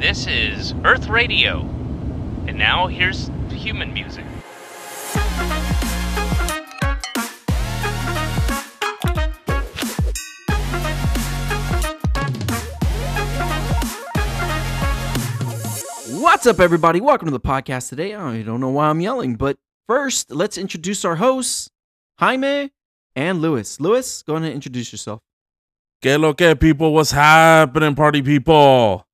This 0.00 0.26
is 0.26 0.72
Earth 0.82 1.08
Radio. 1.08 1.60
And 2.46 2.56
now 2.56 2.86
here's 2.86 3.30
human 3.50 3.92
music. 3.92 4.24
What's 16.18 16.46
up, 16.46 16.60
everybody? 16.60 17.02
Welcome 17.02 17.26
to 17.26 17.32
the 17.32 17.38
podcast 17.38 17.90
today. 17.90 18.14
I 18.14 18.40
don't 18.40 18.60
know 18.60 18.70
why 18.70 18.88
I'm 18.88 19.02
yelling, 19.02 19.34
but 19.34 19.58
first, 19.86 20.30
let's 20.30 20.56
introduce 20.56 21.04
our 21.04 21.16
hosts, 21.16 21.68
Jaime 22.20 22.72
and 23.14 23.42
Luis. 23.42 23.78
Luis, 23.78 24.22
go 24.22 24.36
ahead 24.36 24.46
and 24.46 24.54
introduce 24.54 24.92
yourself. 24.92 25.20
Que 26.00 26.16
lo 26.16 26.32
que, 26.32 26.56
people? 26.56 26.94
What's 26.94 27.10
happening, 27.10 27.94
party 27.94 28.22
people? 28.22 29.06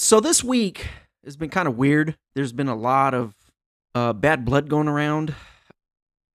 So, 0.00 0.18
this 0.18 0.42
week 0.42 0.86
has 1.26 1.36
been 1.36 1.50
kind 1.50 1.68
of 1.68 1.76
weird. 1.76 2.16
There's 2.34 2.54
been 2.54 2.68
a 2.68 2.74
lot 2.74 3.12
of 3.12 3.34
uh, 3.94 4.14
bad 4.14 4.46
blood 4.46 4.70
going 4.70 4.88
around. 4.88 5.34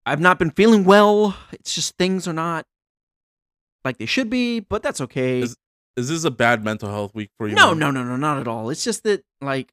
I've 0.05 0.19
not 0.19 0.37
been 0.37 0.51
feeling 0.51 0.83
well. 0.85 1.35
It's 1.51 1.73
just 1.73 1.97
things 1.97 2.27
are 2.27 2.33
not 2.33 2.67
like 3.83 3.97
they 3.97 4.05
should 4.05 4.29
be, 4.29 4.59
but 4.59 4.83
that's 4.83 5.01
okay. 5.01 5.39
Is- 5.41 5.57
Is 5.97 6.09
this 6.09 6.25
a 6.25 6.29
bad 6.31 6.63
mental 6.63 6.89
health 6.89 7.15
week 7.15 7.31
for 7.39 7.47
you? 7.47 7.55
No, 7.55 7.73
no, 7.73 7.89
no, 7.89 8.03
no, 8.03 8.15
not 8.17 8.37
at 8.37 8.47
all. 8.47 8.69
It's 8.69 8.83
just 8.83 9.01
that 9.03 9.23
like 9.41 9.71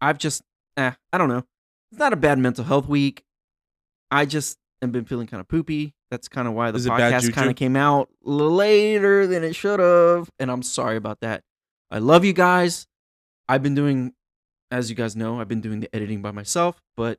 I've 0.00 0.18
just 0.18 0.42
eh, 0.76 0.92
I 1.12 1.18
don't 1.18 1.28
know. 1.28 1.42
It's 1.90 1.98
not 1.98 2.12
a 2.12 2.16
bad 2.16 2.38
mental 2.38 2.64
health 2.64 2.86
week. 2.86 3.24
I 4.12 4.24
just 4.24 4.56
have 4.82 4.92
been 4.92 5.04
feeling 5.04 5.26
kind 5.26 5.40
of 5.40 5.48
poopy. 5.48 5.94
That's 6.12 6.28
kind 6.28 6.46
of 6.46 6.54
why 6.54 6.70
the 6.70 6.76
Is 6.76 6.86
podcast 6.86 7.32
kind 7.32 7.50
of 7.50 7.56
came 7.56 7.74
out 7.74 8.08
later 8.22 9.26
than 9.26 9.42
it 9.42 9.56
should 9.56 9.80
have, 9.80 10.30
and 10.38 10.48
I'm 10.48 10.62
sorry 10.62 10.96
about 10.96 11.18
that. 11.22 11.42
I 11.90 11.98
love 11.98 12.24
you 12.24 12.32
guys. 12.32 12.86
I've 13.48 13.62
been 13.62 13.74
doing 13.74 14.14
as 14.74 14.90
you 14.90 14.96
guys 14.96 15.14
know, 15.14 15.40
I've 15.40 15.48
been 15.48 15.60
doing 15.60 15.80
the 15.80 15.94
editing 15.94 16.20
by 16.20 16.32
myself, 16.32 16.82
but 16.96 17.18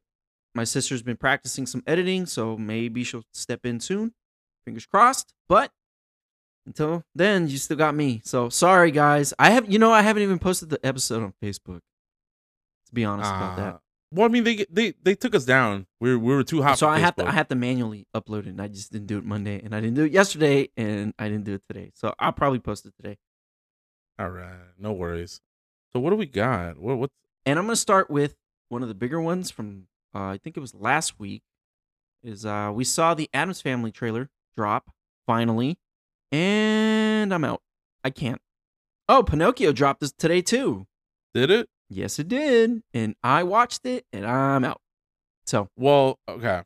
my 0.54 0.66
sister's 0.66 1.02
been 1.02 1.18
practicing 1.18 1.66
some 1.66 1.84
editing, 1.88 2.26
so 2.26 2.58
maybe 2.58 3.04
she'll 3.04 3.24
step 3.32 3.66
in 3.66 3.80
soon. 3.80 4.14
Fingers 4.66 4.86
crossed. 4.86 5.34
But 5.48 5.72
until 6.66 7.04
then, 7.14 7.48
you 7.48 7.58
still 7.58 7.78
got 7.78 7.96
me. 7.96 8.22
So 8.26 8.50
sorry, 8.50 8.92
guys. 8.92 9.34
I 9.40 9.52
have, 9.52 9.72
you 9.72 9.80
know, 9.80 9.92
I 9.92 10.02
haven't 10.02 10.24
even 10.24 10.40
posted 10.40 10.70
the 10.70 10.86
episode 10.86 11.24
on 11.24 11.34
Facebook. 11.42 11.80
To 12.88 12.94
be 12.94 13.06
honest 13.06 13.30
about 13.32 13.58
that. 13.58 13.74
Ah. 13.76 13.80
Well, 14.12 14.26
I 14.26 14.30
mean, 14.30 14.44
they 14.44 14.66
they 14.70 14.94
they 15.02 15.16
took 15.16 15.34
us 15.34 15.46
down. 15.46 15.88
We 16.00 16.12
were, 16.12 16.20
we 16.20 16.36
were 16.36 16.44
too 16.44 16.62
hot. 16.62 16.78
so 16.78 16.88
I 16.88 17.00
have 17.00 17.16
to, 17.16 17.26
I 17.26 17.32
have 17.32 17.48
to 17.50 17.56
manually 17.56 18.06
upload 18.16 18.42
it, 18.42 18.48
and 18.48 18.62
I 18.62 18.68
just 18.68 18.92
didn't 18.92 19.08
do 19.08 19.18
it 19.18 19.26
Monday, 19.26 19.62
and 19.64 19.76
I 19.76 19.82
didn't 19.82 19.96
do 19.96 20.04
it 20.04 20.12
yesterday, 20.12 20.70
and 20.78 21.14
I 21.18 21.28
didn't 21.28 21.46
do 21.46 21.56
it 21.56 21.64
today. 21.68 21.92
So 21.96 22.14
I'll 22.20 22.32
probably 22.32 22.60
post 22.60 22.86
it 22.86 22.94
today. 22.96 23.18
All 24.18 24.30
right, 24.30 24.56
no 24.80 24.94
worries. 24.94 25.42
So 25.94 26.00
what 26.00 26.10
do 26.12 26.16
we 26.16 26.26
got? 26.26 26.78
What 26.78 26.98
what's 26.98 27.14
And 27.46 27.60
I'm 27.60 27.66
gonna 27.66 27.76
start 27.76 28.10
with 28.10 28.36
one 28.70 28.82
of 28.82 28.88
the 28.88 28.96
bigger 28.96 29.20
ones 29.22 29.52
from, 29.52 29.88
uh, 30.14 30.20
I 30.24 30.38
think 30.38 30.58
it 30.58 30.62
was 30.62 30.74
last 30.74 31.20
week. 31.20 31.44
Is 32.24 32.46
uh, 32.46 32.72
we 32.74 32.84
saw 32.84 33.14
the 33.14 33.30
Addams 33.34 33.62
Family 33.62 33.92
trailer 33.92 34.30
drop 34.58 34.90
finally, 35.28 35.78
and 36.32 37.34
I'm 37.34 37.44
out. 37.44 37.62
I 38.04 38.10
can't. 38.10 38.42
Oh, 39.08 39.22
Pinocchio 39.24 39.72
dropped 39.72 40.00
this 40.00 40.12
today 40.12 40.42
too. 40.42 40.88
did 41.34 41.52
it? 41.52 41.70
Yes, 41.90 42.18
it 42.18 42.28
did. 42.28 42.82
And 42.94 43.16
I 43.24 43.44
watched 43.44 43.86
it 43.86 44.06
and 44.12 44.26
I'm 44.26 44.64
out. 44.64 44.82
So, 45.46 45.70
Well, 45.78 46.18
okay. 46.28 46.64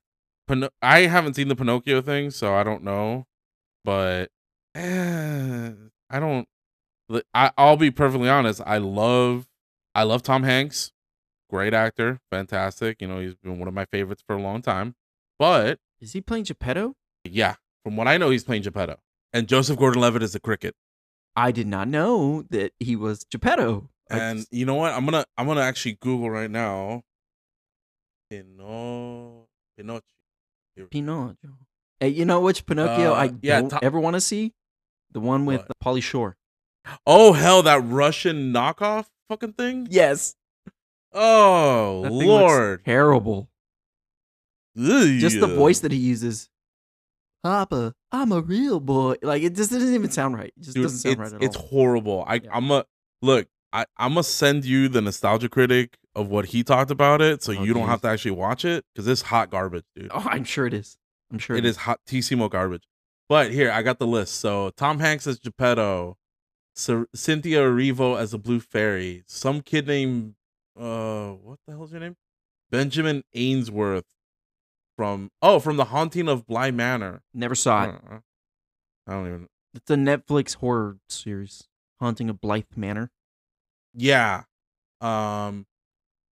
Pino- 0.47 0.69
I 0.81 1.01
haven't 1.01 1.33
seen 1.35 1.49
the 1.49 1.55
Pinocchio 1.55 2.01
thing, 2.01 2.31
so 2.31 2.55
I 2.55 2.63
don't 2.63 2.83
know. 2.83 3.25
But 3.83 4.29
eh, 4.75 5.71
I 6.09 6.19
don't. 6.19 6.47
I, 7.33 7.51
I'll 7.57 7.77
be 7.77 7.91
perfectly 7.91 8.29
honest. 8.29 8.61
I 8.65 8.77
love, 8.77 9.47
I 9.95 10.03
love 10.03 10.21
Tom 10.23 10.43
Hanks. 10.43 10.91
Great 11.49 11.73
actor, 11.73 12.19
fantastic. 12.31 13.01
You 13.01 13.07
know, 13.07 13.19
he's 13.19 13.33
been 13.35 13.57
one 13.59 13.67
of 13.67 13.73
my 13.73 13.85
favorites 13.85 14.23
for 14.25 14.35
a 14.35 14.41
long 14.41 14.61
time. 14.61 14.95
But 15.39 15.79
is 15.99 16.13
he 16.13 16.21
playing 16.21 16.43
Geppetto? 16.43 16.95
yeah, 17.23 17.55
from 17.83 17.95
what 17.97 18.07
I 18.07 18.17
know, 18.17 18.29
he's 18.29 18.43
playing 18.43 18.61
Geppetto, 18.63 18.99
and 19.33 19.47
Joseph 19.47 19.77
Gordon-Levitt 19.79 20.21
is 20.21 20.33
the 20.33 20.39
cricket. 20.39 20.75
I 21.35 21.51
did 21.51 21.65
not 21.67 21.87
know 21.87 22.43
that 22.51 22.73
he 22.79 22.95
was 22.95 23.23
Geppetto. 23.31 23.89
And 24.11 24.39
just- 24.39 24.53
you 24.53 24.65
know 24.65 24.75
what? 24.75 24.91
I'm 24.93 25.05
gonna 25.05 25.25
I'm 25.37 25.47
gonna 25.47 25.61
actually 25.61 25.93
Google 26.01 26.29
right 26.29 26.49
now. 26.51 27.03
Pino 28.29 29.47
Pinocchio. 29.77 30.87
Pinocchio. 30.91 31.57
Hey, 31.99 32.09
you 32.09 32.25
know 32.25 32.39
which 32.41 32.65
Pinocchio 32.65 33.11
Uh, 33.13 33.15
I 33.15 33.31
yeah, 33.41 33.61
don't 33.61 33.69
Tom- 33.69 33.79
ever 33.81 33.99
want 33.99 34.15
to 34.15 34.21
see? 34.21 34.53
The 35.11 35.19
one 35.19 35.45
with 35.45 35.61
What? 35.67 35.79
Polly 35.79 36.01
Shore. 36.01 36.37
Oh 37.05 37.33
hell, 37.33 37.61
that 37.63 37.81
Russian 37.85 38.53
knockoff 38.53 39.05
fucking 39.29 39.53
thing. 39.53 39.87
Yes. 39.89 40.35
Oh 41.13 42.03
That 42.03 42.11
lord. 42.11 42.85
Terrible. 42.85 43.49
Just 44.77 45.39
the 45.39 45.47
voice 45.47 45.79
that 45.81 45.91
he 45.91 45.97
uses. 45.97 46.49
Papa, 47.43 47.93
I'm 48.11 48.31
a 48.31 48.41
real 48.41 48.79
boy. 48.79 49.15
Like 49.21 49.43
it 49.43 49.55
just 49.55 49.71
doesn't 49.71 49.93
even 49.93 50.11
sound 50.11 50.35
right. 50.35 50.53
It 50.57 50.61
just 50.63 50.75
Dude, 50.75 50.83
doesn't 50.83 50.99
sound 50.99 51.13
it's, 51.13 51.19
right 51.19 51.33
at 51.33 51.43
it's 51.43 51.55
all. 51.55 51.67
horrible. 51.67 52.23
I 52.27 52.35
Yeah. 52.35 52.49
I'm 52.53 52.69
a 52.71 52.85
look. 53.21 53.47
I 53.71 53.85
I'm 53.97 54.11
gonna 54.13 54.23
send 54.23 54.65
you 54.65 54.87
the 54.89 55.01
nostalgia 55.01 55.47
critic 55.49 55.97
of 56.15 56.27
what 56.29 56.47
he 56.47 56.63
talked 56.63 56.91
about 56.91 57.21
it, 57.21 57.43
so 57.43 57.53
Oh, 57.53 57.63
you 57.63 57.73
don't 57.73 57.87
have 57.87 58.01
to 58.01 58.07
actually 58.07 58.31
watch 58.31 58.65
it 58.65 58.83
because 58.93 59.07
it's 59.07 59.21
hot 59.21 59.49
garbage, 59.51 59.85
dude. 59.95 60.09
Oh, 60.13 60.25
I'm 60.29 60.43
sure 60.43 60.65
it 60.65 60.73
is. 60.73 60.97
I'm 61.31 61.37
sure 61.39 61.55
it 61.55 61.65
is 61.65 61.77
hot 61.77 61.99
tissimo 62.07 62.49
garbage. 62.49 62.83
But 63.29 63.51
here, 63.51 63.71
I 63.71 63.83
got 63.83 63.99
the 63.99 64.07
list. 64.07 64.35
So 64.37 64.71
Tom 64.71 64.99
Hanks 64.99 65.27
as 65.27 65.39
Geppetto, 65.39 66.17
Cy- 66.79 67.05
Cynthia 67.13 67.59
Erivo 67.59 68.17
as 68.17 68.33
a 68.33 68.37
Blue 68.37 68.61
Fairy, 68.61 69.23
some 69.27 69.61
kid 69.61 69.85
named 69.85 70.35
uh, 70.79 71.31
what 71.31 71.59
the 71.67 71.73
hell's 71.73 71.91
your 71.91 71.99
name? 71.99 72.15
Benjamin 72.71 73.23
Ainsworth 73.33 74.05
from 74.95 75.29
oh 75.41 75.59
from 75.59 75.75
the 75.75 75.85
Haunting 75.85 76.29
of 76.29 76.47
Bly 76.47 76.71
Manor. 76.71 77.21
Never 77.33 77.55
saw 77.55 77.83
it. 77.83 77.95
Uh, 78.09 78.19
I 79.07 79.11
don't 79.11 79.27
even. 79.27 79.47
It's 79.73 79.91
a 79.91 79.95
Netflix 79.95 80.55
horror 80.55 80.97
series, 81.09 81.67
Haunting 81.99 82.29
of 82.29 82.39
Blythe 82.39 82.77
Manor. 82.77 83.11
Yeah, 83.93 84.43
um, 85.01 85.65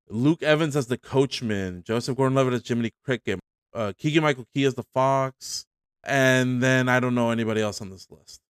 Luke 0.09 0.43
Evans 0.43 0.75
as 0.75 0.87
the 0.87 0.97
coachman, 0.97 1.83
Joseph 1.83 2.17
Gordon-Levitt 2.17 2.53
as 2.53 2.67
Jiminy 2.67 2.91
Cricket, 3.03 3.39
uh, 3.73 3.93
Keegan 3.97 4.23
Michael 4.23 4.45
Key 4.53 4.65
as 4.65 4.75
the 4.75 4.85
fox, 4.93 5.65
and 6.03 6.61
then 6.61 6.87
I 6.87 6.99
don't 6.99 7.15
know 7.15 7.31
anybody 7.31 7.61
else 7.61 7.81
on 7.81 7.89
this 7.89 8.07
list. 8.11 8.41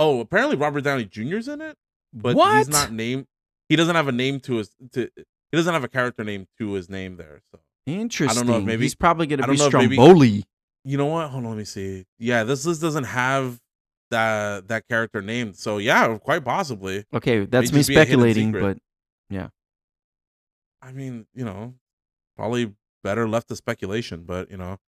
Oh, 0.00 0.20
apparently 0.20 0.56
Robert 0.56 0.82
Downey 0.82 1.04
Jr.'s 1.04 1.46
in 1.46 1.60
it, 1.60 1.76
but 2.12 2.34
what? 2.34 2.56
he's 2.56 2.68
not 2.70 2.90
named. 2.90 3.26
He 3.68 3.76
doesn't 3.76 3.94
have 3.94 4.08
a 4.08 4.12
name 4.12 4.40
to 4.40 4.56
his. 4.56 4.70
To, 4.92 5.10
he 5.14 5.56
doesn't 5.56 5.72
have 5.74 5.84
a 5.84 5.88
character 5.88 6.24
name 6.24 6.46
to 6.58 6.72
his 6.72 6.88
name 6.88 7.16
there. 7.16 7.42
So 7.52 7.60
Interesting. 7.86 8.38
I 8.38 8.46
don't 8.46 8.50
know. 8.50 8.64
maybe- 8.64 8.82
he's 8.84 8.94
probably 8.94 9.26
gonna 9.26 9.46
be 9.46 9.56
know 9.56 9.70
maybe- 9.70 9.94
Stromboli. 9.96 10.44
you 10.84 10.96
know 10.96 11.06
what? 11.06 11.28
Hold 11.28 11.44
on, 11.44 11.50
let 11.50 11.58
me 11.58 11.64
see. 11.64 12.06
Yeah, 12.18 12.44
this 12.44 12.64
list 12.64 12.80
doesn't 12.80 13.04
have 13.04 13.60
that 14.10 14.68
that 14.68 14.88
character 14.88 15.20
name. 15.20 15.52
So 15.52 15.76
yeah, 15.76 16.16
quite 16.18 16.44
possibly. 16.44 17.04
Okay, 17.12 17.44
that's 17.44 17.70
me 17.70 17.80
just 17.80 17.88
be 17.90 17.94
a 17.96 17.98
hidden 17.98 18.20
speculating, 18.20 18.52
but 18.52 18.78
yeah. 19.28 19.48
I 20.80 20.92
mean, 20.92 21.26
you 21.34 21.44
know, 21.44 21.74
probably 22.36 22.74
better 23.04 23.28
left 23.28 23.48
to 23.48 23.56
speculation, 23.56 24.22
but 24.24 24.50
you 24.50 24.56
know, 24.56 24.78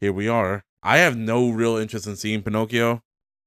here 0.00 0.12
we 0.12 0.28
are. 0.28 0.64
I 0.82 0.98
have 0.98 1.16
no 1.16 1.50
real 1.50 1.76
interest 1.76 2.06
in 2.06 2.16
seeing 2.16 2.42
Pinocchio. 2.42 3.02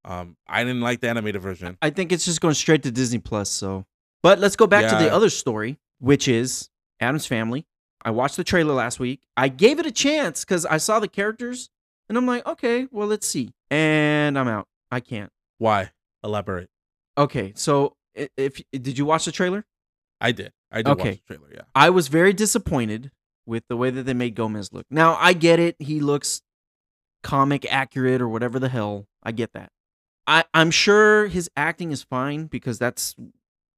Um, 0.05 0.35
I 0.47 0.63
didn't 0.63 0.81
like 0.81 0.99
the 1.01 1.09
animated 1.09 1.41
version. 1.41 1.77
I 1.81 1.89
think 1.89 2.11
it's 2.11 2.25
just 2.25 2.41
going 2.41 2.53
straight 2.55 2.83
to 2.83 2.91
Disney 2.91 3.19
Plus. 3.19 3.49
So, 3.49 3.85
but 4.21 4.39
let's 4.39 4.55
go 4.55 4.67
back 4.67 4.89
to 4.89 4.95
the 5.03 5.11
other 5.13 5.29
story, 5.29 5.79
which 5.99 6.27
is 6.27 6.69
Addams 6.99 7.25
Family. 7.25 7.65
I 8.05 8.11
watched 8.11 8.35
the 8.35 8.43
trailer 8.43 8.73
last 8.73 8.99
week. 8.99 9.21
I 9.37 9.47
gave 9.47 9.79
it 9.79 9.85
a 9.85 9.91
chance 9.91 10.43
because 10.43 10.65
I 10.65 10.77
saw 10.77 10.99
the 10.99 11.07
characters, 11.07 11.69
and 12.09 12.17
I'm 12.17 12.25
like, 12.25 12.45
okay, 12.45 12.87
well, 12.91 13.07
let's 13.07 13.25
see. 13.27 13.53
And 13.71 14.37
I'm 14.37 14.47
out. 14.49 14.67
I 14.91 14.99
can't. 14.99 15.31
Why? 15.57 15.91
Elaborate. 16.23 16.69
Okay, 17.17 17.53
so 17.55 17.95
i- 18.17 18.29
if 18.35 18.61
did 18.71 18.97
you 18.97 19.05
watch 19.05 19.23
the 19.25 19.31
trailer? 19.31 19.65
I 20.19 20.31
did. 20.33 20.51
I 20.71 20.77
did 20.81 20.87
Okay. 20.91 21.09
watch 21.11 21.19
the 21.27 21.35
trailer. 21.35 21.49
Yeah. 21.53 21.61
I 21.75 21.89
was 21.91 22.09
very 22.09 22.33
disappointed 22.33 23.11
with 23.45 23.63
the 23.69 23.77
way 23.77 23.89
that 23.89 24.03
they 24.03 24.13
made 24.13 24.35
Gomez 24.35 24.73
look. 24.73 24.85
Now, 24.89 25.15
I 25.19 25.33
get 25.33 25.59
it. 25.59 25.75
He 25.79 25.99
looks 25.99 26.41
comic 27.23 27.65
accurate 27.71 28.21
or 28.21 28.27
whatever 28.27 28.59
the 28.59 28.69
hell. 28.69 29.07
I 29.23 29.31
get 29.31 29.53
that. 29.53 29.69
I, 30.27 30.45
I'm 30.53 30.71
sure 30.71 31.27
his 31.27 31.49
acting 31.55 31.91
is 31.91 32.03
fine 32.03 32.45
because 32.45 32.79
that's 32.79 33.15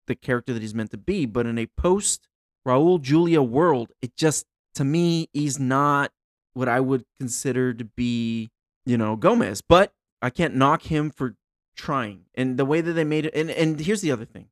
the 0.07 0.15
character 0.15 0.53
that 0.53 0.61
he's 0.61 0.75
meant 0.75 0.91
to 0.91 0.97
be. 0.97 1.25
But 1.25 1.45
in 1.45 1.57
a 1.57 1.65
post 1.65 2.27
Raul 2.67 3.01
Julia 3.01 3.41
world, 3.41 3.91
it 4.01 4.15
just, 4.15 4.45
to 4.75 4.83
me, 4.83 5.29
he's 5.33 5.59
not 5.59 6.11
what 6.53 6.69
I 6.69 6.79
would 6.79 7.05
consider 7.19 7.73
to 7.73 7.85
be, 7.85 8.49
you 8.85 8.97
know, 8.97 9.15
Gomez. 9.15 9.61
But 9.61 9.93
I 10.21 10.29
can't 10.29 10.55
knock 10.55 10.83
him 10.83 11.09
for 11.09 11.35
trying. 11.75 12.25
And 12.35 12.57
the 12.57 12.65
way 12.65 12.81
that 12.81 12.93
they 12.93 13.03
made 13.03 13.25
it. 13.25 13.35
And, 13.35 13.49
and 13.49 13.79
here's 13.79 14.01
the 14.01 14.11
other 14.11 14.25
thing. 14.25 14.47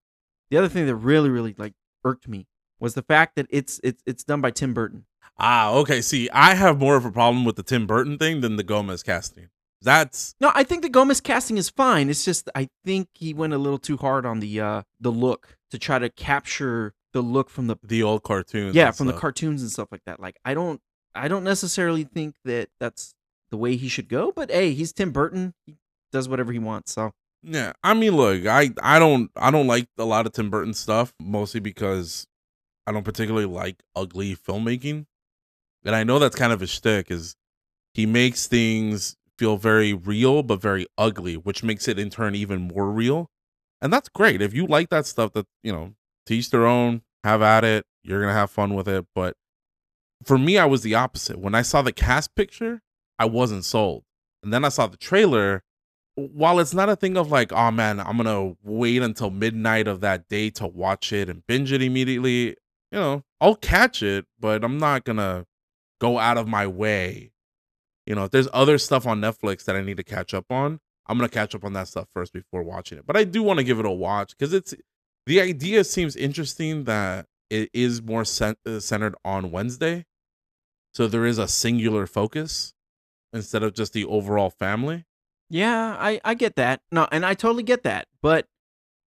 The 0.49 0.57
other 0.57 0.69
thing 0.69 0.85
that 0.85 0.95
really, 0.95 1.29
really 1.29 1.55
like 1.57 1.73
irked 2.03 2.27
me 2.27 2.47
was 2.79 2.93
the 2.93 3.01
fact 3.01 3.35
that 3.37 3.47
it's 3.49 3.79
it's 3.83 4.03
it's 4.05 4.23
done 4.23 4.41
by 4.41 4.51
Tim 4.51 4.73
Burton. 4.73 5.05
Ah, 5.39 5.71
okay. 5.71 6.01
See, 6.01 6.29
I 6.31 6.53
have 6.53 6.79
more 6.79 6.95
of 6.95 7.05
a 7.05 7.11
problem 7.11 7.45
with 7.45 7.55
the 7.55 7.63
Tim 7.63 7.87
Burton 7.87 8.17
thing 8.17 8.41
than 8.41 8.55
the 8.57 8.63
Gomez 8.63 9.01
casting. 9.01 9.49
That's 9.83 10.35
No, 10.39 10.51
I 10.55 10.63
think 10.63 10.81
the 10.81 10.89
Gomez 10.89 11.21
casting 11.21 11.57
is 11.57 11.69
fine. 11.69 12.09
It's 12.09 12.23
just 12.25 12.49
I 12.55 12.69
think 12.85 13.09
he 13.13 13.33
went 13.33 13.53
a 13.53 13.57
little 13.57 13.79
too 13.79 13.97
hard 13.97 14.25
on 14.25 14.39
the 14.39 14.59
uh 14.59 14.81
the 14.99 15.11
look 15.11 15.57
to 15.71 15.77
try 15.79 15.99
to 15.99 16.09
capture 16.09 16.93
the 17.11 17.21
look 17.21 17.49
from 17.49 17.67
the 17.67 17.75
the 17.83 18.01
old 18.01 18.23
cartoons. 18.23 18.75
yeah 18.75 18.91
from 18.91 19.07
the 19.07 19.13
cartoons 19.13 19.61
and 19.61 19.71
stuff 19.71 19.89
like 19.91 20.03
that. 20.05 20.19
Like 20.19 20.37
I 20.45 20.53
don't 20.53 20.81
I 21.13 21.27
don't 21.27 21.43
necessarily 21.43 22.03
think 22.03 22.35
that 22.45 22.69
that's 22.79 23.13
the 23.51 23.57
way 23.57 23.75
he 23.75 23.87
should 23.87 24.09
go. 24.09 24.31
But 24.31 24.49
hey, 24.49 24.73
he's 24.73 24.93
Tim 24.93 25.11
Burton. 25.11 25.53
He 25.65 25.75
does 26.11 26.27
whatever 26.29 26.51
he 26.51 26.59
wants. 26.59 26.93
So 26.93 27.11
Yeah, 27.43 27.73
I 27.83 27.93
mean, 27.93 28.15
look, 28.15 28.45
I 28.45 28.71
I 28.81 28.99
don't 28.99 29.29
I 29.35 29.51
don't 29.51 29.67
like 29.67 29.87
a 29.97 30.05
lot 30.05 30.25
of 30.25 30.31
Tim 30.33 30.49
Burton 30.49 30.73
stuff 30.73 31.13
mostly 31.19 31.59
because 31.59 32.25
I 32.87 32.91
don't 32.91 33.03
particularly 33.03 33.45
like 33.45 33.83
ugly 33.95 34.35
filmmaking, 34.35 35.05
and 35.85 35.95
I 35.95 36.03
know 36.03 36.19
that's 36.19 36.35
kind 36.35 36.51
of 36.51 36.59
his 36.59 36.69
shtick 36.69 37.11
is 37.11 37.35
he 37.93 38.05
makes 38.05 38.47
things 38.47 39.15
feel 39.37 39.57
very 39.57 39.93
real 39.93 40.43
but 40.43 40.61
very 40.61 40.85
ugly, 40.97 41.35
which 41.35 41.63
makes 41.63 41.87
it 41.87 41.99
in 41.99 42.09
turn 42.09 42.35
even 42.35 42.61
more 42.61 42.89
real, 42.89 43.29
and 43.81 43.91
that's 43.91 44.09
great. 44.09 44.41
If 44.41 44.53
you 44.53 44.65
like 44.67 44.89
that 44.89 45.05
stuff, 45.05 45.33
that 45.33 45.47
you 45.63 45.71
know, 45.71 45.93
teach 46.25 46.49
their 46.49 46.65
own, 46.65 47.01
have 47.23 47.41
at 47.41 47.63
it. 47.63 47.85
You're 48.03 48.21
gonna 48.21 48.33
have 48.33 48.51
fun 48.51 48.73
with 48.73 48.87
it, 48.87 49.05
but 49.15 49.35
for 50.23 50.37
me, 50.37 50.57
I 50.57 50.65
was 50.65 50.83
the 50.83 50.95
opposite. 50.95 51.39
When 51.39 51.55
I 51.55 51.61
saw 51.61 51.81
the 51.81 51.91
cast 51.91 52.35
picture, 52.35 52.81
I 53.19 53.25
wasn't 53.25 53.65
sold, 53.65 54.03
and 54.41 54.53
then 54.53 54.65
I 54.65 54.69
saw 54.69 54.87
the 54.87 54.97
trailer 54.97 55.63
while 56.15 56.59
it's 56.59 56.73
not 56.73 56.89
a 56.89 56.95
thing 56.95 57.17
of 57.17 57.31
like, 57.31 57.51
oh 57.51 57.71
man, 57.71 57.99
I'm 57.99 58.17
gonna 58.17 58.55
wait 58.63 59.01
until 59.01 59.29
midnight 59.29 59.87
of 59.87 60.01
that 60.01 60.27
day 60.29 60.49
to 60.51 60.67
watch 60.67 61.11
it 61.11 61.29
and 61.29 61.45
binge 61.47 61.71
it 61.71 61.81
immediately, 61.81 62.55
you 62.91 62.99
know, 62.99 63.23
I'll 63.41 63.55
catch 63.55 64.03
it, 64.03 64.25
but 64.39 64.63
I'm 64.63 64.77
not 64.77 65.03
gonna 65.05 65.45
go 65.99 66.19
out 66.19 66.37
of 66.37 66.47
my 66.47 66.67
way. 66.67 67.31
You 68.05 68.15
know, 68.15 68.25
if 68.25 68.31
there's 68.31 68.49
other 68.53 68.77
stuff 68.77 69.07
on 69.07 69.21
Netflix 69.21 69.63
that 69.65 69.75
I 69.75 69.81
need 69.81 69.97
to 69.97 70.03
catch 70.03 70.33
up 70.33 70.51
on, 70.51 70.79
I'm 71.07 71.17
gonna 71.17 71.29
catch 71.29 71.53
up 71.55 71.63
on 71.63 71.73
that 71.73 71.87
stuff 71.87 72.07
first 72.13 72.33
before 72.33 72.63
watching 72.63 72.97
it. 72.97 73.05
But 73.05 73.17
I 73.17 73.23
do 73.23 73.43
want 73.43 73.59
to 73.59 73.63
give 73.63 73.79
it 73.79 73.85
a 73.85 73.91
watch 73.91 74.31
because 74.37 74.53
it's 74.53 74.73
the 75.25 75.39
idea 75.41 75.83
seems 75.83 76.15
interesting 76.15 76.83
that 76.85 77.27
it 77.49 77.69
is 77.73 78.01
more 78.01 78.25
cent- 78.25 78.57
uh, 78.65 78.79
centered 78.79 79.15
on 79.23 79.51
Wednesday, 79.51 80.05
so 80.93 81.07
there 81.07 81.25
is 81.25 81.37
a 81.37 81.47
singular 81.47 82.05
focus 82.07 82.73
instead 83.31 83.63
of 83.63 83.73
just 83.73 83.93
the 83.93 84.05
overall 84.05 84.49
family. 84.49 85.05
yeah, 85.49 85.95
I 85.99 86.19
I 86.25 86.33
get 86.33 86.55
that. 86.57 86.81
No, 86.91 87.07
and 87.11 87.25
I 87.25 87.33
totally 87.33 87.63
get 87.63 87.83
that. 87.83 88.07
But 88.21 88.47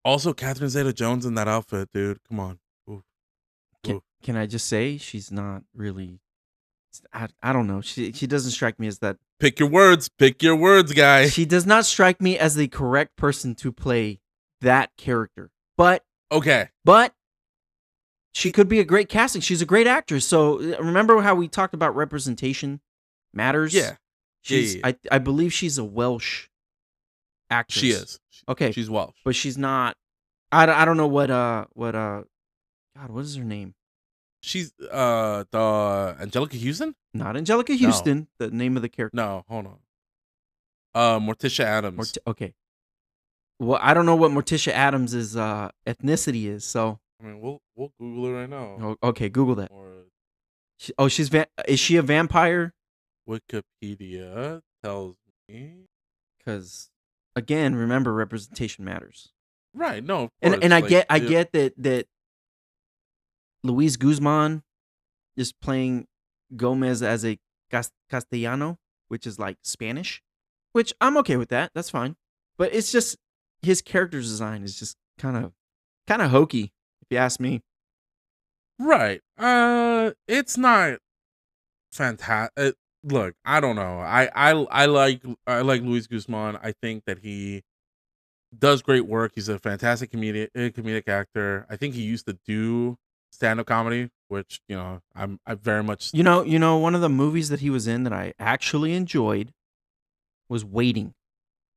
Also, 0.05 0.35
Catherine 0.35 0.69
Zeta 0.71 0.93
Jones 0.93 1.25
in 1.25 1.35
that 1.35 1.49
outfit, 1.49 1.89
dude. 1.93 2.19
Come 2.29 2.39
on. 2.41 2.59
Oof. 2.91 3.03
can, 3.83 4.01
can 4.23 4.37
I 4.37 4.47
just 4.47 4.67
say 4.67 4.99
she's 4.99 5.31
not 5.33 5.63
really. 5.75 6.21
I, 7.13 7.29
I 7.43 7.53
don't 7.53 7.67
know. 7.67 7.81
She 7.81 8.13
she 8.13 8.27
doesn't 8.27 8.53
strike 8.53 8.79
me 8.79 8.87
as 8.87 8.99
that. 9.01 9.17
Pick 9.41 9.59
your 9.59 9.69
words. 9.69 10.09
Pick 10.09 10.43
your 10.43 10.57
words, 10.57 10.93
guy. 10.93 11.29
She 11.29 11.45
does 11.45 11.67
not 11.67 11.85
strike 11.87 12.21
me 12.21 12.39
as 12.39 12.55
the 12.55 12.69
correct 12.69 13.17
person 13.17 13.55
to 13.57 13.73
play 13.73 14.21
that 14.61 14.91
character. 14.97 15.51
But 15.77 16.05
Okay. 16.33 16.69
but 16.85 17.15
she 18.33 18.51
could 18.53 18.69
be 18.69 18.81
a 18.81 18.85
great 18.85 19.09
casting. 19.09 19.41
She's 19.41 19.63
a 19.63 19.67
great 19.67 19.87
actress. 19.87 20.25
So 20.25 20.59
uh, 20.59 20.77
remember 20.83 21.21
how 21.23 21.35
we 21.35 21.47
talked 21.49 21.75
about 21.75 21.95
representation 21.95 22.81
matters. 23.33 23.73
Yeah. 23.75 23.83
Yeah, 23.83 23.97
she's. 24.43 24.75
yeah, 24.77 24.81
I 24.85 24.97
I 25.13 25.19
believe 25.19 25.53
she's 25.53 25.79
a 25.79 25.85
Welsh 25.85 26.49
actress. 27.51 27.81
She 27.81 27.91
is. 27.91 28.21
Okay, 28.49 28.73
She's 28.73 28.91
Welsh. 28.91 29.15
but 29.25 29.35
she's 29.35 29.57
not. 29.57 29.97
I, 30.53 30.67
I 30.71 30.85
don't 30.85 30.97
know 30.97 31.07
what 31.07 31.31
uh 31.31 31.65
what 31.73 31.95
uh. 31.95 32.23
God, 32.97 33.11
what 33.11 33.25
is 33.25 33.35
her 33.37 33.43
name? 33.45 33.75
She's 34.45 34.73
uh 34.91 35.45
the 35.51 35.59
Anjelica 36.21 36.63
Huston? 36.63 36.95
Not 37.15 37.35
Anjelica 37.35 37.79
Huston. 37.81 38.29
The 38.39 38.51
name 38.51 38.77
of 38.77 38.83
the 38.83 38.91
character. 38.91 39.17
No, 39.17 39.45
hold 39.49 39.67
on. 39.67 39.79
Uh 40.95 41.19
Morticia 41.19 41.65
Addams. 41.65 41.97
Mort- 41.97 42.19
okay. 42.27 42.55
Well, 43.59 43.79
I 43.81 43.95
don't 43.95 44.05
know 44.05 44.17
what 44.17 44.33
Morticia 44.33 44.73
Addams' 44.73 45.37
uh, 45.37 45.71
ethnicity 45.87 46.47
is. 46.47 46.65
So, 46.65 46.99
I 47.23 47.25
mean, 47.27 47.41
we'll 47.41 47.61
we'll 47.77 47.93
Google 47.99 48.27
it 48.27 48.33
right 48.33 48.51
now. 48.51 48.77
o- 49.03 49.09
okay, 49.09 49.29
Google 49.29 49.55
that. 49.55 49.71
Or 49.71 50.05
She, 50.79 50.93
oh, 50.99 51.09
she's 51.09 51.29
va- 51.31 51.47
is 51.67 51.79
she 51.81 51.97
a 51.97 52.03
vampire? 52.03 52.75
Wikipedia 53.29 54.61
tells 54.83 55.17
me. 55.49 55.87
Because 56.39 56.91
again, 57.37 57.75
remember, 57.77 58.13
representation 58.13 58.85
matters. 58.85 59.31
Right. 59.73 60.05
No. 60.05 60.31
And 60.43 60.63
and 60.63 60.75
I 60.75 60.81
like, 60.81 60.91
get 60.91 61.07
I 61.09 61.17
it- 61.19 61.29
get 61.29 61.53
that 61.53 61.75
that 61.79 62.07
Luis 63.65 63.97
Guzman 63.97 64.63
is 65.37 65.53
playing 65.53 66.07
Gomez 66.55 67.03
as 67.03 67.25
a 67.25 67.39
Cas- 67.71 67.91
Castellano, 68.11 68.79
which 69.09 69.27
is 69.27 69.39
like 69.39 69.57
Spanish, 69.63 70.23
which 70.73 70.93
I'm 71.01 71.17
okay 71.19 71.37
with 71.37 71.49
that. 71.49 71.73
That's 71.75 71.91
fine. 71.91 72.15
But 72.57 72.73
it's 72.75 72.93
just 72.93 73.17
his 73.63 73.83
character's 73.83 74.29
design 74.29 74.63
is 74.63 74.79
just 74.79 74.97
kind 75.19 75.37
of 75.37 75.53
kind 76.07 76.23
of 76.23 76.31
hokey, 76.31 76.73
if 77.03 77.09
you 77.11 77.17
ask 77.17 77.41
me. 77.41 77.63
Right. 78.79 79.23
Uh, 79.39 80.13
it's 80.29 80.59
not 80.59 80.99
fantastic. 81.91 82.77
look, 83.03 83.35
I 83.45 83.61
don't 83.61 83.77
know. 83.77 84.01
I 84.01 84.29
I 84.35 84.51
I 84.51 84.87
like 84.87 85.23
I 85.47 85.63
like 85.63 85.83
Luis 85.83 86.07
Guzman. 86.07 86.59
I 86.63 86.73
think 86.73 87.05
that 87.07 87.21
he 87.21 87.63
does 88.57 88.83
great 88.83 89.07
work. 89.07 89.33
He's 89.35 89.49
a 89.49 89.59
fantastic 89.59 90.11
comedic 90.11 90.49
uh, 90.55 90.71
comedic 90.71 91.09
actor. 91.09 91.67
I 91.71 91.77
think 91.77 91.95
he 91.95 92.03
used 92.03 92.27
to 92.27 92.39
do 92.47 92.99
stand 93.35 93.61
up 93.61 93.67
comedy, 93.67 94.11
which 94.29 94.61
you 94.69 94.77
know 94.77 95.01
I'm 95.15 95.41
I 95.47 95.55
very 95.55 95.83
much 95.83 96.11
You 96.15 96.23
know, 96.23 96.43
you 96.43 96.59
know, 96.59 96.77
one 96.79 96.95
of 96.95 97.01
the 97.01 97.09
movies 97.09 97.49
that 97.51 97.61
he 97.61 97.71
was 97.71 97.87
in 97.87 98.05
that 98.05 98.13
I 98.13 98.33
actually 98.39 98.95
enjoyed 98.95 99.53
was 100.49 100.65
Waiting. 100.65 101.15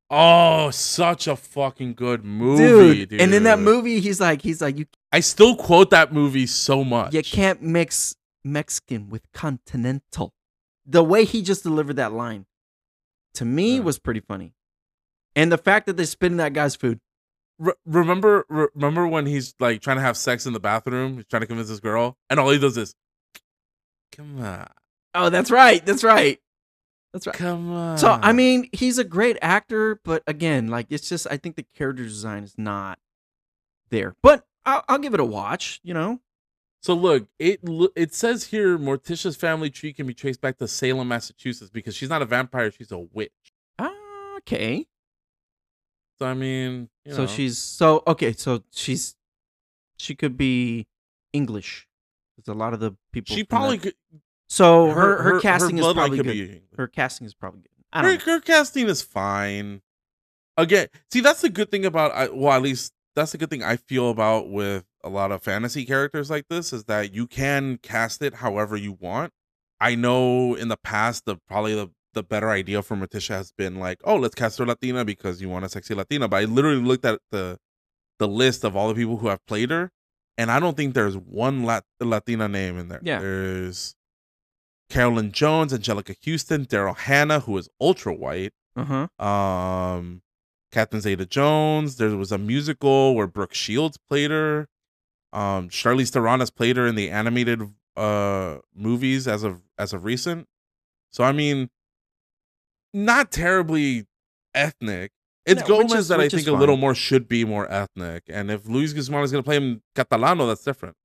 Oh, 0.09 0.69
such 0.71 1.27
a 1.27 1.36
fucking 1.36 1.95
good 1.95 2.24
movie, 2.24 3.06
dude. 3.06 3.19
And 3.21 3.33
in 3.33 3.44
that 3.44 3.59
movie, 3.59 4.00
he's 4.00 4.21
like, 4.21 4.42
he's 4.42 4.62
like, 4.62 4.77
you 4.77 4.86
I 5.12 5.19
still 5.19 5.56
quote 5.57 5.89
that 5.89 6.13
movie 6.13 6.45
so 6.48 6.83
much. 6.86 7.13
you 7.13 7.21
can't 7.24 7.62
mix 7.62 8.15
Mexican 8.44 9.10
with 9.10 9.30
continental. 9.33 10.33
The 10.86 11.03
way 11.03 11.25
he 11.25 11.42
just 11.42 11.63
delivered 11.63 11.98
that 11.98 12.13
line, 12.13 12.45
to 13.33 13.44
me, 13.44 13.75
Yeah. 13.75 13.81
was 13.81 14.00
pretty 14.00 14.21
funny. 14.21 14.53
And 15.36 15.51
the 15.51 15.57
fact 15.57 15.86
that 15.88 15.98
they're 15.98 16.06
spitting 16.06 16.38
that 16.38 16.53
guy's 16.53 16.75
food. 16.77 17.01
Re- 17.59 17.74
remember 17.86 18.45
re- 18.50 18.68
remember 18.75 19.07
when 19.07 19.25
he's 19.25 19.56
like 19.59 19.81
trying 19.81 19.98
to 19.98 20.01
have 20.04 20.15
sex 20.18 20.45
in 20.45 20.54
the 20.54 20.59
bathroom 20.59 21.15
he's 21.15 21.25
trying 21.25 21.42
to 21.42 21.48
convince 21.48 21.69
this 21.69 21.80
girl 21.80 22.18
and 22.30 22.39
all 22.39 22.50
he 22.51 22.59
does 22.59 22.77
is 22.77 22.95
come 24.12 24.42
on 24.42 24.68
Oh, 25.15 25.30
that's 25.31 25.50
right. 25.50 25.83
That's 25.83 26.04
right. 26.04 26.39
That's 27.12 27.25
right. 27.25 27.36
come 27.36 27.71
on 27.71 27.98
So 27.98 28.09
I 28.12 28.33
mean, 28.33 28.69
he's 28.71 29.00
a 29.00 29.04
great 29.04 29.38
actor, 29.42 30.00
but 30.04 30.21
again, 30.27 30.68
like 30.68 30.88
it's 30.92 31.09
just 31.09 31.25
I 31.31 31.38
think 31.38 31.56
the 31.56 31.65
character 31.75 32.04
design 32.04 32.44
is 32.44 32.54
not 32.57 33.00
there. 33.89 34.15
But 34.21 34.45
I'll, 34.65 34.83
I'll 34.88 35.00
give 35.00 35.15
it 35.15 35.19
a 35.19 35.25
watch. 35.25 35.80
You 35.83 35.95
know, 35.95 36.19
so 36.84 36.93
look 36.93 37.27
it 37.39 37.62
it 37.96 38.13
says 38.13 38.43
here 38.46 38.77
morticia's 38.77 39.36
family 39.36 39.72
tree 39.72 39.93
can 39.93 40.05
be 40.05 40.13
traced 40.13 40.41
back 40.41 40.58
to 40.60 40.67
salem 40.67 41.08
massachusetts 41.08 41.72
because 41.72 41.96
she's 41.96 42.10
not 42.10 42.22
a 42.22 42.25
vampire 42.25 42.70
she's 42.72 42.91
a 42.91 43.00
witch 43.00 43.32
Ah, 43.79 44.38
okay. 44.39 44.86
So 46.19 46.25
i 46.25 46.33
mean 46.33 46.89
so 47.09 47.17
know. 47.21 47.27
she's 47.27 47.57
so 47.57 48.03
okay. 48.07 48.33
So 48.33 48.63
she's 48.71 49.15
she 49.97 50.15
could 50.15 50.38
be 50.38 50.88
English. 51.33 51.88
Because 52.36 52.50
a 52.50 52.57
lot 52.57 52.74
of 52.74 52.79
the 52.79 52.95
people. 53.12 53.36
she 53.36 53.43
probably 53.43 53.77
that- 53.77 53.83
could 53.83 54.21
So 54.50 54.91
her 54.91 55.21
her, 55.21 55.39
casting 55.39 55.77
is 55.77 55.93
probably 55.93 56.17
good. 56.21 56.62
Her 56.75 56.88
casting 56.88 57.25
is 57.25 57.33
probably 57.33 57.62
good. 57.62 57.69
I 57.93 58.03
her, 58.03 58.17
her 58.19 58.39
casting 58.41 58.88
is 58.88 59.01
fine. 59.01 59.81
Again, 60.57 60.88
see 61.12 61.21
that's 61.21 61.41
the 61.41 61.50
good 61.50 61.71
thing 61.71 61.86
about 61.86 62.12
I 62.12 62.29
well 62.29 62.53
at 62.53 62.62
least 62.62 62.93
that's 63.15 63.31
the 63.31 63.38
good 63.38 63.50
thing 63.50 63.63
I 63.63 63.77
feel 63.77 64.09
about 64.09 64.50
with 64.50 64.86
a 65.03 65.09
lot 65.09 65.31
of 65.31 65.41
fantasy 65.41 65.86
characters 65.86 66.29
like 66.29 66.47
this 66.50 66.74
is 66.74 66.83
that 66.86 67.13
you 67.13 67.25
can 67.27 67.77
cast 67.81 68.21
it 68.21 68.36
however 68.36 68.75
you 68.75 68.97
want. 69.00 69.33
I 69.79 69.95
know 69.95 70.55
in 70.55 70.67
the 70.67 70.77
past 70.77 71.25
the 71.25 71.38
probably 71.47 71.75
the 71.75 71.89
the 72.14 72.24
better 72.24 72.50
idea 72.50 72.82
for 72.82 72.96
Morticia 72.96 73.36
has 73.36 73.52
been 73.52 73.76
like, 73.76 74.00
oh, 74.04 74.16
let's 74.16 74.36
cast 74.36 74.58
her 74.60 74.66
Latina 74.66 75.06
because 75.06 75.42
you 75.42 75.50
want 75.50 75.66
a 75.66 75.70
sexy 75.70 75.94
Latina. 75.94 76.28
But 76.28 76.38
I 76.38 76.46
literally 76.46 76.82
looked 76.82 77.06
at 77.06 77.20
the 77.32 77.58
the 78.20 78.28
list 78.28 78.64
of 78.64 78.76
all 78.76 78.88
the 78.88 78.96
people 78.96 79.18
who 79.18 79.28
have 79.28 79.46
played 79.46 79.70
her, 79.70 79.92
and 80.38 80.52
I 80.52 80.60
don't 80.60 80.76
think 80.76 80.94
there's 80.94 81.16
one 81.18 81.64
Lat- 81.64 81.86
Latina 82.00 82.48
name 82.48 82.78
in 82.80 82.88
there. 82.88 83.00
Yeah. 83.04 83.20
There's 83.20 83.96
Carolyn 84.90 85.32
Jones, 85.32 85.74
Anjelica 85.74 86.16
Huston, 86.26 86.66
Daryl 86.66 86.98
Hannah, 86.98 87.42
who 87.42 87.58
is 87.58 87.70
ultra 87.80 88.14
white. 88.14 88.54
Uh 88.76 89.08
huh. 89.20 89.26
Um, 89.26 90.22
Catherine 90.72 91.02
Zeta 91.02 91.26
Jones. 91.26 91.98
There 91.98 92.16
was 92.16 92.32
a 92.32 92.38
musical 92.38 93.16
where 93.16 93.28
Brooke 93.28 93.54
Shields 93.54 93.98
played 93.98 94.32
her. 94.32 94.68
Um, 95.34 95.70
Charlize 95.70 96.10
Theron 96.10 96.40
has 96.40 96.50
played 96.50 96.78
her 96.78 96.88
in 96.88 96.96
the 96.96 97.10
animated 97.10 97.62
uh 97.96 98.60
movies 98.76 99.28
as 99.28 99.44
of 99.44 99.62
as 99.78 99.92
of 99.92 100.06
recent. 100.06 100.48
So 101.12 101.24
I 101.24 101.32
mean, 101.32 101.70
not 103.06 103.32
terribly 103.32 104.06
ethnic. 104.54 105.12
It's 105.46 105.62
No, 105.62 105.68
Gomez 105.68 105.94
is- 105.94 106.08
that 106.10 106.20
I 106.20 106.24
which 106.24 106.34
is 106.34 106.44
think 106.46 106.56
a 106.56 106.60
little 106.60 106.75
more 106.77 106.94
should 106.94 107.27
be 107.27 107.46
more 107.46 107.72
ethnic. 107.72 108.24
And 108.27 108.51
if 108.51 108.68
Luis 108.68 108.92
Guzman 108.94 109.24
is 109.24 109.32
going 109.32 109.44
to 109.44 109.48
play 109.48 109.56
him 109.58 109.82
Catalano, 109.96 110.48
that's 110.48 110.63
different. 110.63 110.96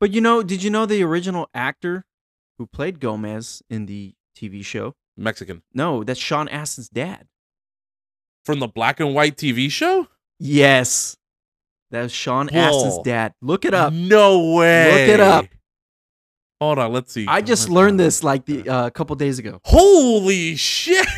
But 0.00 0.10
you 0.10 0.20
know, 0.20 0.42
did 0.42 0.62
you 0.64 0.70
know 0.70 0.86
the 0.86 1.02
original 1.04 1.48
actor 1.54 2.04
who 2.58 2.66
played 2.66 2.98
Gomez 2.98 3.62
in 3.70 3.86
the 3.86 4.14
TV 4.36 4.64
show? 4.64 4.94
Mexican. 5.16 5.62
No, 5.72 6.02
that's 6.02 6.18
Sean 6.18 6.48
Astin's 6.48 6.88
dad. 6.88 7.26
from 8.44 8.58
the 8.58 8.66
black 8.66 8.98
and 8.98 9.14
white 9.14 9.36
TV 9.36 9.70
show? 9.70 10.08
Yes. 10.40 11.16
That 11.92 12.02
was 12.02 12.12
Sean 12.12 12.48
Astin's 12.48 12.98
dad. 13.04 13.34
Look 13.40 13.64
it 13.64 13.72
up. 13.74 13.92
No 13.92 14.54
way. 14.54 14.90
Look 15.06 15.14
it 15.14 15.20
up. 15.20 15.46
Hold 16.60 16.78
on, 16.80 16.92
let's 16.92 17.12
see. 17.12 17.26
I 17.28 17.40
just 17.40 17.68
Where's 17.68 17.74
learned 17.74 18.00
that? 18.00 18.04
this 18.04 18.24
like 18.24 18.46
the 18.46 18.68
uh, 18.68 18.86
a 18.86 18.90
couple 18.90 19.14
days 19.16 19.38
ago. 19.38 19.60
Holy 19.64 20.56
shit! 20.56 21.06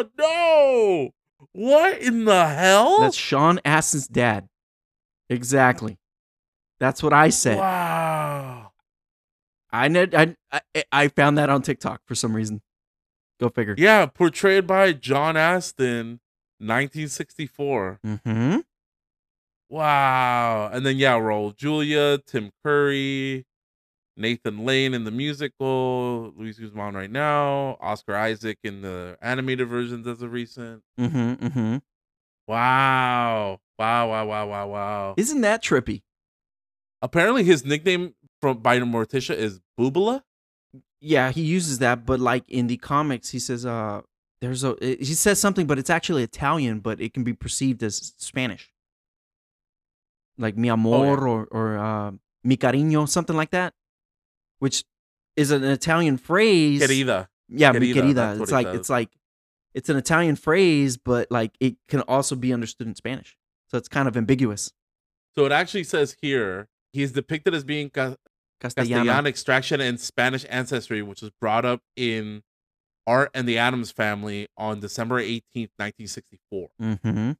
oh 0.00 0.10
no! 0.18 1.10
What 1.52 1.98
in 2.00 2.24
the 2.24 2.46
hell? 2.46 3.00
That's 3.00 3.16
Sean 3.16 3.60
Astin's 3.64 4.06
dad. 4.06 4.48
Exactly. 5.28 5.98
That's 6.78 7.02
what 7.02 7.12
I 7.12 7.28
said. 7.28 7.58
wow. 7.58 8.72
I, 9.72 9.88
know, 9.88 10.06
I 10.12 10.34
I 10.52 10.60
I 10.90 11.08
found 11.08 11.38
that 11.38 11.50
on 11.50 11.62
TikTok 11.62 12.02
for 12.04 12.14
some 12.14 12.34
reason. 12.34 12.62
Go 13.38 13.48
figure. 13.48 13.74
Yeah, 13.78 14.06
portrayed 14.06 14.66
by 14.66 14.92
John 14.92 15.36
Astin, 15.36 16.20
1964. 16.58 18.00
Mm-hmm. 18.04 18.58
Wow. 19.68 20.70
And 20.72 20.84
then 20.84 20.96
yeah, 20.96 21.18
Raul 21.18 21.56
Julia, 21.56 22.18
Tim 22.18 22.50
Curry, 22.64 23.46
Nathan 24.16 24.64
Lane 24.64 24.94
in 24.94 25.04
the 25.04 25.10
musical, 25.10 26.32
Luis 26.36 26.58
Guzman 26.58 26.94
right 26.94 27.10
now, 27.10 27.76
Oscar 27.80 28.16
Isaac 28.16 28.58
in 28.62 28.82
the 28.82 29.16
animated 29.22 29.68
versions 29.68 30.06
as 30.06 30.20
of 30.22 30.32
recent. 30.32 30.82
Mm-hmm. 30.98 31.46
Mm-hmm. 31.46 31.76
Wow. 32.46 33.60
Wow, 33.78 34.10
wow, 34.10 34.26
wow, 34.26 34.46
wow, 34.46 34.68
wow. 34.68 35.14
Isn't 35.16 35.40
that 35.40 35.62
trippy? 35.62 36.02
Apparently 37.00 37.44
his 37.44 37.64
nickname 37.64 38.14
from 38.40 38.58
by 38.58 38.78
Morticia 38.80 39.34
is 39.34 39.60
Boobala. 39.78 40.22
Yeah, 41.00 41.30
he 41.30 41.42
uses 41.42 41.78
that, 41.78 42.04
but 42.04 42.20
like 42.20 42.44
in 42.48 42.66
the 42.66 42.76
comics, 42.76 43.30
he 43.30 43.38
says 43.38 43.64
uh 43.64 44.02
there's 44.40 44.64
a 44.64 44.76
he 44.80 45.14
says 45.14 45.38
something, 45.38 45.66
but 45.66 45.78
it's 45.78 45.90
actually 45.90 46.22
Italian, 46.22 46.80
but 46.80 47.00
it 47.00 47.14
can 47.14 47.24
be 47.24 47.32
perceived 47.32 47.82
as 47.82 48.12
Spanish. 48.18 48.70
Like 50.36 50.56
mi 50.56 50.68
amor 50.68 51.26
or 51.26 51.46
or 51.50 51.78
uh, 51.78 52.12
mi 52.44 52.56
cariño, 52.56 53.08
something 53.08 53.36
like 53.36 53.50
that, 53.50 53.74
which 54.60 54.84
is 55.36 55.50
an 55.50 55.64
Italian 55.64 56.16
phrase. 56.16 56.80
Querida. 56.80 57.26
Yeah, 57.48 57.72
Querida, 57.72 57.94
querida. 57.94 58.40
It's 58.40 58.52
like 58.52 58.66
says. 58.68 58.76
it's 58.76 58.90
like 58.90 59.10
it's 59.74 59.88
an 59.88 59.96
Italian 59.96 60.36
phrase, 60.36 60.96
but 60.96 61.26
like 61.30 61.52
it 61.60 61.74
can 61.88 62.00
also 62.02 62.36
be 62.36 62.52
understood 62.52 62.86
in 62.86 62.94
Spanish. 62.94 63.36
So 63.68 63.76
it's 63.76 63.88
kind 63.88 64.06
of 64.06 64.16
ambiguous. 64.16 64.72
So 65.34 65.44
it 65.44 65.52
actually 65.52 65.84
says 65.84 66.16
here 66.20 66.68
he's 66.92 67.12
depicted 67.12 67.54
as 67.54 67.64
being 67.64 67.90
Ca- 67.90 68.16
Castellana. 68.60 69.04
Castellan 69.04 69.26
extraction 69.26 69.80
and 69.80 70.00
Spanish 70.00 70.44
ancestry, 70.48 71.02
which 71.02 71.22
was 71.22 71.30
brought 71.40 71.64
up 71.64 71.82
in 71.96 72.42
Art 73.06 73.30
and 73.34 73.48
the 73.48 73.58
Addams 73.58 73.90
Family 73.90 74.48
on 74.56 74.80
December 74.80 75.20
18th, 75.20 75.70
1964. 75.76 76.68
Mm-hmm. 76.80 77.32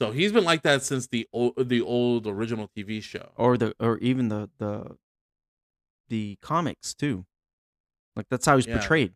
So 0.00 0.10
he's 0.10 0.32
been 0.32 0.44
like 0.44 0.62
that 0.62 0.82
since 0.82 1.06
the 1.06 1.28
old, 1.32 1.54
the 1.56 1.80
old 1.80 2.26
original 2.26 2.68
TV 2.76 3.02
show. 3.02 3.30
Or 3.36 3.56
the 3.56 3.74
or 3.78 3.98
even 3.98 4.28
the 4.28 4.50
the 4.58 4.96
the 6.14 6.38
comics 6.40 6.94
too. 6.94 7.26
Like 8.14 8.26
that's 8.30 8.46
how 8.46 8.54
he's 8.54 8.66
Yeah. 8.68 8.78
portrayed. 8.78 9.14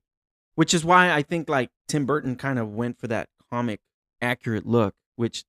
Which 0.56 0.74
is 0.74 0.84
why 0.84 1.12
I 1.12 1.22
think 1.22 1.48
like 1.48 1.70
Tim 1.86 2.04
Burton 2.06 2.34
kind 2.34 2.58
of 2.58 2.68
went 2.72 2.98
for 2.98 3.06
that 3.06 3.28
comic 3.52 3.78
accurate 4.20 4.66
look, 4.66 4.94
which 5.14 5.44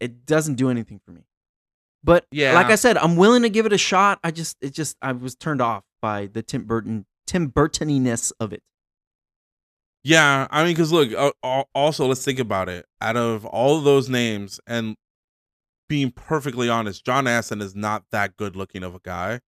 it 0.00 0.24
doesn't 0.24 0.54
do 0.54 0.70
anything 0.70 0.98
for 1.04 1.10
me. 1.12 1.26
But 2.02 2.26
Yeah. 2.30 2.54
like 2.54 2.68
I 2.68 2.76
said, 2.76 2.96
I'm 2.96 3.16
willing 3.16 3.42
to 3.42 3.50
give 3.50 3.66
it 3.66 3.72
a 3.74 3.78
shot. 3.78 4.18
I 4.24 4.30
just 4.30 4.56
it 4.62 4.70
just 4.70 4.96
I 5.02 5.12
was 5.12 5.34
turned 5.36 5.60
off 5.60 5.84
by 6.00 6.26
the 6.26 6.42
Tim 6.42 6.64
Burton 6.64 7.04
Tim 7.26 7.50
Burtoniness 7.52 8.32
of 8.40 8.54
it. 8.54 8.62
Yeah, 10.04 10.46
I 10.50 10.62
mean, 10.64 10.72
because 10.74 10.92
look, 10.92 11.10
uh, 11.12 11.64
also 11.74 12.06
let's 12.06 12.24
think 12.24 12.38
about 12.38 12.68
it. 12.68 12.86
Out 13.00 13.16
of 13.16 13.44
all 13.44 13.76
of 13.76 13.84
those 13.84 14.08
names, 14.08 14.60
and 14.66 14.96
being 15.88 16.12
perfectly 16.12 16.68
honest, 16.68 17.04
John 17.04 17.26
Astin 17.26 17.60
is 17.60 17.74
not 17.74 18.04
that 18.12 18.36
good 18.36 18.54
looking 18.56 18.84
of 18.84 18.94
a 18.94 19.00
guy. 19.00 19.40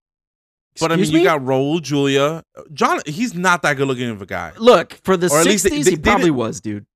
But 0.80 0.92
I 0.92 0.96
mean, 0.96 1.04
Excuse 1.04 1.20
you 1.20 1.24
got 1.24 1.40
Raul 1.40 1.80
Julia. 1.82 2.42
John, 2.72 3.00
he's 3.06 3.34
not 3.34 3.62
that 3.62 3.76
good 3.76 3.88
looking 3.88 4.10
of 4.10 4.20
a 4.22 4.26
guy. 4.26 4.52
Look, 4.58 4.94
for 5.04 5.16
the 5.16 5.28
Or 5.30 5.40
at 5.40 5.46
least 5.46 5.64
60s, 5.66 5.70
they- 5.70 5.76
he 5.76 5.82
they- 5.82 5.90
they 5.96 6.02
probably 6.02 6.24
did- 6.26 6.30
was, 6.32 6.60
dude. 6.60 6.86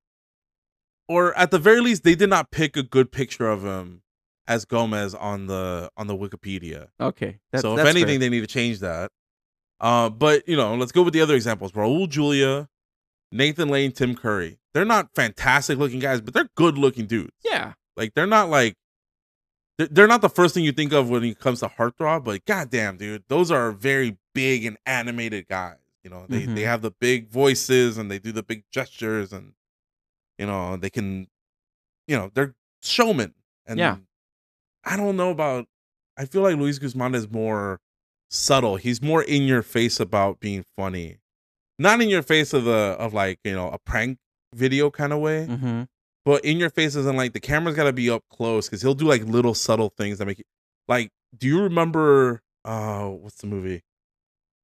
Or 1.09 1.37
at 1.37 1.51
the 1.51 1.59
very 1.59 1.81
least, 1.81 2.05
they 2.05 2.15
did 2.15 2.31
not 2.31 2.51
pick 2.51 2.77
a 2.77 2.83
good 2.83 3.13
picture 3.13 3.49
of 3.49 3.65
him 3.65 4.03
as 4.47 4.65
Gomez 4.65 5.15
on 5.15 5.47
the 5.47 5.91
on 5.97 6.07
the 6.07 6.17
Wikipedia. 6.17 6.89
Okay. 7.01 7.39
So 7.57 7.75
if 7.79 7.85
anything, 7.87 8.07
fair. 8.07 8.19
they 8.19 8.29
need 8.29 8.41
to 8.41 8.47
change 8.47 8.79
that. 8.81 9.11
Uh, 9.81 10.09
but 10.09 10.47
you 10.49 10.57
know, 10.57 10.75
let's 10.77 10.93
go 10.93 11.03
with 11.03 11.13
the 11.13 11.21
other 11.21 11.35
examples: 11.35 11.73
Raul 11.73 12.09
Julia, 12.09 12.69
Nathan 13.31 13.69
Lane, 13.69 13.93
Tim 13.93 14.15
Curry. 14.15 14.59
They're 14.75 14.85
not 14.85 15.09
fantastic 15.15 15.77
looking 15.79 15.99
guys, 15.99 16.21
but 16.21 16.33
they're 16.35 16.49
good 16.57 16.79
looking 16.79 17.07
dudes. 17.07 17.33
yeah. 17.45 17.75
Like 17.97 18.15
they're 18.15 18.27
not 18.27 18.49
like 18.49 18.77
they're, 19.79 19.89
they're 19.89 20.07
not 20.07 20.21
the 20.23 20.29
first 20.29 20.55
thing 20.55 20.65
you 20.65 20.73
think 20.73 20.93
of 20.93 21.09
when 21.11 21.25
it 21.25 21.39
comes 21.39 21.61
to 21.61 21.69
heartthrob. 21.69 22.25
But 22.25 22.45
goddamn, 22.45 22.97
dude, 22.99 23.25
those 23.29 23.51
are 23.51 23.73
very 23.73 24.17
big 24.35 24.65
and 24.65 24.77
animated 24.87 25.49
guys. 25.49 25.77
You 26.05 26.11
know, 26.11 26.27
they 26.29 26.43
Mhm. 26.47 26.55
they 26.57 26.63
have 26.63 26.83
the 26.83 26.91
big 26.91 27.29
voices 27.29 27.97
and 27.99 28.11
they 28.11 28.19
do 28.19 28.33
the 28.33 28.43
big 28.43 28.65
gestures 28.73 29.33
and 29.33 29.53
you 30.39 30.47
know 30.47 30.77
they 30.77 30.91
can, 30.91 31.29
you 32.09 32.17
know, 32.17 32.31
they're 32.35 32.55
showmen. 32.83 33.35
And 33.67 33.79
Yeah. 33.79 33.97
I 34.85 34.97
don't 34.97 35.17
know 35.17 35.31
about. 35.31 35.67
I 36.17 36.25
feel 36.27 36.43
like 36.43 36.57
Luis 36.57 36.79
Guzman 36.81 37.15
is 37.15 37.31
more 37.31 37.81
subtle. 38.31 38.77
He's 38.77 39.01
more 39.01 39.23
in 39.23 39.45
your 39.45 39.63
face 39.63 40.01
about 40.01 40.41
being 40.41 40.65
funny, 40.77 41.19
not 41.79 42.01
in 42.03 42.09
your 42.09 42.23
face 42.23 42.53
of 42.53 42.65
the 42.65 42.97
of 42.99 43.15
like 43.15 43.39
you 43.45 43.53
know 43.55 43.69
a 43.71 43.79
prank 43.79 44.19
video 44.55 44.91
kind 44.91 45.13
of 45.13 45.21
way 45.21 45.47
Mm-hmm. 45.49 45.83
But 46.25 46.45
in 46.45 46.59
your 46.59 46.71
face 46.71 46.95
isn't 46.95 47.17
like 47.17 47.33
the 47.33 47.41
camera's 47.41 47.75
got 47.77 47.85
to 47.85 47.93
be 47.93 48.09
up 48.11 48.23
close 48.31 48.69
because 48.69 48.83
he'll 48.83 48.95
do 48.95 49.07
like 49.07 49.25
little 49.25 49.55
subtle 49.55 49.89
things 49.97 50.19
that 50.19 50.27
make 50.27 50.41
it 50.41 50.47
like 50.89 51.11
do 51.37 51.47
you 51.47 51.63
remember 51.63 52.43
uh 52.65 53.07
what's 53.07 53.37
the 53.37 53.47
movie 53.47 53.83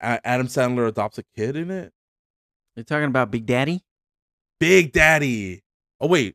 A- 0.01 0.21
adam 0.27 0.47
sandler 0.49 0.87
adopts 0.89 1.19
a 1.19 1.23
kid 1.37 1.57
in 1.57 1.71
it 1.71 1.93
You're 2.77 2.85
talking 2.85 3.05
about 3.07 3.31
Big 3.31 3.47
Daddy? 3.47 3.83
big 4.61 4.93
daddy 4.93 5.63
oh 6.01 6.09
wait 6.09 6.35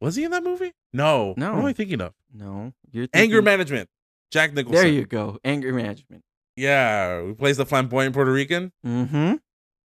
was 0.00 0.16
he 0.16 0.24
in 0.24 0.30
that 0.30 0.42
movie 0.42 0.72
no 0.92 1.34
No. 1.36 1.52
what 1.52 1.58
am 1.60 1.64
i 1.66 1.72
thinking 1.72 2.00
of 2.00 2.12
No. 2.32 2.72
You're 2.90 3.06
anger 3.12 3.42
management 3.42 3.88
jack 4.30 4.52
nicholson 4.54 4.82
There 4.82 4.90
you 4.92 5.04
go. 5.06 5.38
Anger 5.44 5.72
management. 5.72 6.22
yeah 6.56 7.20
who 7.20 7.34
plays 7.34 7.56
the 7.58 7.66
flamboyant 7.66 8.14
puerto 8.14 8.32
rican 8.32 8.72
Mm-hmm. 8.86 9.34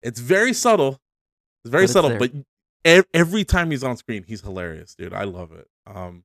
it's 0.01 0.20
very 0.20 0.54
subtle 0.54 1.00
it's 1.66 1.72
very 1.72 1.84
But 1.86 1.89
subtle 1.92 2.10
there. 2.12 2.20
but 2.20 2.32
every 2.86 3.43
time 3.43 3.71
he's 3.71 3.83
on 3.83 3.98
screen 3.98 4.24
he's 4.24 4.41
hilarious 4.41 4.95
dude 4.95 5.13
i 5.13 5.24
love 5.24 5.51
it 5.51 5.67
um 5.88 6.24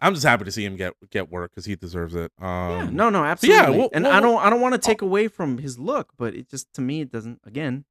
i'm 0.00 0.12
just 0.14 0.26
happy 0.26 0.44
to 0.44 0.52
see 0.52 0.64
him 0.64 0.76
get 0.76 0.92
get 1.10 1.30
work 1.30 1.50
because 1.50 1.64
he 1.64 1.74
deserves 1.76 2.14
it 2.14 2.30
um 2.40 2.46
yeah. 2.70 2.88
No, 2.90 3.10
no, 3.10 3.22
yeah, 3.24 3.30
absolutely. 3.30 3.78
well- 3.78 3.90
and 3.92 4.04
well- 4.04 4.12
I 4.12 4.20
don't 4.20 4.38
I 4.44 4.50
don't 4.50 4.60
want 4.60 4.74
to 4.74 4.78
take 4.80 5.02
away 5.02 5.28
from 5.28 5.58
his 5.58 5.78
look, 5.78 6.12
but 6.18 6.34
it 6.34 6.48
just 6.50 6.72
to 6.74 6.80
me 6.80 7.00
it 7.00 7.10
doesn't 7.10 7.40
again, 7.44 7.84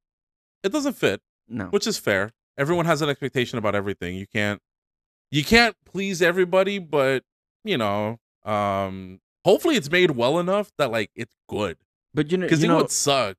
it 0.63 0.71
doesn't 0.71 0.93
fit 0.93 1.21
no. 1.47 1.65
which 1.65 1.87
is 1.87 1.97
fair. 1.97 2.31
Everyone 2.57 2.85
has 2.85 3.01
an 3.01 3.09
expectation 3.09 3.57
about 3.57 3.75
everything. 3.75 4.15
You 4.15 4.27
can't 4.27 4.61
you 5.31 5.43
can't 5.43 5.75
please 5.85 6.21
everybody, 6.21 6.77
but 6.79 7.23
you 7.63 7.77
know, 7.77 8.19
um 8.43 9.19
hopefully 9.43 9.75
it's 9.75 9.89
made 9.91 10.11
well 10.11 10.37
enough 10.39 10.71
that 10.77 10.91
like 10.91 11.09
it's 11.15 11.33
good. 11.49 11.77
But 12.13 12.31
you 12.31 12.37
know 12.37 12.45
Because 12.45 12.61
you 12.63 12.69
it 12.69 12.73
know 12.73 12.77
would 12.77 12.91
suck. 12.91 13.35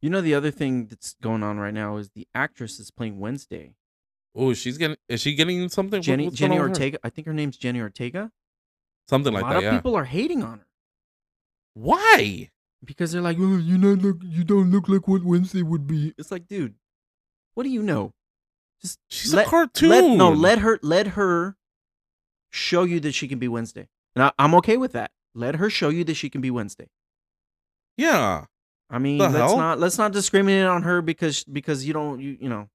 You 0.00 0.10
know 0.10 0.20
the 0.20 0.34
other 0.34 0.50
thing 0.50 0.86
that's 0.86 1.14
going 1.20 1.42
on 1.42 1.58
right 1.58 1.74
now 1.74 1.96
is 1.96 2.10
the 2.10 2.26
actress 2.34 2.78
is 2.78 2.90
playing 2.90 3.18
Wednesday. 3.18 3.74
Oh, 4.34 4.54
she's 4.54 4.78
getting 4.78 4.96
is 5.08 5.20
she 5.20 5.34
getting 5.34 5.68
something? 5.68 6.02
Jenny 6.02 6.26
what's 6.26 6.36
Jenny? 6.36 6.58
Ortega. 6.58 6.98
I 7.02 7.10
think 7.10 7.26
her 7.26 7.32
name's 7.32 7.56
Jenny 7.56 7.80
Ortega. 7.80 8.30
Something 9.08 9.32
like 9.32 9.42
that. 9.42 9.46
a 9.46 9.54
lot 9.54 9.60
that, 9.60 9.66
of 9.66 9.72
yeah. 9.72 9.78
people 9.78 9.94
are 9.96 10.04
hating 10.04 10.42
on 10.42 10.58
her 10.58 10.66
Why? 11.74 12.50
because 12.84 13.12
they're 13.12 13.22
like, 13.22 13.36
oh, 13.40 13.56
you 13.56 13.78
not 13.78 13.98
look 13.98 14.18
you 14.22 14.44
don't 14.44 14.70
look 14.70 14.88
like 14.88 15.08
what 15.08 15.24
Wednesday 15.24 15.62
would 15.62 15.86
be. 15.86 16.14
It's 16.18 16.30
like, 16.30 16.46
dude, 16.46 16.74
what 17.54 17.64
do 17.64 17.70
you 17.70 17.82
know? 17.82 18.12
Just 18.80 19.00
She's 19.08 19.34
let- 19.34 19.46
a 19.46 19.50
cartoon. 19.50 19.88
Let, 19.90 20.16
no, 20.16 20.30
let 20.30 20.58
her 20.60 20.78
let 20.82 21.08
her 21.08 21.56
show 22.50 22.84
you 22.84 23.00
that 23.00 23.12
she 23.12 23.28
can 23.28 23.38
be 23.38 23.48
Wednesday, 23.48 23.88
and 24.14 24.24
I, 24.24 24.32
I'm 24.38 24.54
okay 24.56 24.76
with 24.76 24.92
that. 24.92 25.10
Let 25.34 25.56
her 25.56 25.70
show 25.70 25.88
you 25.88 26.04
that 26.04 26.14
she 26.14 26.30
can 26.30 26.40
be 26.40 26.50
Wednesday. 26.50 26.88
Yeah. 27.96 28.44
I 28.90 28.98
mean, 28.98 29.18
The 29.18 29.24
let's 29.28 29.36
hell? 29.36 29.56
not 29.58 29.78
let's 29.78 29.98
not 29.98 30.12
discriminate 30.12 30.64
on 30.66 30.82
her 30.82 31.02
because 31.02 31.44
because 31.44 31.86
you 31.86 31.92
don't 31.92 32.20
you 32.20 32.36
you 32.40 32.48
know. 32.48 32.68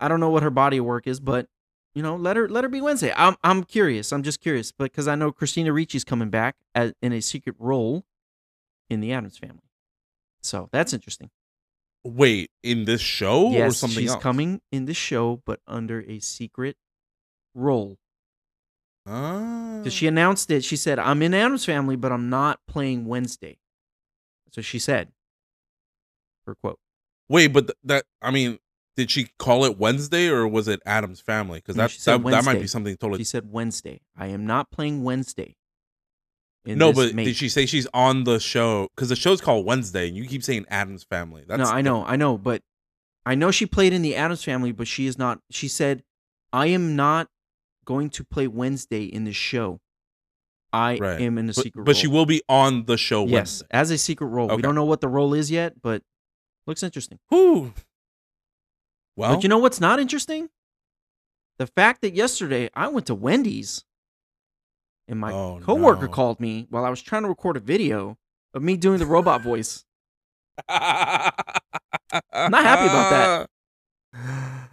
I 0.00 0.08
don't 0.08 0.20
know 0.20 0.30
what 0.30 0.42
her 0.44 0.50
body 0.50 0.78
of 0.78 0.84
work 0.84 1.06
is, 1.06 1.18
but 1.20 1.46
you 1.94 2.02
know, 2.02 2.14
let 2.16 2.36
her 2.36 2.48
let 2.48 2.64
her 2.64 2.70
be 2.70 2.80
Wednesday. 2.80 3.12
I'm 3.16 3.36
I'm 3.42 3.64
curious. 3.64 4.12
I'm 4.12 4.22
just 4.22 4.40
curious 4.40 4.70
because 4.72 5.08
I 5.08 5.14
know 5.14 5.32
Christina 5.32 5.72
Ricci's 5.72 6.04
coming 6.04 6.30
back 6.30 6.56
as, 6.74 6.92
in 7.02 7.12
a 7.12 7.20
secret 7.20 7.56
role 7.58 8.04
in 8.90 9.00
the 9.00 9.12
Addams 9.12 9.38
family, 9.38 9.62
so 10.40 10.68
that's 10.72 10.92
interesting. 10.92 11.30
Wait, 12.04 12.50
in 12.62 12.84
this 12.84 13.00
show 13.00 13.52
or 13.52 13.70
something 13.72 13.98
she's 13.98 14.12
else? 14.12 14.22
coming 14.22 14.60
in 14.70 14.84
the 14.86 14.94
show, 14.94 15.42
but 15.44 15.60
under 15.66 16.00
a 16.02 16.20
secret 16.20 16.76
role. 17.54 17.98
Ah. 19.06 19.78
Because 19.78 19.92
she 19.92 20.06
announced 20.06 20.50
it. 20.50 20.64
She 20.64 20.76
said, 20.76 20.98
I'm 20.98 21.22
in 21.22 21.34
Addams 21.34 21.64
family, 21.64 21.96
but 21.96 22.12
I'm 22.12 22.28
not 22.30 22.60
playing 22.68 23.04
Wednesday. 23.06 23.58
That's 24.48 24.56
what 24.58 24.64
she 24.64 24.78
said. 24.78 25.12
Her 26.46 26.54
quote. 26.54 26.78
Wait, 27.28 27.48
but 27.48 27.66
th- 27.68 27.76
that 27.84 28.04
I 28.22 28.30
mean, 28.30 28.58
did 28.96 29.10
she 29.10 29.28
call 29.38 29.64
it 29.64 29.78
Wednesday 29.78 30.28
or 30.28 30.48
was 30.48 30.66
it 30.68 30.80
Addams 30.86 31.20
family? 31.20 31.58
Because 31.58 31.76
No, 31.76 31.82
that 31.84 31.90
she 31.90 32.00
said 32.00 32.12
that, 32.12 32.30
that 32.30 32.44
might 32.44 32.52
Wednesday. 32.52 32.60
be 32.60 32.66
something 32.66 32.96
totally. 32.96 33.18
She 33.18 33.24
said 33.24 33.52
Wednesday. 33.52 34.00
I 34.16 34.28
am 34.28 34.46
not 34.46 34.70
playing 34.70 35.04
Wednesday. 35.04 35.56
in 36.64 36.78
No, 36.78 36.88
this 36.92 36.96
but 37.10 37.14
mate. 37.14 37.24
did 37.24 37.36
she 37.36 37.48
say 37.50 37.66
she's 37.66 37.86
on 37.92 38.24
the 38.24 38.40
show? 38.40 38.88
Because 38.96 39.10
the 39.10 39.16
show's 39.16 39.40
called 39.42 39.66
Wednesday, 39.66 40.08
and 40.08 40.16
you 40.16 40.26
keep 40.26 40.42
saying 40.42 40.64
Adam's 40.70 41.04
family. 41.04 41.44
That's 41.46 41.58
no, 41.58 41.66
I 41.66 41.82
know, 41.82 42.04
I 42.04 42.16
know, 42.16 42.38
but 42.38 42.62
I 43.26 43.34
know 43.34 43.50
she 43.50 43.66
played 43.66 43.92
in 43.92 44.00
the 44.00 44.16
Addams 44.16 44.42
family, 44.42 44.72
but 44.72 44.88
she 44.88 45.06
is 45.06 45.18
not. 45.18 45.40
She 45.50 45.68
said, 45.68 46.02
"I 46.52 46.68
am 46.68 46.96
not 46.96 47.28
going 47.84 48.08
to 48.10 48.24
play 48.24 48.46
Wednesday 48.46 49.04
in 49.04 49.24
this 49.24 49.36
show. 49.36 49.80
I 50.72 50.98
Right. 50.98 51.20
am 51.20 51.38
in 51.38 51.46
a 51.46 51.52
But, 51.54 51.62
secret 51.64 51.84
but 51.84 51.92
role." 51.94 52.00
she 52.00 52.06
will 52.06 52.26
be 52.26 52.42
on 52.48 52.84
the 52.84 52.96
show 52.96 53.22
yes, 53.26 53.32
Wednesday. 53.32 53.66
as 53.70 53.90
a 53.90 53.98
secret 53.98 54.26
role. 54.26 54.46
Okay. 54.48 54.56
We 54.56 54.62
don't 54.62 54.74
know 54.74 54.84
what 54.84 55.00
the 55.00 55.08
role 55.08 55.34
is 55.34 55.50
yet, 55.50 55.80
but 55.82 56.02
looks 56.66 56.82
interesting. 56.82 57.18
Whew. 57.28 57.72
Well, 59.16 59.34
but 59.34 59.42
you 59.42 59.48
know 59.48 59.58
what's 59.58 59.80
not 59.80 59.98
interesting? 59.98 60.50
The 61.58 61.66
fact 61.66 62.02
that 62.02 62.14
yesterday 62.14 62.70
I 62.74 62.88
went 62.88 63.06
to 63.06 63.14
Wendy's 63.14 63.84
and 65.08 65.18
my 65.18 65.32
Oh, 65.32 65.58
coworker 65.62 66.06
no. 66.06 66.12
called 66.12 66.38
me 66.38 66.66
while 66.70 66.84
I 66.84 66.90
was 66.90 67.02
trying 67.02 67.22
to 67.22 67.28
record 67.28 67.56
a 67.56 67.60
video 67.60 68.16
of 68.54 68.62
me 68.62 68.76
doing 68.76 68.98
the 68.98 69.06
robot 69.06 69.42
voice. 69.42 69.84
I'm 70.68 71.32
not 72.50 72.62
happy 72.64 72.86
about 72.86 73.48
that. 74.12 74.68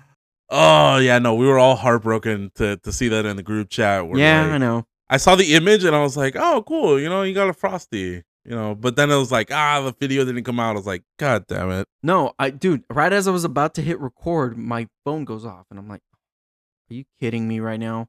Oh 0.49 0.97
yeah, 0.97 1.17
no, 1.19 1.33
we 1.35 1.47
were 1.47 1.57
all 1.57 1.75
heartbroken 1.75 2.51
to 2.55 2.77
to 2.77 2.91
see 2.91 3.07
that 3.07 3.25
in 3.25 3.35
the 3.35 3.43
group 3.43 3.69
chat. 3.69 4.07
We're 4.07 4.19
yeah, 4.19 4.43
like- 4.43 4.51
I 4.53 4.57
know. 4.59 4.85
I 5.09 5.17
saw 5.17 5.35
the 5.35 5.53
image 5.53 5.83
and 5.83 5.95
I 5.95 6.01
was 6.01 6.17
like, 6.17 6.35
oh, 6.35 6.63
cool. 6.67 6.99
You 6.99 7.09
know, 7.09 7.21
you 7.23 7.33
got 7.33 7.49
a 7.49 7.53
frosty. 7.53 8.23
You 8.47 8.51
know, 8.51 8.75
but 8.75 8.95
then 8.95 9.09
it 9.09 9.15
was 9.17 9.31
like, 9.31 9.51
ah, 9.51 9.81
the 9.81 9.91
video 9.99 10.23
didn't 10.23 10.43
come 10.43 10.59
out. 10.59 10.71
I 10.71 10.77
was 10.77 10.85
like, 10.85 11.03
god 11.17 11.45
damn 11.47 11.71
it. 11.71 11.87
No, 12.03 12.33
I 12.37 12.51
dude, 12.51 12.83
right 12.91 13.11
as 13.11 13.27
I 13.27 13.31
was 13.31 13.43
about 13.43 13.73
to 13.75 13.81
hit 13.81 13.99
record, 13.99 14.55
my 14.55 14.87
phone 15.03 15.25
goes 15.25 15.45
off 15.47 15.65
and 15.71 15.79
I'm 15.79 15.87
like, 15.89 16.01
Are 16.91 16.93
you 16.93 17.05
kidding 17.19 17.47
me 17.47 17.59
right 17.59 17.79
now? 17.79 18.07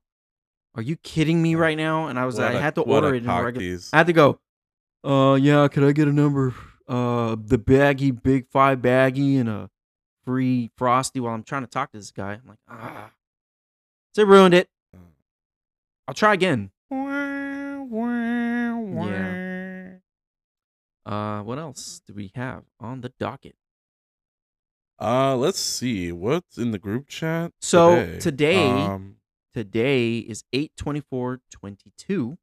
Are 0.75 0.83
you 0.83 0.97
kidding 0.97 1.41
me 1.41 1.55
right 1.55 1.77
now? 1.77 2.09
And 2.09 2.19
I 2.19 2.27
was 2.27 2.37
What 2.37 2.49
I 2.49 2.53
a- 2.53 2.61
had 2.61 2.75
to 2.75 2.83
order 2.83 3.15
it 3.15 3.25
in 3.25 3.31
regular. 3.31 3.79
I 3.95 3.97
had 3.97 4.07
to 4.09 4.13
go, 4.13 4.41
uh 5.05 5.37
yeah, 5.37 5.67
could 5.69 5.85
I 5.85 5.93
get 5.93 6.07
a 6.07 6.13
number? 6.13 6.55
Uh 6.87 7.37
the 7.43 7.57
baggy, 7.57 8.11
big 8.11 8.47
five 8.51 8.83
baggy 8.83 9.39
and 9.39 9.49
a 9.49 9.71
free 10.27 10.71
frosty 10.77 11.19
while 11.19 11.33
I'm 11.33 11.45
trying 11.45 11.63
to 11.63 11.67
talk 11.69 11.93
to 11.93 11.97
this 11.99 12.11
guy. 12.11 12.33
I'm 12.33 12.43
like, 12.47 12.59
ah. 12.69 13.11
So 14.15 14.21
it 14.21 14.29
ruined 14.29 14.53
it. 14.53 14.69
I'll 16.07 16.15
try 16.15 16.35
again. 16.35 16.71
Yeah. 19.07 19.93
Uh 21.05 21.43
what 21.43 21.59
else 21.59 22.01
do 22.07 22.15
we 22.15 22.33
have 22.35 22.65
on 22.81 23.01
the 23.01 23.13
docket? 23.19 23.55
Uh, 24.99 25.37
let's 25.37 25.59
see 25.59 26.11
what's 26.11 26.57
in 26.57 26.71
the 26.71 26.79
group 26.79 27.07
chat. 27.07 27.53
So, 27.61 27.97
today- 28.19 28.71
um, 28.73 29.17
Today 29.53 30.19
is 30.19 30.43
82422. 30.55 32.39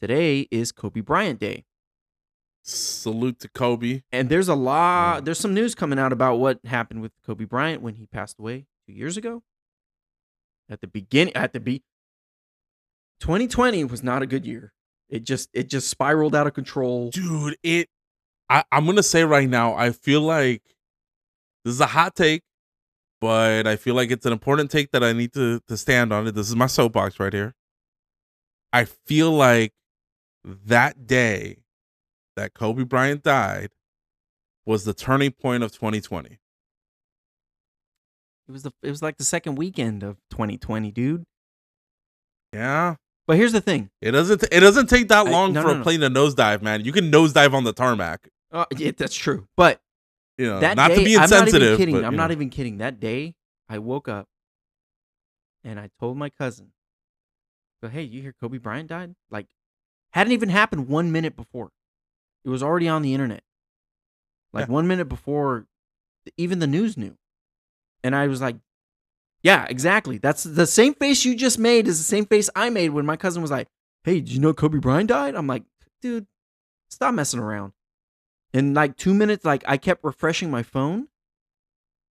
Today 0.00 0.46
is 0.52 0.70
Kobe 0.72 1.00
Bryant 1.00 1.38
Day. 1.40 1.64
salute 2.62 3.38
to 3.40 3.48
Kobe. 3.48 4.02
And 4.12 4.28
there's 4.28 4.48
a 4.48 4.54
lot, 4.54 5.24
there's 5.24 5.38
some 5.40 5.54
news 5.54 5.74
coming 5.74 5.98
out 5.98 6.12
about 6.12 6.36
what 6.36 6.58
happened 6.64 7.00
with 7.02 7.12
Kobe 7.24 7.44
Bryant 7.44 7.82
when 7.82 7.94
he 7.94 8.06
passed 8.06 8.38
away 8.38 8.66
two 8.86 8.92
years 8.92 9.16
ago. 9.16 9.42
At 10.68 10.80
the 10.80 10.86
beginning, 10.88 11.34
at 11.34 11.52
the 11.52 11.60
be, 11.60 11.82
2020 13.20 13.84
was 13.84 14.02
not 14.02 14.22
a 14.22 14.26
good 14.26 14.46
year. 14.46 14.72
It 15.08 15.24
just, 15.24 15.48
it 15.52 15.68
just 15.68 15.88
spiraled 15.88 16.34
out 16.34 16.46
of 16.46 16.54
control. 16.54 17.10
dude 17.10 17.56
it 17.62 17.88
I, 18.50 18.64
i'm 18.72 18.86
gonna 18.86 19.02
say 19.02 19.24
right 19.24 19.48
now 19.48 19.74
i 19.74 19.90
feel 19.90 20.20
like 20.22 20.62
this 21.64 21.74
is 21.74 21.80
a 21.80 21.86
hot 21.86 22.14
take 22.14 22.42
but 23.20 23.66
i 23.66 23.76
feel 23.76 23.94
like 23.94 24.10
it's 24.10 24.24
an 24.26 24.32
important 24.32 24.70
take 24.70 24.90
that 24.92 25.02
i 25.04 25.12
need 25.12 25.32
to 25.34 25.60
to 25.68 25.76
stand 25.76 26.12
on 26.12 26.26
it 26.26 26.34
this 26.34 26.48
is 26.48 26.56
my 26.56 26.66
soapbox 26.66 27.18
right 27.20 27.32
here 27.32 27.54
i 28.72 28.84
feel 28.84 29.30
like 29.32 29.72
that 30.44 31.06
day 31.06 31.58
that 32.36 32.54
kobe 32.54 32.84
bryant 32.84 33.22
died 33.22 33.70
was 34.66 34.84
the 34.84 34.94
turning 34.94 35.30
point 35.32 35.62
of 35.62 35.72
2020 35.72 36.38
It 38.48 38.52
was 38.52 38.62
the, 38.62 38.72
it 38.82 38.90
was 38.90 39.02
like 39.02 39.16
the 39.18 39.24
second 39.24 39.56
weekend 39.56 40.02
of 40.02 40.16
2020, 40.30 40.90
dude. 40.92 41.24
yeah 42.54 42.94
But 43.28 43.36
here's 43.36 43.52
the 43.52 43.60
thing. 43.60 43.90
it 44.00 44.10
doesn't 44.12 44.42
it 44.50 44.60
doesn't 44.60 44.88
take 44.88 45.06
that 45.08 45.26
I- 45.26 45.30
long 45.30 45.52
no, 45.52 45.60
for 45.62 45.68
no, 45.68 45.74
a 45.74 45.76
no. 45.78 45.82
plane 45.84 46.00
to 46.00 46.08
nosedive 46.10 46.62
man 46.62 46.84
you 46.84 46.90
can 46.92 47.12
nosedive 47.12 47.52
on 47.52 47.62
the 47.64 47.72
tarmac 47.74 48.28
Uh, 48.50 48.64
yeah, 48.76 48.90
that's 48.96 49.14
true. 49.14 49.46
But 49.56 49.80
you 50.38 50.46
know 50.46 50.58
that 50.60 50.76
not 50.76 50.88
day, 50.88 50.96
to 50.96 51.04
be 51.04 51.14
I'm 51.16 51.20
not 51.20 51.30
even 51.30 51.38
insensitive 51.46 51.78
kidding. 51.78 51.94
but, 51.94 52.04
I'm 52.04 52.14
you 52.14 52.16
not 52.16 52.28
know. 52.28 52.32
even 52.32 52.48
kidding. 52.50 52.78
That 52.78 52.98
day, 52.98 53.34
I 53.68 53.78
woke 53.78 54.08
up 54.08 54.26
and 55.62 55.78
I 55.78 55.90
told 56.00 56.16
my 56.16 56.30
cousin, 56.30 56.72
"Go, 57.82 57.88
hey, 57.88 58.02
you 58.02 58.22
hear 58.22 58.32
Kobe 58.40 58.56
Bryant 58.58 58.88
died? 58.88 59.14
Like, 59.30 59.48
hadn't 60.12 60.32
even 60.32 60.48
happened 60.48 60.88
one 60.88 61.12
minute 61.12 61.36
before. 61.36 61.70
It 62.44 62.48
was 62.48 62.62
already 62.62 62.88
on 62.88 63.02
the 63.02 63.12
internet. 63.12 63.42
Like 64.54 64.68
Yeah. 64.68 64.72
one 64.72 64.88
minute 64.88 65.08
before, 65.10 65.66
th- 66.24 66.32
even 66.38 66.60
the 66.60 66.66
news 66.66 66.96
knew." 66.96 67.16
And 68.02 68.14
I 68.16 68.26
was 68.28 68.40
like, 68.40 68.56
"Yeah, 69.42 69.66
exactly. 69.68 70.18
That's 70.18 70.44
the 70.44 70.66
same 70.66 70.94
face 70.94 71.24
you 71.24 71.34
just 71.34 71.58
made. 71.58 71.88
Is 71.88 71.98
the 71.98 72.04
same 72.04 72.26
face 72.26 72.50
I 72.54 72.70
made 72.70 72.90
when 72.90 73.06
my 73.06 73.16
cousin 73.16 73.42
was 73.42 73.50
like, 73.50 73.68
"Hey, 74.04 74.20
did 74.20 74.32
you 74.32 74.40
know 74.40 74.54
Kobe 74.54 74.78
Bryant 74.78 75.08
died?" 75.08 75.34
I'm 75.34 75.46
like, 75.46 75.64
"Dude, 76.02 76.26
stop 76.88 77.14
messing 77.14 77.40
around." 77.40 77.72
In 78.52 78.74
like 78.74 78.96
two 78.96 79.14
minutes, 79.14 79.44
like 79.44 79.62
I 79.66 79.76
kept 79.76 80.04
refreshing 80.04 80.50
my 80.50 80.62
phone 80.62 81.08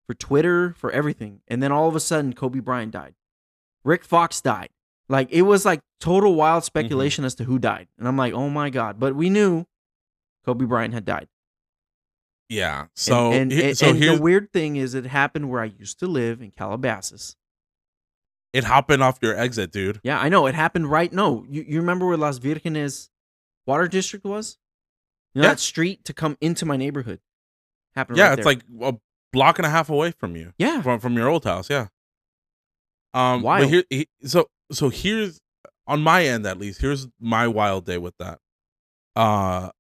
for 0.08 0.14
Twitter, 0.14 0.74
for 0.78 0.92
everything. 0.92 1.42
And 1.48 1.62
then 1.62 1.72
all 1.72 1.88
of 1.88 1.96
a 1.96 2.00
sudden, 2.00 2.34
Kobe 2.34 2.60
Bryant 2.60 2.94
died. 2.94 3.16
Rick 3.84 4.04
Fox 4.04 4.42
died. 4.42 4.70
Like 5.10 5.30
it 5.32 5.44
was 5.44 5.66
like 5.66 5.82
total 6.00 6.36
wild 6.36 6.62
mm-hmm. 6.62 6.66
speculation 6.66 7.26
as 7.26 7.36
to 7.36 7.44
who 7.44 7.60
died. 7.60 7.88
And 7.98 8.08
I'm 8.08 8.18
like, 8.18 8.34
oh 8.34 8.50
my 8.50 8.70
God. 8.70 9.00
But 9.00 9.16
we 9.16 9.30
knew 9.30 9.66
Kobe 10.46 10.66
Bryant 10.66 10.94
had 10.94 11.06
died. 11.06 11.28
Yeah 12.50 12.86
so 12.96 13.32
and, 13.32 13.52
he- 13.52 13.64
and, 13.70 13.78
so 13.78 13.90
and 13.90 14.02
the 14.02 14.18
weird 14.22 14.52
thing 14.54 14.76
is 14.78 14.94
it 14.94 15.06
happened 15.06 15.50
where 15.50 15.62
I 15.62 15.66
used 15.66 16.00
to 16.00 16.08
live 16.08 16.42
in 16.42 16.52
Calabasas. 16.52 17.36
it 18.54 18.64
happened 18.64 19.04
off 19.04 19.20
your 19.22 19.36
exit 19.38 19.72
dude 19.72 20.00
Yeah, 20.04 20.20
I 20.20 20.30
know. 20.30 20.48
It 20.48 20.56
happened 20.56 20.90
right. 20.90 21.12
No, 21.12 21.46
you, 21.50 21.66
you 21.68 21.80
remember 21.80 22.06
where 22.08 22.18
Las 22.18 22.40
Virgenes 22.40 23.10
Water 23.66 23.88
District 23.88 24.24
was? 24.26 24.58
You 25.34 25.42
know 25.42 25.48
Yeah. 25.48 25.54
that 25.54 25.60
street 25.60 26.06
to 26.06 26.14
come 26.14 26.38
into 26.42 26.66
my 26.66 26.78
neighborhood. 26.78 27.20
Happened 27.96 28.18
Yeah, 28.18 28.30
right 28.30 28.40
it's 28.40 28.46
like 28.46 28.62
a 28.82 28.96
block 29.34 29.60
and 29.60 29.66
a 29.66 29.70
half 29.70 29.90
away 29.90 30.12
from 30.12 30.36
you, 30.36 30.54
Yeah. 30.58 30.82
from 30.82 31.00
from 31.00 31.16
your 31.16 31.28
old 31.28 31.44
house. 31.44 31.70
Yeah. 31.70 31.88
Um. 33.14 33.42
Wild. 33.42 33.70
But 33.70 33.86
here, 33.90 34.06
so 34.24 34.48
so 34.72 34.90
here's 34.90 35.40
on 35.86 36.02
my 36.02 36.26
end 36.26 36.46
at 36.46 36.58
least. 36.60 36.80
Here's 36.82 37.08
my 37.20 37.48
wild 37.48 37.86
day 37.86 37.98
with 37.98 38.16
that. 38.20 38.40
Uh, 39.16 39.72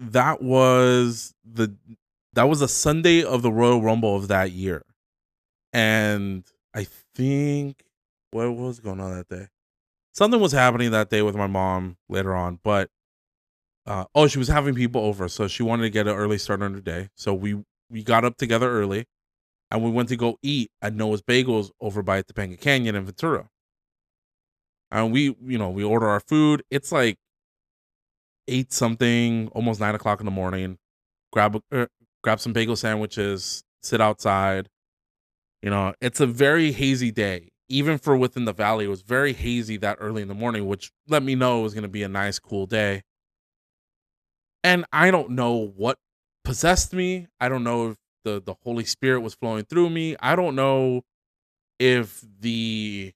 that 0.00 0.42
was 0.42 1.34
the 1.44 1.76
that 2.32 2.44
was 2.44 2.60
the 2.60 2.68
Sunday 2.68 3.22
of 3.22 3.42
the 3.42 3.52
Royal 3.52 3.82
Rumble 3.82 4.16
of 4.16 4.28
that 4.28 4.52
year, 4.52 4.82
and 5.72 6.44
I 6.74 6.86
think 7.14 7.84
what 8.30 8.50
was 8.56 8.80
going 8.80 9.00
on 9.00 9.16
that 9.16 9.28
day? 9.28 9.48
Something 10.14 10.40
was 10.40 10.52
happening 10.52 10.90
that 10.90 11.10
day 11.10 11.22
with 11.22 11.36
my 11.36 11.46
mom 11.46 11.96
later 12.08 12.34
on, 12.34 12.58
but 12.64 12.88
uh, 13.86 14.04
oh, 14.14 14.26
she 14.26 14.38
was 14.38 14.48
having 14.48 14.74
people 14.74 15.02
over, 15.04 15.28
so 15.28 15.48
she 15.48 15.62
wanted 15.62 15.82
to 15.82 15.90
get 15.90 16.06
an 16.06 16.14
early 16.14 16.38
start 16.38 16.62
on 16.62 16.74
her 16.74 16.80
day. 16.80 17.08
So 17.14 17.34
we 17.34 17.62
we 17.90 18.02
got 18.02 18.24
up 18.24 18.36
together 18.36 18.70
early, 18.70 19.04
and 19.70 19.82
we 19.82 19.90
went 19.90 20.08
to 20.08 20.16
go 20.16 20.38
eat 20.42 20.70
at 20.80 20.94
Noah's 20.94 21.22
Bagels 21.22 21.70
over 21.80 22.02
by 22.02 22.22
Topanga 22.22 22.58
Canyon 22.58 22.94
in 22.94 23.04
Ventura. 23.04 23.48
And 24.90 25.12
we, 25.12 25.36
you 25.44 25.58
know, 25.58 25.70
we 25.70 25.84
order 25.84 26.08
our 26.08 26.20
food. 26.20 26.64
It's 26.70 26.90
like 26.90 27.18
eight 28.48 28.72
something, 28.72 29.48
almost 29.48 29.80
nine 29.80 29.94
o'clock 29.94 30.20
in 30.20 30.26
the 30.26 30.32
morning. 30.32 30.78
Grab 31.32 31.60
er, 31.72 31.88
grab 32.22 32.40
some 32.40 32.52
bagel 32.52 32.76
sandwiches, 32.76 33.62
sit 33.82 34.00
outside. 34.00 34.68
You 35.62 35.70
know, 35.70 35.94
it's 36.00 36.20
a 36.20 36.26
very 36.26 36.72
hazy 36.72 37.10
day. 37.10 37.50
Even 37.68 37.98
for 37.98 38.16
within 38.16 38.46
the 38.46 38.52
valley, 38.52 38.86
it 38.86 38.88
was 38.88 39.02
very 39.02 39.32
hazy 39.32 39.76
that 39.78 39.98
early 40.00 40.22
in 40.22 40.28
the 40.28 40.34
morning, 40.34 40.66
which 40.66 40.90
let 41.08 41.22
me 41.22 41.34
know 41.34 41.60
it 41.60 41.62
was 41.62 41.74
going 41.74 41.82
to 41.82 41.88
be 41.88 42.02
a 42.02 42.08
nice, 42.08 42.38
cool 42.38 42.66
day. 42.66 43.02
And 44.64 44.84
I 44.92 45.10
don't 45.10 45.30
know 45.30 45.72
what 45.76 45.98
possessed 46.44 46.92
me. 46.92 47.28
I 47.40 47.48
don't 47.48 47.64
know 47.64 47.90
if 47.90 47.96
the 48.24 48.42
the 48.44 48.54
Holy 48.64 48.84
Spirit 48.84 49.20
was 49.20 49.34
flowing 49.34 49.64
through 49.64 49.90
me. 49.90 50.16
I 50.20 50.34
don't 50.36 50.54
know 50.54 51.02
if 51.78 52.24
the 52.40 53.12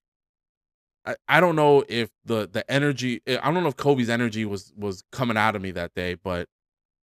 I, 1.06 1.16
I 1.28 1.40
don't 1.40 1.56
know 1.56 1.84
if 1.88 2.10
the 2.24 2.48
the 2.48 2.68
energy 2.70 3.20
eh, 3.26 3.38
I 3.42 3.52
don't 3.52 3.62
know 3.62 3.68
if 3.68 3.76
Kobe's 3.76 4.08
energy 4.10 4.44
was 4.44 4.72
was 4.76 5.02
coming 5.12 5.36
out 5.36 5.56
of 5.56 5.62
me 5.62 5.70
that 5.72 5.94
day, 5.94 6.14
but 6.14 6.48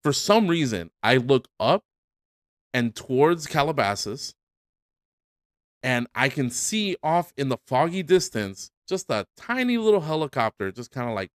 for 0.04 0.12
some 0.12 0.48
reason 0.48 0.90
I 1.02 1.18
look 1.18 1.48
up 1.60 1.84
and 2.74 2.94
towards 2.94 3.46
Calabasas 3.46 4.34
and 5.82 6.06
I 6.14 6.28
can 6.28 6.50
see 6.50 6.96
off 7.02 7.32
in 7.36 7.48
the 7.48 7.58
foggy 7.66 8.02
distance 8.02 8.70
just 8.88 9.10
a 9.10 9.26
tiny 9.36 9.78
little 9.78 10.00
helicopter 10.00 10.70
just 10.72 10.90
kind 10.90 11.08
of 11.08 11.14
like 11.14 11.30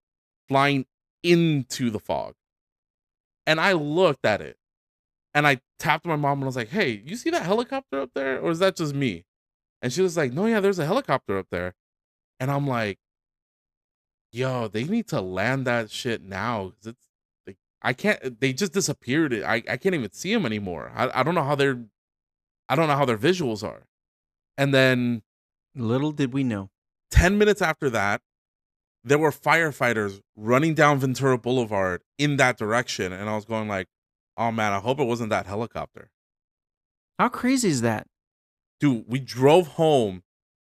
flying 0.48 0.87
into 1.22 1.90
the 1.90 1.98
fog. 2.00 2.35
And 3.46 3.61
I 3.61 3.72
looked 3.72 4.24
at 4.24 4.40
it 4.40 4.57
And 5.35 5.46
I 5.46 5.61
tapped 5.79 6.07
my 6.07 6.16
mom 6.16 6.38
and 6.38 6.44
I 6.44 6.46
was 6.46 6.57
like, 6.57 6.70
"Hey, 6.70 7.03
you 7.07 7.16
see 7.16 7.31
that 7.31 7.42
helicopter 7.44 8.00
up 8.00 8.11
there, 8.14 8.40
or 8.40 8.50
is 8.50 8.61
that 8.61 8.77
just 8.77 8.94
me?" 8.94 9.24
And 9.83 9.92
she 9.92 10.03
was 10.03 10.16
like, 10.16 10.33
"No, 10.33 10.46
yeah, 10.46 10.61
there's 10.61 10.79
a 10.81 10.87
helicopter 10.87 11.38
up 11.38 11.48
there." 11.50 11.74
And 12.40 12.50
I'm 12.50 12.66
like, 12.66 12.98
"Yo, 14.32 14.68
they 14.68 14.84
need 14.84 15.08
to 15.08 15.20
land 15.20 15.66
that 15.66 15.90
shit 15.90 16.22
now 16.22 16.70
'cause 16.70 16.86
it's 16.88 17.06
like 17.46 17.56
I 17.82 17.92
can't. 17.92 18.22
Uh, 18.24 18.30
they 18.38 18.52
just 18.52 18.72
disappeared. 18.72 19.32
I 19.34 19.56
I 19.68 19.76
can't 19.76 19.94
even 19.94 20.12
see 20.12 20.32
them 20.34 20.46
anymore. 20.46 20.90
I 20.94 21.20
I 21.20 21.22
don't 21.22 21.34
know 21.34 21.44
how 21.44 21.54
they're, 21.54 21.84
I 22.68 22.74
don't 22.76 22.88
know 22.88 22.96
how 22.96 23.04
their 23.04 23.18
visuals 23.18 23.62
are." 23.62 23.86
And 24.58 24.72
then 24.74 25.22
Little 25.76 26.12
did 26.12 26.32
we 26.32 26.44
know. 26.44 26.70
10 27.10 27.36
minutes 27.38 27.60
after 27.60 27.90
that, 27.90 28.22
there 29.02 29.18
were 29.18 29.32
firefighters 29.32 30.20
running 30.36 30.74
down 30.74 30.98
Ventura 30.98 31.36
Boulevard 31.36 32.02
in 32.18 32.36
that 32.36 32.56
direction. 32.56 33.12
And 33.12 33.28
I 33.28 33.34
was 33.34 33.44
going 33.44 33.66
like, 33.68 33.88
oh 34.36 34.50
man, 34.52 34.72
I 34.72 34.78
hope 34.78 35.00
it 35.00 35.04
wasn't 35.04 35.30
that 35.30 35.46
helicopter. 35.46 36.10
How 37.18 37.28
crazy 37.28 37.68
is 37.68 37.80
that? 37.82 38.06
Dude, 38.80 39.04
we 39.08 39.18
drove 39.18 39.66
home 39.68 40.22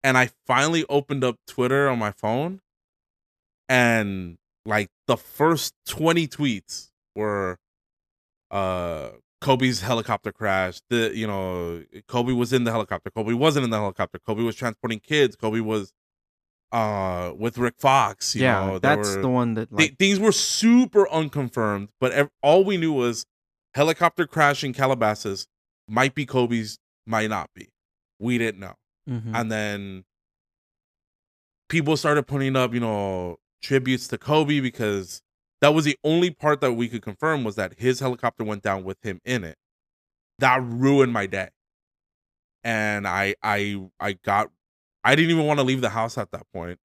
and 0.03 0.17
I 0.19 0.31
finally 0.47 0.85
opened 0.89 1.25
up 1.25 1.37
Twitter 1.47 1.89
on 1.89 1.99
my 1.99 2.11
phone. 2.13 2.61
And 3.69 4.39
like 4.65 4.89
the 5.07 5.17
first 5.17 5.75
20 5.89 6.27
tweets 6.29 6.89
were 7.15 7.59
uh 8.51 9.11
Kobe's 9.41 9.81
helicopter 9.81 10.33
crash. 10.33 10.81
The 10.91 11.13
you 11.15 11.27
know, 11.27 11.83
Kobe 12.09 12.33
was 12.33 12.53
in 12.53 12.65
the 12.65 12.71
helicopter. 12.73 13.11
Kobe 13.11 13.33
wasn't 13.33 13.65
in 13.65 13.71
the 13.71 13.79
helicopter. 13.79 14.19
Kobe 14.19 14.43
was 14.43 14.57
transporting 14.57 15.01
kids. 15.01 15.37
Kobe 15.37 15.61
was 15.61 15.93
uh 16.73 17.33
with 17.37 17.59
Rick 17.59 17.75
Fox. 17.79 18.35
You 18.35 18.43
yeah, 18.43 18.67
know, 18.67 18.79
that's 18.79 19.17
were- 19.17 19.23
the 19.23 19.29
one 19.29 19.55
that 19.55 19.71
Th- 19.77 19.91
like 19.91 19.99
things 19.99 20.19
were 20.19 20.33
super 20.33 21.09
unconfirmed, 21.11 21.91
but 22.01 22.13
ev- 22.13 22.31
all 22.43 22.65
we 22.65 22.77
knew 22.77 22.93
was 22.93 23.25
helicopter 23.75 24.27
crash 24.27 24.63
in 24.65 24.73
Calabasas 24.73 25.47
might 25.89 26.15
be 26.15 26.27
Kobe's, 26.27 26.79
might 27.07 27.31
not 27.31 27.51
be. 27.55 27.69
We 28.21 28.37
didn't 28.39 28.61
know. 28.61 28.75
Mhm. 29.07 29.35
And 29.35 29.51
then 29.51 30.05
people 31.69 31.97
started 31.97 32.27
putting 32.27 32.57
up, 32.57 32.75
you 32.75 32.81
know, 32.81 33.37
tributes 33.63 34.09
to 34.09 34.19
Kobe 34.19 34.61
because 34.61 35.23
that 35.61 35.75
was 35.75 35.85
the 35.85 35.97
only 36.05 36.31
part 36.31 36.61
that 36.61 36.73
we 36.73 36.89
could 36.89 37.03
confirm 37.03 37.45
was 37.45 37.57
that 37.57 37.79
his 37.79 38.01
helicopter 38.01 38.45
went 38.45 38.63
down 38.63 38.85
with 38.85 38.99
him 39.03 39.21
in 39.25 39.45
it. 39.45 39.57
That 40.39 40.63
ruined 40.65 41.13
my 41.13 41.27
day. 41.27 41.51
And 42.65 43.09
I 43.09 43.35
I 43.43 43.81
I 43.99 44.13
got 44.25 44.51
I 45.05 45.15
didn't 45.15 45.31
even 45.31 45.47
want 45.47 45.59
to 45.61 45.65
leave 45.65 45.81
the 45.81 45.91
house 45.91 46.19
at 46.19 46.31
that 46.33 46.47
point. 46.53 46.79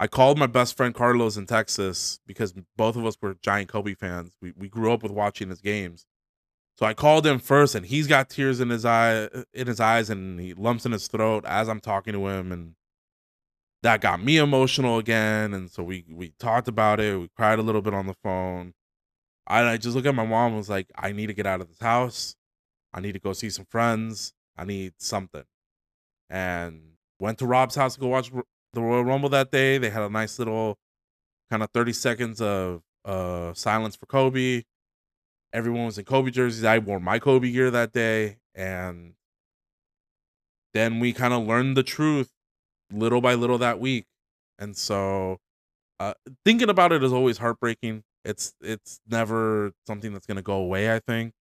I 0.00 0.08
called 0.08 0.38
my 0.38 0.46
best 0.46 0.76
friend 0.76 0.94
Carlos 0.94 1.36
in 1.38 1.46
Texas 1.46 2.20
because 2.26 2.54
both 2.76 2.96
of 2.96 3.06
us 3.06 3.16
were 3.22 3.36
giant 3.42 3.68
Kobe 3.70 3.94
fans. 3.94 4.36
We 4.42 4.52
we 4.56 4.68
grew 4.68 4.92
up 4.92 5.02
with 5.02 5.12
watching 5.12 5.50
his 5.50 5.60
games. 5.62 6.06
So 6.78 6.86
I 6.86 6.94
called 6.94 7.26
him 7.26 7.40
first 7.40 7.74
and 7.74 7.84
he's 7.84 8.06
got 8.06 8.30
tears 8.30 8.60
in 8.60 8.70
his 8.70 8.84
eye 8.84 9.28
in 9.52 9.66
his 9.66 9.80
eyes 9.80 10.10
and 10.10 10.38
he 10.38 10.54
lumps 10.54 10.86
in 10.86 10.92
his 10.92 11.08
throat 11.08 11.44
as 11.44 11.68
I'm 11.68 11.80
talking 11.80 12.12
to 12.12 12.28
him 12.28 12.52
and 12.52 12.74
that 13.82 14.00
got 14.00 14.22
me 14.22 14.36
emotional 14.36 14.98
again 14.98 15.54
and 15.54 15.68
so 15.68 15.82
we 15.82 16.04
we 16.08 16.34
talked 16.38 16.68
about 16.68 17.00
it. 17.00 17.18
We 17.18 17.28
cried 17.36 17.58
a 17.58 17.62
little 17.62 17.82
bit 17.82 17.94
on 17.94 18.06
the 18.06 18.14
phone. 18.22 18.74
I, 19.48 19.72
I 19.72 19.76
just 19.76 19.96
looked 19.96 20.06
at 20.06 20.14
my 20.14 20.24
mom 20.24 20.48
and 20.52 20.56
was 20.56 20.68
like, 20.68 20.86
I 20.94 21.10
need 21.10 21.26
to 21.26 21.34
get 21.34 21.46
out 21.46 21.60
of 21.60 21.68
this 21.68 21.80
house. 21.80 22.36
I 22.94 23.00
need 23.00 23.12
to 23.12 23.20
go 23.20 23.32
see 23.32 23.50
some 23.50 23.66
friends. 23.68 24.32
I 24.56 24.64
need 24.64 24.92
something. 24.98 25.44
And 26.30 26.92
went 27.18 27.38
to 27.38 27.46
Rob's 27.46 27.74
house 27.74 27.94
to 27.94 28.00
go 28.00 28.06
watch 28.06 28.30
the 28.72 28.80
Royal 28.80 29.04
Rumble 29.04 29.30
that 29.30 29.50
day. 29.50 29.78
They 29.78 29.90
had 29.90 30.02
a 30.04 30.10
nice 30.10 30.38
little 30.38 30.78
kind 31.50 31.64
of 31.64 31.70
30 31.72 31.92
seconds 31.92 32.40
of 32.40 32.82
uh 33.04 33.52
silence 33.54 33.96
for 33.96 34.06
Kobe. 34.06 34.62
Everyone 35.52 35.86
was 35.86 35.98
in 35.98 36.04
Kobe 36.04 36.30
jerseys. 36.30 36.64
I 36.64 36.78
wore 36.78 37.00
my 37.00 37.18
Kobe 37.18 37.50
gear 37.50 37.70
that 37.70 37.92
day. 37.92 38.38
And 38.54 39.14
then 40.74 41.00
we 41.00 41.12
kind 41.12 41.32
of 41.34 41.46
learned 41.46 41.76
the 41.76 41.82
truth 41.82 42.30
little 42.92 43.20
by 43.20 43.34
little 43.34 43.58
that 43.58 43.80
week. 43.80 44.06
And 44.58 44.76
so 44.76 45.38
uh 46.00 46.14
thinking 46.44 46.70
about 46.70 46.92
it 46.92 47.02
is 47.02 47.12
always 47.12 47.38
heartbreaking. 47.38 48.04
It's 48.24 48.54
it's 48.60 49.00
never 49.08 49.72
something 49.86 50.12
that's 50.12 50.26
gonna 50.26 50.42
go 50.42 50.56
away, 50.56 50.94
I 50.94 51.00
think. 51.00 51.34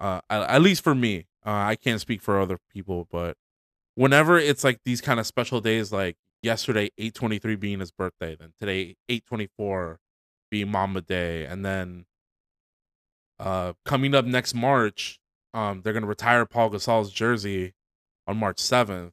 Uh 0.00 0.20
at, 0.30 0.42
at 0.50 0.62
least 0.62 0.84
for 0.84 0.94
me. 0.94 1.26
Uh 1.46 1.50
I 1.52 1.76
can't 1.76 2.00
speak 2.00 2.22
for 2.22 2.40
other 2.40 2.58
people, 2.72 3.08
but 3.10 3.36
whenever 3.94 4.38
it's 4.38 4.64
like 4.64 4.80
these 4.84 5.00
kind 5.00 5.20
of 5.20 5.26
special 5.26 5.60
days 5.60 5.92
like 5.92 6.16
yesterday 6.42 6.90
823 6.98 7.56
being 7.56 7.80
his 7.80 7.90
birthday 7.92 8.36
then 8.36 8.52
today 8.60 8.96
824 9.08 9.98
being 10.50 10.70
Mamba 10.70 11.02
Day 11.02 11.44
and 11.46 11.64
then 11.64 12.06
uh 13.38 13.72
coming 13.84 14.14
up 14.14 14.24
next 14.24 14.54
march 14.54 15.20
um 15.54 15.82
they're 15.82 15.92
gonna 15.92 16.06
retire 16.06 16.46
Pau 16.46 16.68
Gasol's 16.68 17.10
jersey 17.10 17.74
on 18.26 18.36
march 18.36 18.58
7th 18.58 19.12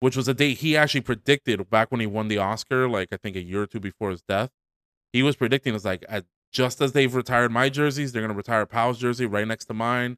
which 0.00 0.16
was 0.16 0.28
a 0.28 0.34
date 0.34 0.58
he 0.58 0.76
actually 0.76 1.00
predicted 1.00 1.68
back 1.70 1.90
when 1.90 2.00
he 2.00 2.06
won 2.06 2.28
the 2.28 2.38
oscar 2.38 2.88
like 2.88 3.08
i 3.12 3.16
think 3.16 3.36
a 3.36 3.42
year 3.42 3.62
or 3.62 3.66
two 3.66 3.80
before 3.80 4.10
his 4.10 4.22
death 4.22 4.50
he 5.12 5.22
was 5.22 5.36
predicting 5.36 5.74
it's 5.74 5.84
like 5.84 6.04
at, 6.08 6.24
just 6.52 6.80
as 6.80 6.92
they've 6.92 7.14
retired 7.14 7.50
my 7.50 7.68
jerseys 7.68 8.12
they're 8.12 8.22
gonna 8.22 8.34
retire 8.34 8.64
paul's 8.66 8.98
jersey 8.98 9.26
right 9.26 9.48
next 9.48 9.64
to 9.64 9.74
mine 9.74 10.16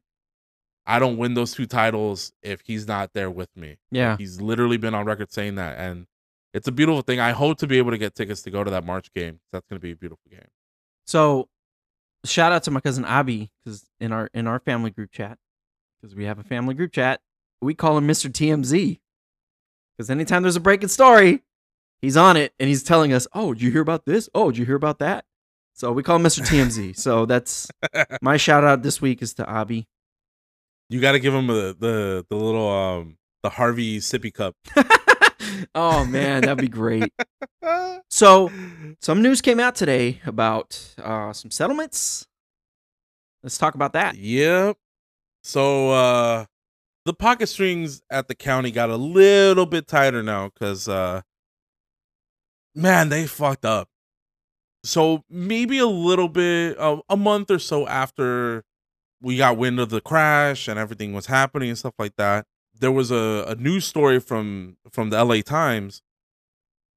i 0.85 0.99
don't 0.99 1.17
win 1.17 1.33
those 1.33 1.53
two 1.53 1.65
titles 1.65 2.31
if 2.43 2.61
he's 2.61 2.87
not 2.87 3.11
there 3.13 3.29
with 3.31 3.49
me 3.55 3.77
yeah. 3.91 4.17
He's 4.17 4.39
literally 4.41 4.77
been 4.77 4.93
on 4.95 5.05
record 5.05 5.31
saying 5.31 5.55
that, 5.55 5.77
and 5.77 6.05
it's 6.53 6.67
a 6.67 6.71
beautiful 6.71 7.01
thing. 7.01 7.19
I 7.19 7.31
hope 7.31 7.57
to 7.59 7.67
be 7.67 7.77
able 7.77 7.91
to 7.91 7.97
get 7.97 8.15
tickets 8.15 8.41
to 8.43 8.51
go 8.51 8.63
to 8.63 8.71
that 8.71 8.83
March 8.85 9.11
game. 9.13 9.39
That's 9.51 9.65
going 9.67 9.79
to 9.79 9.83
be 9.83 9.91
a 9.91 9.95
beautiful 9.95 10.23
game. 10.29 10.47
So, 11.05 11.47
shout 12.25 12.51
out 12.51 12.63
to 12.63 12.71
my 12.71 12.79
cousin 12.79 13.05
Abby 13.05 13.51
because 13.63 13.85
in 13.99 14.11
our 14.11 14.29
in 14.33 14.47
our 14.47 14.59
family 14.59 14.91
group 14.91 15.11
chat, 15.11 15.37
because 16.01 16.15
we 16.15 16.25
have 16.25 16.39
a 16.39 16.43
family 16.43 16.73
group 16.73 16.91
chat, 16.91 17.21
we 17.61 17.73
call 17.73 17.97
him 17.97 18.05
Mister 18.05 18.29
TMZ. 18.29 18.99
Because 19.97 20.09
anytime 20.09 20.41
there's 20.41 20.55
a 20.55 20.61
breaking 20.61 20.89
story, 20.89 21.43
he's 22.01 22.17
on 22.17 22.37
it 22.37 22.53
and 22.59 22.69
he's 22.69 22.83
telling 22.83 23.13
us, 23.13 23.27
"Oh, 23.33 23.53
did 23.53 23.61
you 23.61 23.71
hear 23.71 23.81
about 23.81 24.05
this? 24.05 24.29
Oh, 24.33 24.51
did 24.51 24.57
you 24.57 24.65
hear 24.65 24.75
about 24.75 24.99
that?" 24.99 25.25
So 25.73 25.91
we 25.91 26.03
call 26.03 26.17
him 26.17 26.23
Mister 26.23 26.41
TMZ. 26.41 26.97
so 26.97 27.25
that's 27.25 27.69
my 28.21 28.37
shout 28.37 28.63
out 28.63 28.83
this 28.83 29.01
week 29.01 29.21
is 29.21 29.33
to 29.35 29.49
Abby. 29.49 29.87
You 30.89 30.99
got 30.99 31.13
to 31.13 31.19
give 31.19 31.33
him 31.33 31.47
the 31.47 31.75
the 31.77 32.25
the 32.29 32.35
little 32.35 32.69
um 32.69 33.17
the 33.43 33.49
Harvey 33.49 33.99
sippy 33.99 34.33
cup. 34.33 34.55
oh 35.75 36.05
man, 36.05 36.41
that'd 36.41 36.57
be 36.57 36.67
great. 36.67 37.11
So 38.09 38.51
some 38.99 39.21
news 39.21 39.41
came 39.41 39.59
out 39.59 39.73
today 39.73 40.19
about 40.25 40.95
uh, 41.01 41.31
some 41.31 41.49
settlements. 41.49 42.27
Let's 43.41 43.57
talk 43.57 43.73
about 43.73 43.93
that. 43.93 44.15
Yep. 44.17 44.77
So 45.43 45.91
uh 45.91 46.45
the 47.05 47.13
pocket 47.13 47.47
strings 47.47 48.01
at 48.11 48.27
the 48.27 48.35
county 48.35 48.69
got 48.69 48.89
a 48.89 48.95
little 48.97 49.65
bit 49.65 49.87
tighter 49.87 50.21
now 50.21 50.49
because 50.49 50.87
uh 50.87 51.21
man, 52.75 53.09
they 53.09 53.25
fucked 53.27 53.65
up. 53.65 53.87
So 54.83 55.23
maybe 55.29 55.77
a 55.79 55.87
little 55.87 56.29
bit 56.29 56.77
uh, 56.79 57.01
a 57.09 57.17
month 57.17 57.51
or 57.51 57.59
so 57.59 57.87
after 57.87 58.63
we 59.21 59.37
got 59.37 59.57
wind 59.57 59.79
of 59.79 59.89
the 59.89 60.01
crash 60.01 60.67
and 60.67 60.79
everything 60.79 61.13
was 61.13 61.27
happening 61.27 61.69
and 61.69 61.77
stuff 61.77 61.93
like 61.99 62.15
that, 62.17 62.45
there 62.81 62.91
was 62.91 63.11
a, 63.11 63.45
a 63.47 63.55
news 63.55 63.85
story 63.85 64.19
from 64.19 64.75
from 64.91 65.11
the 65.11 65.23
LA 65.23 65.41
Times 65.41 66.01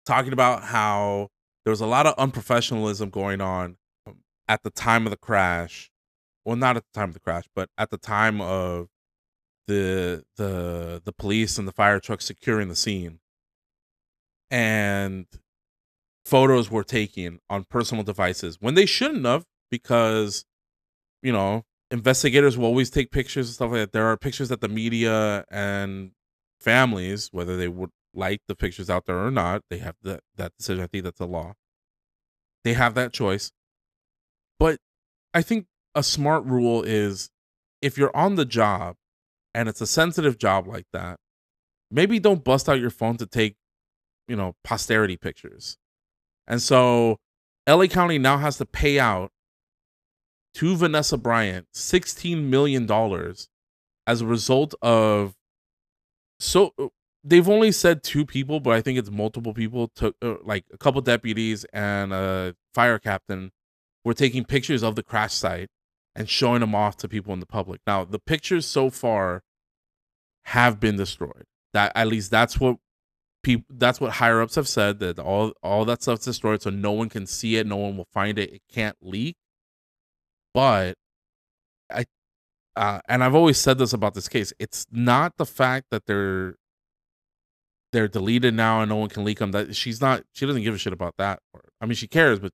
talking 0.05 0.33
about 0.33 0.64
how 0.64 1.29
there 1.64 1.70
was 1.70 1.81
a 1.81 1.87
lot 1.87 2.07
of 2.07 2.16
unprofessionalism 2.16 3.11
going 3.11 3.40
on 3.40 3.77
um, 4.07 4.16
at 4.49 4.62
the 4.62 4.70
time 4.70 5.07
of 5.07 5.11
the 5.11 5.16
crash. 5.16 5.90
Well 6.44 6.57
not 6.57 6.77
at 6.77 6.85
the 6.85 6.99
time 6.99 7.11
of 7.11 7.14
the 7.14 7.20
crash 7.20 7.44
but 7.55 7.68
at 7.79 7.90
the 7.90 7.99
time 7.99 8.40
of 8.40 8.88
the 9.68 10.25
the 10.37 11.03
the 11.05 11.12
police 11.12 11.59
and 11.59 11.68
the 11.68 11.73
fire 11.73 12.01
truck 12.01 12.23
securing 12.23 12.68
the 12.68 12.77
scene. 12.77 13.20
And 14.51 15.27
photos 16.25 16.70
were 16.70 16.85
taken 16.85 17.40
on 17.51 17.64
personal 17.64 18.05
devices 18.05 18.57
when 18.61 18.75
they 18.75 18.87
shouldn't 18.87 19.27
have 19.27 19.44
because 19.70 20.47
you 21.23 21.33
know 21.33 21.64
investigators 21.94 22.59
will 22.59 22.66
always 22.66 22.90
take 22.90 23.12
pictures 23.12 23.46
and 23.48 23.54
stuff 23.54 23.70
like 23.70 23.80
that. 23.80 23.92
There 23.92 24.07
are 24.07 24.16
pictures 24.16 24.48
that 24.48 24.61
the 24.61 24.68
media 24.68 25.44
and 25.50 26.11
families 26.61 27.28
whether 27.30 27.57
they 27.57 27.68
would 27.68 27.90
like 28.14 28.40
the 28.48 28.54
pictures 28.54 28.88
out 28.88 29.04
there 29.04 29.18
or 29.18 29.30
not 29.30 29.62
they 29.70 29.78
have 29.78 29.94
that 30.02 30.20
that 30.37 30.52
decision. 30.59 30.83
I 30.83 30.88
think 30.88 31.04
that's 31.04 31.20
a 31.20 31.26
law. 31.26 31.54
They 32.64 32.74
have 32.74 32.94
that 32.94 33.12
choice. 33.12 33.50
But 34.59 34.78
i 35.33 35.42
think 35.42 35.66
a 35.94 36.02
smart 36.02 36.44
rule 36.44 36.83
is 36.83 37.30
if 37.80 37.96
you're 37.96 38.16
on 38.16 38.35
the 38.35 38.44
job 38.44 38.96
and 39.54 39.68
it's 39.68 39.80
a 39.80 39.87
sensitive 39.87 40.38
job 40.38 40.66
like 40.66 40.87
that, 40.92 41.18
maybe 41.90 42.18
don't 42.18 42.42
bust 42.42 42.68
out 42.68 42.80
your 42.80 42.90
phone 42.90 43.16
to 43.18 43.26
take, 43.26 43.54
you 44.26 44.35
know, 44.35 44.54
posterity 44.64 45.16
pictures. 45.16 45.76
And 46.48 46.61
so 46.61 47.18
LA 47.68 47.87
County 47.87 48.18
now 48.18 48.38
has 48.38 48.57
to 48.59 48.66
pay 48.66 48.98
out 48.98 49.30
to 50.54 50.76
Vanessa 50.76 51.16
Bryant 51.16 51.66
$16 51.74 52.44
million 52.44 52.90
as 54.06 54.20
a 54.20 54.26
result 54.26 54.74
of 54.82 55.34
so 56.38 56.72
they've 57.22 57.48
only 57.48 57.72
said 57.72 58.02
two 58.02 58.26
people, 58.26 58.60
but 58.60 58.74
I 58.74 58.80
think 58.80 58.98
it's 58.98 59.10
multiple 59.10 59.54
people 59.54 59.88
took 59.88 60.14
uh, 60.22 60.34
like 60.44 60.64
a 60.72 60.78
couple 60.78 61.00
deputies 61.00 61.64
and 61.72 62.12
a 62.12 62.54
fire 62.74 62.98
captain 62.98 63.50
were 64.04 64.14
taking 64.14 64.44
pictures 64.44 64.82
of 64.82 64.96
the 64.96 65.02
crash 65.02 65.32
site 65.32 65.68
and 66.14 66.28
showing 66.28 66.60
them 66.60 66.74
off 66.74 66.96
to 66.98 67.08
people 67.08 67.32
in 67.32 67.40
the 67.40 67.46
public. 67.46 67.80
Now, 67.86 68.04
the 68.04 68.18
pictures 68.18 68.66
so 68.66 68.90
far 68.90 69.42
have 70.46 70.78
been 70.78 70.96
destroyed. 70.96 71.44
That 71.72 71.92
at 71.94 72.06
least 72.06 72.30
that's 72.30 72.60
what 72.60 72.76
people 73.42 73.66
that's 73.70 74.00
what 74.00 74.12
higher 74.12 74.40
ups 74.40 74.54
have 74.54 74.68
said 74.68 75.00
that 75.00 75.18
all 75.18 75.52
all 75.62 75.84
that 75.84 76.02
stuff's 76.02 76.24
destroyed 76.24 76.62
so 76.62 76.70
no 76.70 76.92
one 76.92 77.08
can 77.08 77.26
see 77.26 77.56
it, 77.56 77.66
no 77.66 77.76
one 77.76 77.96
will 77.96 78.08
find 78.12 78.38
it, 78.38 78.52
it 78.54 78.62
can't 78.72 78.96
leak. 79.00 79.36
But 80.54 80.94
I 81.90 82.04
uh, 82.76 83.00
and 83.08 83.22
I've 83.22 83.34
always 83.34 83.58
said 83.58 83.78
this 83.78 83.92
about 83.92 84.14
this 84.14 84.28
case. 84.28 84.52
It's 84.58 84.86
not 84.90 85.36
the 85.36 85.46
fact 85.46 85.86
that 85.90 86.06
they're 86.06 86.54
they're 87.92 88.08
deleted 88.08 88.54
now 88.54 88.80
and 88.80 88.88
no 88.88 88.96
one 88.96 89.08
can 89.08 89.24
leak 89.24 89.38
them. 89.38 89.52
That 89.52 89.76
she's 89.76 90.00
not. 90.00 90.22
She 90.32 90.46
doesn't 90.46 90.62
give 90.62 90.74
a 90.74 90.78
shit 90.78 90.92
about 90.92 91.14
that. 91.18 91.40
I 91.80 91.86
mean, 91.86 91.94
she 91.94 92.08
cares, 92.08 92.38
but 92.40 92.52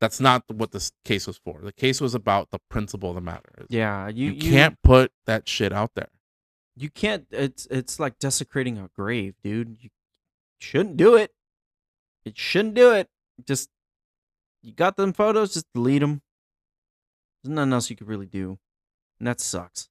that's 0.00 0.20
not 0.20 0.44
what 0.48 0.70
this 0.72 0.92
case 1.04 1.26
was 1.26 1.36
for. 1.36 1.60
The 1.62 1.72
case 1.72 2.00
was 2.00 2.14
about 2.14 2.50
the 2.50 2.60
principle 2.70 3.10
of 3.10 3.16
the 3.16 3.20
matter. 3.20 3.66
Yeah, 3.68 4.08
you, 4.08 4.26
You, 4.26 4.32
you 4.32 4.50
can't 4.52 4.76
put 4.82 5.10
that 5.26 5.48
shit 5.48 5.72
out 5.72 5.92
there. 5.96 6.10
You 6.76 6.90
can't. 6.90 7.26
It's 7.32 7.66
it's 7.70 7.98
like 7.98 8.18
desecrating 8.20 8.78
a 8.78 8.88
grave, 8.94 9.34
dude. 9.42 9.78
You 9.80 9.90
shouldn't 10.60 10.96
do 10.96 11.16
it. 11.16 11.32
It 12.24 12.38
shouldn't 12.38 12.74
do 12.74 12.92
it. 12.92 13.08
Just 13.44 13.70
you 14.62 14.72
got 14.72 14.96
them 14.96 15.12
photos, 15.12 15.54
just 15.54 15.66
delete 15.74 16.00
them. 16.00 16.22
There's 17.48 17.56
nothing 17.56 17.72
else 17.72 17.88
you 17.88 17.96
could 17.96 18.08
really 18.08 18.26
do, 18.26 18.58
and 19.18 19.26
that 19.26 19.40
sucks. 19.40 19.88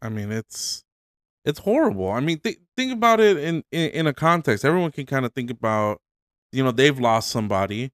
I 0.00 0.08
mean, 0.08 0.30
it's 0.30 0.84
it's 1.44 1.58
horrible. 1.58 2.10
I 2.10 2.20
mean, 2.20 2.38
th- 2.38 2.58
think 2.76 2.92
about 2.92 3.18
it 3.18 3.36
in, 3.36 3.64
in 3.72 3.90
in 3.90 4.06
a 4.06 4.14
context. 4.14 4.64
Everyone 4.64 4.92
can 4.92 5.06
kind 5.06 5.26
of 5.26 5.32
think 5.32 5.50
about, 5.50 6.00
you 6.52 6.62
know, 6.62 6.70
they've 6.70 6.98
lost 6.98 7.30
somebody. 7.30 7.90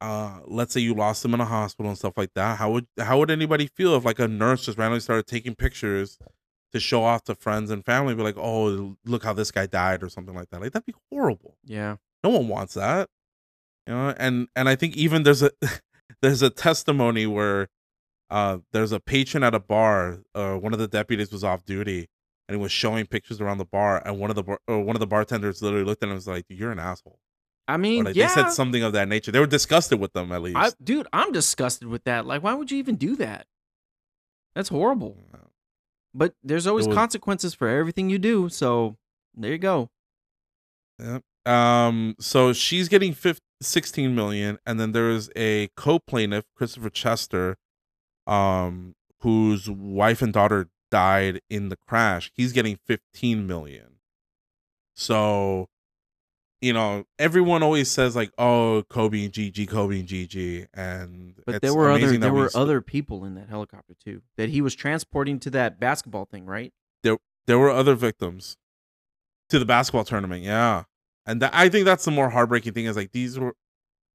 Uh, 0.00 0.38
let's 0.46 0.72
say 0.72 0.80
you 0.80 0.94
lost 0.94 1.22
them 1.24 1.34
in 1.34 1.40
a 1.40 1.44
hospital 1.44 1.90
and 1.90 1.98
stuff 1.98 2.16
like 2.16 2.32
that. 2.34 2.58
How 2.58 2.70
would 2.70 2.86
how 2.96 3.18
would 3.18 3.30
anybody 3.30 3.66
feel 3.66 3.96
if 3.96 4.04
like 4.04 4.20
a 4.20 4.28
nurse 4.28 4.66
just 4.66 4.78
randomly 4.78 5.00
started 5.00 5.26
taking 5.26 5.56
pictures 5.56 6.16
to 6.72 6.78
show 6.78 7.02
off 7.02 7.24
to 7.24 7.34
friends 7.34 7.72
and 7.72 7.84
family? 7.84 8.14
Be 8.14 8.22
like, 8.22 8.38
oh, 8.38 8.96
look 9.04 9.24
how 9.24 9.32
this 9.32 9.50
guy 9.50 9.66
died 9.66 10.04
or 10.04 10.08
something 10.08 10.34
like 10.36 10.48
that. 10.50 10.60
Like 10.60 10.70
that'd 10.70 10.86
be 10.86 10.94
horrible. 11.10 11.56
Yeah. 11.64 11.96
No 12.22 12.30
one 12.30 12.46
wants 12.46 12.74
that. 12.74 13.08
You 13.88 13.94
know, 13.94 14.14
and 14.16 14.46
and 14.54 14.68
I 14.68 14.76
think 14.76 14.96
even 14.96 15.24
there's 15.24 15.42
a 15.42 15.50
there's 16.22 16.42
a 16.42 16.50
testimony 16.50 17.26
where 17.26 17.68
uh 18.30 18.58
there's 18.72 18.92
a 18.92 19.00
patron 19.00 19.42
at 19.42 19.54
a 19.54 19.60
bar, 19.60 20.20
uh 20.34 20.54
one 20.54 20.72
of 20.72 20.78
the 20.78 20.88
deputies 20.88 21.32
was 21.32 21.44
off 21.44 21.64
duty 21.64 22.08
and 22.48 22.56
he 22.56 22.62
was 22.62 22.72
showing 22.72 23.06
pictures 23.06 23.40
around 23.40 23.58
the 23.58 23.64
bar 23.64 24.02
and 24.04 24.18
one 24.18 24.28
of 24.28 24.36
the 24.36 24.42
bar, 24.42 24.58
or 24.66 24.80
one 24.80 24.96
of 24.96 25.00
the 25.00 25.06
bartenders 25.06 25.62
literally 25.62 25.84
looked 25.84 26.02
at 26.02 26.06
him 26.06 26.10
and 26.10 26.16
was 26.16 26.26
like, 26.26 26.44
"You're 26.48 26.72
an 26.72 26.80
asshole." 26.80 27.20
I 27.68 27.76
mean, 27.76 28.04
like 28.04 28.16
yeah. 28.16 28.26
they 28.26 28.34
said 28.34 28.50
something 28.50 28.82
of 28.82 28.92
that 28.94 29.06
nature. 29.06 29.30
They 29.30 29.38
were 29.38 29.46
disgusted 29.46 30.00
with 30.00 30.12
them 30.12 30.32
at 30.32 30.42
least. 30.42 30.56
I, 30.56 30.70
dude, 30.82 31.06
I'm 31.12 31.30
disgusted 31.30 31.86
with 31.86 32.02
that. 32.04 32.26
Like, 32.26 32.42
why 32.42 32.54
would 32.54 32.72
you 32.72 32.78
even 32.78 32.96
do 32.96 33.14
that? 33.16 33.46
That's 34.56 34.68
horrible. 34.68 35.16
But 36.12 36.34
there's 36.42 36.66
always 36.66 36.88
was- 36.88 36.96
consequences 36.96 37.54
for 37.54 37.68
everything 37.68 38.10
you 38.10 38.18
do. 38.18 38.48
So 38.48 38.96
there 39.36 39.52
you 39.52 39.58
go. 39.58 39.90
Yep. 40.98 41.22
Um. 41.46 42.16
So 42.18 42.52
she's 42.52 42.88
getting 42.88 43.14
15, 43.14 43.40
16 43.62 44.14
million, 44.14 44.58
and 44.66 44.80
then 44.80 44.90
there 44.90 45.08
is 45.08 45.30
a 45.36 45.68
co-plaintiff, 45.76 46.44
Christopher 46.56 46.90
Chester, 46.90 47.56
um, 48.30 48.94
whose 49.20 49.68
wife 49.68 50.22
and 50.22 50.32
daughter 50.32 50.68
died 50.90 51.40
in 51.50 51.68
the 51.68 51.76
crash. 51.76 52.30
He's 52.34 52.52
getting 52.52 52.78
15 52.86 53.46
million. 53.46 53.96
So, 54.94 55.68
you 56.60 56.72
know, 56.72 57.04
everyone 57.18 57.62
always 57.62 57.90
says 57.90 58.14
like, 58.14 58.32
"Oh, 58.38 58.84
Kobe 58.88 59.24
and 59.24 59.32
Gigi, 59.32 59.66
Kobe 59.66 59.98
and 60.00 60.08
Gigi," 60.08 60.66
and 60.74 61.34
But 61.46 61.62
there 61.62 61.74
were 61.74 61.90
other 61.90 62.16
there 62.16 62.32
we 62.32 62.40
were 62.40 62.50
other 62.54 62.80
people 62.80 63.24
in 63.24 63.34
that 63.34 63.48
helicopter 63.48 63.94
too 64.02 64.22
that 64.36 64.50
he 64.50 64.60
was 64.60 64.74
transporting 64.74 65.38
to 65.40 65.50
that 65.50 65.80
basketball 65.80 66.26
thing, 66.26 66.46
right? 66.46 66.72
there 67.46 67.58
were 67.58 67.70
other 67.70 67.96
victims 67.96 68.56
to 69.48 69.58
the 69.58 69.64
basketball 69.64 70.04
tournament. 70.04 70.44
Yeah, 70.44 70.84
and 71.26 71.42
that, 71.42 71.52
I 71.54 71.68
think 71.68 71.84
that's 71.84 72.04
the 72.04 72.10
more 72.10 72.30
heartbreaking 72.30 72.74
thing 72.74 72.84
is 72.84 72.94
like 72.96 73.10
these 73.10 73.38
were, 73.38 73.56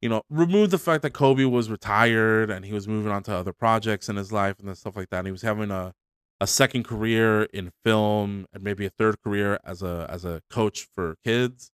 you 0.05 0.09
know, 0.09 0.21
remove 0.29 0.69
the 0.69 0.77
fact 0.77 1.01
that 1.01 1.13
Kobe 1.13 1.45
was 1.45 1.67
retired 1.67 2.51
and 2.51 2.63
he 2.63 2.71
was 2.71 2.87
moving 2.87 3.11
on 3.11 3.23
to 3.23 3.33
other 3.35 3.51
projects 3.51 4.07
in 4.07 4.17
his 4.17 4.31
life 4.31 4.59
and 4.59 4.77
stuff 4.77 4.95
like 4.95 5.09
that. 5.09 5.17
And 5.17 5.27
he 5.27 5.31
was 5.31 5.41
having 5.41 5.71
a 5.71 5.93
a 6.39 6.45
second 6.45 6.83
career 6.83 7.43
in 7.45 7.71
film 7.83 8.45
and 8.53 8.61
maybe 8.61 8.85
a 8.85 8.91
third 8.91 9.19
career 9.23 9.57
as 9.63 9.81
a 9.81 10.05
as 10.07 10.23
a 10.23 10.43
coach 10.51 10.87
for 10.93 11.15
kids. 11.23 11.71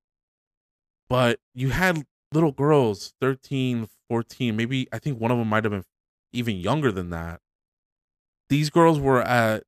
But 1.10 1.42
you 1.54 1.72
had 1.72 2.06
little 2.32 2.54
girls, 2.54 3.14
13, 3.20 3.90
14, 4.10 4.56
maybe 4.56 4.88
I 4.94 5.00
think 5.00 5.20
one 5.20 5.30
of 5.32 5.38
them 5.38 5.50
might 5.50 5.66
have 5.66 5.72
been 5.72 5.84
even 6.32 6.56
younger 6.56 6.90
than 6.90 7.10
that. 7.10 7.42
These 8.48 8.70
girls 8.70 8.98
were 8.98 9.22
at 9.22 9.64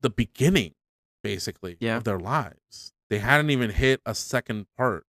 the 0.00 0.10
beginning 0.10 0.74
basically 1.22 1.76
Yeah. 1.78 1.96
of 1.98 2.02
their 2.02 2.18
lives. 2.18 2.92
They 3.08 3.20
hadn't 3.20 3.50
even 3.50 3.70
hit 3.70 4.00
a 4.04 4.16
second 4.16 4.66
part 4.76 5.06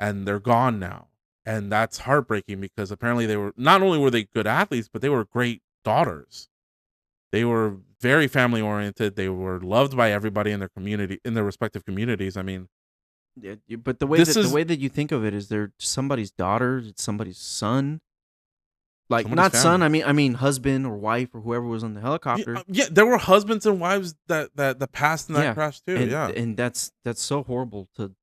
and 0.00 0.26
they're 0.26 0.40
gone 0.40 0.80
now. 0.80 1.10
And 1.46 1.70
that's 1.70 1.98
heartbreaking 1.98 2.60
because 2.60 2.90
apparently 2.90 3.26
they 3.26 3.36
were 3.36 3.52
not 3.56 3.82
only 3.82 3.98
were 3.98 4.10
they 4.10 4.24
good 4.24 4.46
athletes, 4.46 4.88
but 4.92 5.02
they 5.02 5.08
were 5.10 5.24
great 5.26 5.60
daughters. 5.84 6.48
They 7.32 7.44
were 7.44 7.76
very 8.00 8.28
family 8.28 8.60
oriented. 8.62 9.16
They 9.16 9.28
were 9.28 9.60
loved 9.60 9.96
by 9.96 10.10
everybody 10.12 10.52
in 10.52 10.60
their 10.60 10.68
community, 10.70 11.20
in 11.24 11.34
their 11.34 11.44
respective 11.44 11.84
communities. 11.84 12.36
I 12.36 12.42
mean, 12.42 12.68
Yeah, 13.40 13.56
But 13.76 13.98
the 13.98 14.06
way 14.06 14.18
that 14.18 14.28
is- 14.36 14.48
the 14.48 14.54
way 14.54 14.62
that 14.62 14.78
you 14.78 14.88
think 14.88 15.10
of 15.10 15.24
it 15.24 15.34
is 15.34 15.48
they're 15.48 15.72
somebody's 15.78 16.30
daughter, 16.30 16.78
it's 16.78 17.02
somebody's 17.02 17.38
son. 17.38 18.00
Like 19.10 19.28
not 19.28 19.54
son. 19.54 19.82
I 19.82 19.88
mean 19.88 20.04
I 20.04 20.12
mean 20.12 20.34
husband 20.34 20.86
or 20.86 20.96
wife 20.96 21.34
or 21.34 21.40
whoever 21.42 21.66
was 21.66 21.84
on 21.84 21.92
the 21.94 22.00
helicopter. 22.00 22.56
uh, 22.56 22.62
yeah, 22.68 22.86
there 22.90 23.04
were 23.04 23.18
husbands 23.18 23.66
and 23.66 23.78
wives 23.80 24.14
that 24.28 24.56
that 24.56 24.78
that 24.78 24.92
passed 24.92 25.28
in 25.28 25.34
that 25.34 25.42
Yeah, 25.42 25.54
crash 25.54 25.80
too. 25.82 25.96
and, 25.96 26.10
yeah, 26.10 26.28
and 26.28 26.56
that's 26.56 26.90
that's 27.04 27.20
so 27.22 27.42
horrible 27.42 27.88
to 27.96 28.14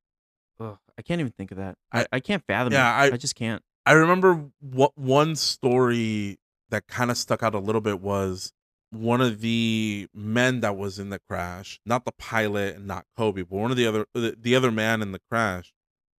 I 1.02 1.04
can't 1.04 1.20
even 1.20 1.32
think 1.32 1.50
of 1.50 1.58
that. 1.58 1.76
I, 1.92 2.06
I- 2.12 2.20
can't 2.20 2.44
fathom 2.46 2.74
yeah, 2.74 2.88
it. 3.04 3.12
I- 3.12 3.14
I 3.16 3.18
just 3.18 3.34
can't. 3.36 3.64
I 3.88 3.94
remember 3.94 4.52
what 4.60 4.96
one 4.96 5.36
story 5.36 6.38
that 6.70 6.86
kind 6.86 7.10
of 7.10 7.18
stuck 7.18 7.42
out 7.42 7.56
a 7.56 7.60
little 7.60 7.82
bit 7.82 8.00
was 8.00 8.54
one 8.92 9.22
of 9.22 9.42
the 9.42 10.08
men 10.14 10.60
that 10.60 10.78
was 10.78 11.00
in 11.00 11.10
the 11.10 11.18
crash, 11.28 11.80
not 11.88 12.06
the 12.06 12.12
pilot 12.12 12.76
and 12.76 12.86
not 12.86 13.06
Kobe, 13.18 13.42
but 13.42 13.56
one 13.58 13.72
of 13.72 13.78
the 13.78 13.88
other 13.88 14.06
the, 14.14 14.38
the 14.40 14.56
other 14.56 14.70
man 14.70 15.02
in 15.02 15.12
the 15.12 15.20
crash. 15.32 15.74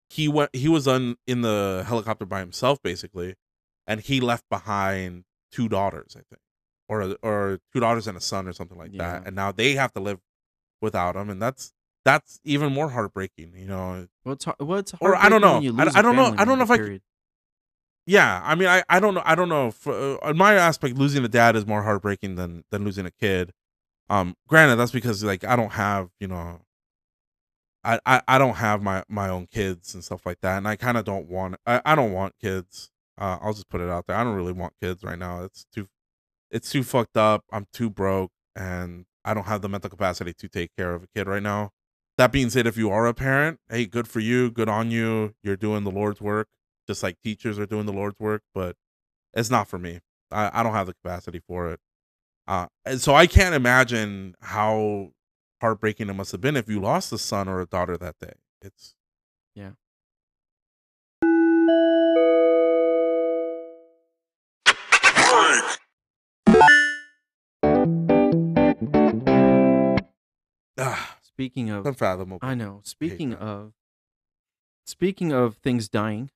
He 0.10 0.28
went 0.28 0.50
he 0.56 0.68
was 0.68 0.88
on 0.88 1.18
in 1.28 1.42
the 1.42 1.86
helicopter 1.88 2.26
by 2.26 2.40
himself 2.40 2.82
basically, 2.82 3.36
and 3.86 4.02
he 4.02 4.20
left 4.20 4.46
behind 4.50 5.26
two 5.52 5.70
daughters, 5.70 6.16
I 6.18 6.22
think. 6.28 6.42
Or 6.90 7.16
or 7.22 7.60
two 7.72 7.80
daughters 7.80 8.08
and 8.08 8.18
a 8.18 8.22
son 8.22 8.48
or 8.48 8.54
something 8.54 8.78
like 8.80 8.90
Yeah. 8.92 9.20
that. 9.20 9.28
And 9.28 9.36
now 9.36 9.52
they 9.52 9.74
have 9.74 9.94
to 9.94 10.00
live 10.00 10.20
without 10.82 11.16
him 11.16 11.30
and 11.30 11.40
that's 11.40 11.72
that's 12.06 12.40
even 12.44 12.74
more 12.74 12.90
heartbreaking, 12.90 13.54
you 13.56 13.66
know. 13.68 14.08
Well, 14.26 14.34
it's, 14.34 14.46
har- 14.46 14.56
well, 14.60 14.84
Or 15.00 15.16
I 15.16 15.30
don't 15.30 15.42
know. 15.42 15.60
I- 15.96 16.00
I 16.00 16.02
don't 16.02 16.16
know- 16.16 16.24
I 16.42 16.46
don't 16.46 16.58
know 16.58 16.64
if 16.64 16.72
I 16.72 16.76
c- 16.76 16.82
period. 16.82 17.02
Yeah, 18.08 18.42
I 18.44 18.56
mean, 18.56 18.68
I, 18.68 18.84
I 18.90 19.00
don't 19.00 19.14
know, 19.14 19.22
I 19.24 19.36
don't 19.36 19.50
know. 19.50 19.68
If, 19.68 19.88
uh, 19.88 20.18
on 20.24 20.36
my 20.36 20.56
aspect, 20.56 20.98
losing 20.98 21.24
a 21.24 21.28
dad 21.28 21.56
is 21.56 21.68
more 21.68 21.84
heartbreaking 21.84 22.36
than 22.36 22.64
than 22.72 22.84
losing 22.84 23.06
a 23.06 23.12
kid. 23.12 23.52
Um, 24.10 24.36
granted, 24.48 24.78
that's 24.78 24.92
because 24.92 25.24
like 25.24 25.44
I 25.44 25.56
don't 25.56 25.74
have, 25.74 26.10
you 26.20 26.28
know, 26.28 26.62
I 27.84 28.00
I, 28.06 28.22
I 28.28 28.38
don't 28.38 28.56
have 28.56 28.82
my 28.82 29.04
my 29.08 29.30
own 29.30 29.48
kids 29.48 29.94
and 29.94 30.04
stuff 30.04 30.26
like 30.26 30.40
that, 30.42 30.58
and 30.58 30.68
I 30.68 30.76
kind 30.76 30.98
of 30.98 31.06
don't 31.06 31.28
want. 31.30 31.56
I, 31.66 31.82
I 31.86 31.96
don't 31.96 32.12
want 32.12 32.34
kids. 32.42 32.90
Uh, 33.20 33.38
I'll 33.42 33.54
just 33.54 33.70
put 33.70 33.82
it 33.82 33.90
out 33.90 34.08
there. 34.08 34.16
I 34.16 34.24
don't 34.24 34.36
really 34.36 34.52
want 34.54 34.74
kids 34.82 35.04
right 35.04 35.18
now. 35.20 35.44
It's 35.44 35.66
too, 35.74 35.88
it's 36.50 36.72
too 36.72 36.84
fucked 36.84 37.18
up. 37.18 37.44
I'm 37.52 37.68
too 37.72 37.90
broke, 37.92 38.32
and 38.56 39.06
I 39.24 39.34
don't 39.36 39.46
have 39.46 39.62
the 39.62 39.70
mental 39.70 39.90
capacity 39.92 40.34
to 40.34 40.48
take 40.50 40.72
care 40.76 40.94
of 40.96 41.04
a 41.04 41.08
kid 41.16 41.28
right 41.28 41.44
now. 41.44 41.70
That 42.22 42.32
being 42.32 42.52
said, 42.52 42.68
if 42.68 42.78
you 42.78 42.92
are 42.92 43.08
a 43.08 43.14
parent, 43.14 43.60
hey, 43.70 43.88
good 43.88 44.08
for 44.08 44.20
you, 44.20 44.52
good 44.52 44.70
on 44.70 44.92
you. 44.92 45.34
You're 45.44 45.58
doing 45.58 45.84
the 45.84 45.92
Lord's 45.92 46.22
work 46.22 46.48
just 46.88 47.04
like 47.04 47.22
teachers 47.24 47.58
are 47.58 47.66
doing 47.66 47.86
the 47.86 47.94
Lord's 47.94 48.20
work, 48.20 48.44
but 48.54 48.76
it's 49.34 49.50
not 49.50 49.68
for 49.68 49.78
me. 49.78 50.00
I, 50.30 50.60
I 50.60 50.64
don't 50.64 50.74
have 50.74 50.88
the 50.88 50.94
capacity 50.94 51.42
for 51.48 51.72
it. 51.72 51.80
Uh, 52.48 52.68
and 52.86 53.00
so 53.00 53.16
I 53.16 53.28
can't 53.28 53.56
imagine 53.56 54.36
how 54.42 55.12
heartbreaking 55.62 56.10
it 56.10 56.14
must 56.14 56.32
have 56.32 56.42
been 56.42 56.58
if 56.58 56.68
you 56.68 56.80
lost 56.82 57.14
a 57.14 57.18
son 57.18 57.48
or 57.48 57.62
a 57.62 57.66
daughter 57.66 57.98
that 57.98 58.16
day. 58.20 58.34
It's 58.62 58.96
Yeah. 59.56 59.72
Speaking 71.36 71.70
of 71.70 71.86
unfathomable. 71.86 72.40
I 72.42 72.56
know. 72.56 72.82
Speaking 72.84 73.34
of 73.34 73.74
speaking 74.86 75.32
of 75.32 75.56
things 75.58 75.90
dying, 75.90 76.30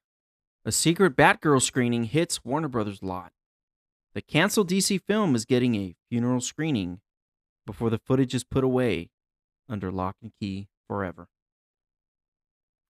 a 0.63 0.71
secret 0.71 1.15
Batgirl 1.15 1.61
screening 1.61 2.05
hits 2.05 2.43
Warner 2.43 2.67
Brothers 2.67 3.03
lot. 3.03 3.31
The 4.13 4.21
canceled 4.21 4.69
DC 4.69 5.01
film 5.01 5.35
is 5.35 5.45
getting 5.45 5.75
a 5.75 5.95
funeral 6.09 6.41
screening 6.41 7.01
before 7.65 7.89
the 7.89 7.99
footage 7.99 8.33
is 8.33 8.43
put 8.43 8.63
away 8.63 9.09
under 9.67 9.91
lock 9.91 10.15
and 10.21 10.31
key 10.39 10.69
forever. 10.87 11.27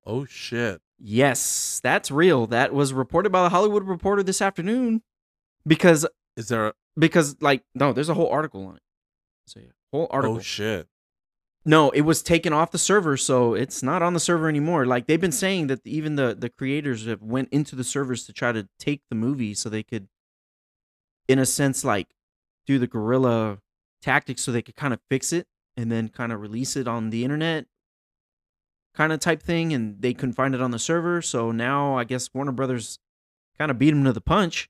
Oh 0.06 0.26
shit! 0.26 0.82
Yes, 1.00 1.80
that's 1.84 2.12
real. 2.12 2.46
That 2.48 2.74
was 2.74 2.94
reported 2.94 3.32
by 3.32 3.42
the 3.44 3.50
Hollywood 3.50 3.84
Reporter 3.84 4.22
this 4.22 4.42
afternoon. 4.42 5.02
Because 5.66 6.06
Is 6.38 6.50
there? 6.50 6.68
A, 6.68 6.74
because 6.98 7.38
like 7.42 7.64
no, 7.74 7.92
there's 7.92 8.10
a 8.10 8.14
whole 8.14 8.30
article 8.30 8.66
on 8.68 8.76
it. 8.76 8.84
So 9.48 9.60
yeah, 9.60 9.72
whole 9.92 10.08
oh, 10.12 10.14
article. 10.14 10.38
oh 10.38 10.40
shit! 10.42 10.88
No, 11.68 11.90
it 11.90 12.02
was 12.02 12.22
taken 12.22 12.54
off 12.54 12.70
the 12.70 12.78
server, 12.78 13.18
so 13.18 13.56
it's 13.56 13.82
not 13.82 14.04
on 14.04 14.14
the 14.14 14.20
server 14.20 14.48
anymore. 14.48 14.86
Like 14.86 15.08
they've 15.08 15.20
been 15.20 15.32
saying 15.32 15.66
that 15.68 15.86
even 15.86 16.16
the 16.16 16.36
the 16.38 16.50
creators 16.50 17.08
have 17.08 17.24
went 17.24 17.50
into 17.52 17.76
the 17.76 17.84
servers 17.84 18.26
to 18.28 18.34
try 18.34 18.52
to 18.52 18.68
take 18.78 19.02
the 19.10 19.16
movie 19.16 19.56
so 19.56 19.68
they 19.68 19.82
could, 19.82 20.08
in 21.28 21.40
a 21.40 21.46
sense, 21.46 21.84
like 21.84 22.10
do 22.68 22.78
the 22.78 22.86
guerrilla 22.88 23.60
tactics 24.02 24.44
so 24.44 24.52
they 24.52 24.62
could 24.62 24.76
kind 24.76 24.94
of 24.94 25.00
fix 25.10 25.34
it 25.34 25.48
and 25.76 25.92
then 25.92 26.08
kind 26.10 26.32
of 26.32 26.40
release 26.40 26.76
it 26.76 26.88
on 26.88 27.10
the 27.10 27.24
internet, 27.24 27.66
kind 28.94 29.12
of 29.12 29.20
type 29.20 29.42
thing. 29.42 29.74
And 29.74 30.00
they 30.02 30.14
couldn't 30.14 30.34
find 30.34 30.54
it 30.54 30.62
on 30.62 30.70
the 30.70 30.80
server, 30.80 31.20
so 31.24 31.52
now 31.52 31.98
I 31.98 32.04
guess 32.04 32.30
Warner 32.32 32.52
Brothers 32.52 33.00
kind 33.58 33.72
of 33.72 33.80
beat 33.80 33.90
them 33.90 34.04
to 34.04 34.14
the 34.14 34.22
punch. 34.22 34.70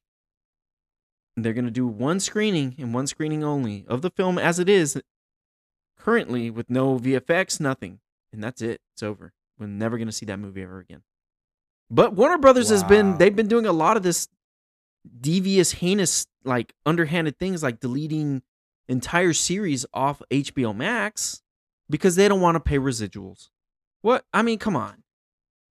They're 1.35 1.51
gonna 1.51 1.71
do 1.71 1.87
one 1.87 2.21
screening 2.21 2.75
and 2.77 2.93
one 2.93 3.07
screening 3.07 3.43
only 3.43 3.83
of 3.89 4.01
the 4.01 4.11
film 4.11 4.37
as 4.37 4.59
it 4.59 4.69
is 4.69 5.01
currently 6.05 6.51
with 6.51 6.69
no 6.69 6.99
VFX, 6.99 7.59
nothing. 7.59 7.99
And 8.31 8.43
that's 8.43 8.61
it. 8.61 8.79
It's 8.93 9.01
over. 9.01 9.33
We're 9.57 9.65
never 9.65 9.97
going 9.97 10.07
to 10.07 10.13
see 10.13 10.27
that 10.27 10.37
movie 10.37 10.61
ever 10.61 10.79
again. 10.79 11.01
But 11.89 12.13
Warner 12.13 12.37
Brothers 12.37 12.69
has 12.69 12.83
been, 12.83 13.17
they've 13.17 13.35
been 13.35 13.47
doing 13.47 13.65
a 13.65 13.71
lot 13.71 13.97
of 13.97 14.03
this 14.03 14.27
devious, 15.19 15.71
heinous, 15.71 16.27
like 16.43 16.73
underhanded 16.85 17.39
things 17.39 17.63
like 17.63 17.79
deleting 17.79 18.43
entire 18.87 19.33
series 19.33 19.83
off 19.95 20.21
HBO 20.29 20.75
Max 20.75 21.41
because 21.89 22.15
they 22.15 22.27
don't 22.27 22.41
want 22.41 22.55
to 22.55 22.59
pay 22.59 22.77
residuals. 22.77 23.49
What? 24.01 24.25
I 24.31 24.43
mean, 24.43 24.59
come 24.59 24.75
on. 24.75 25.03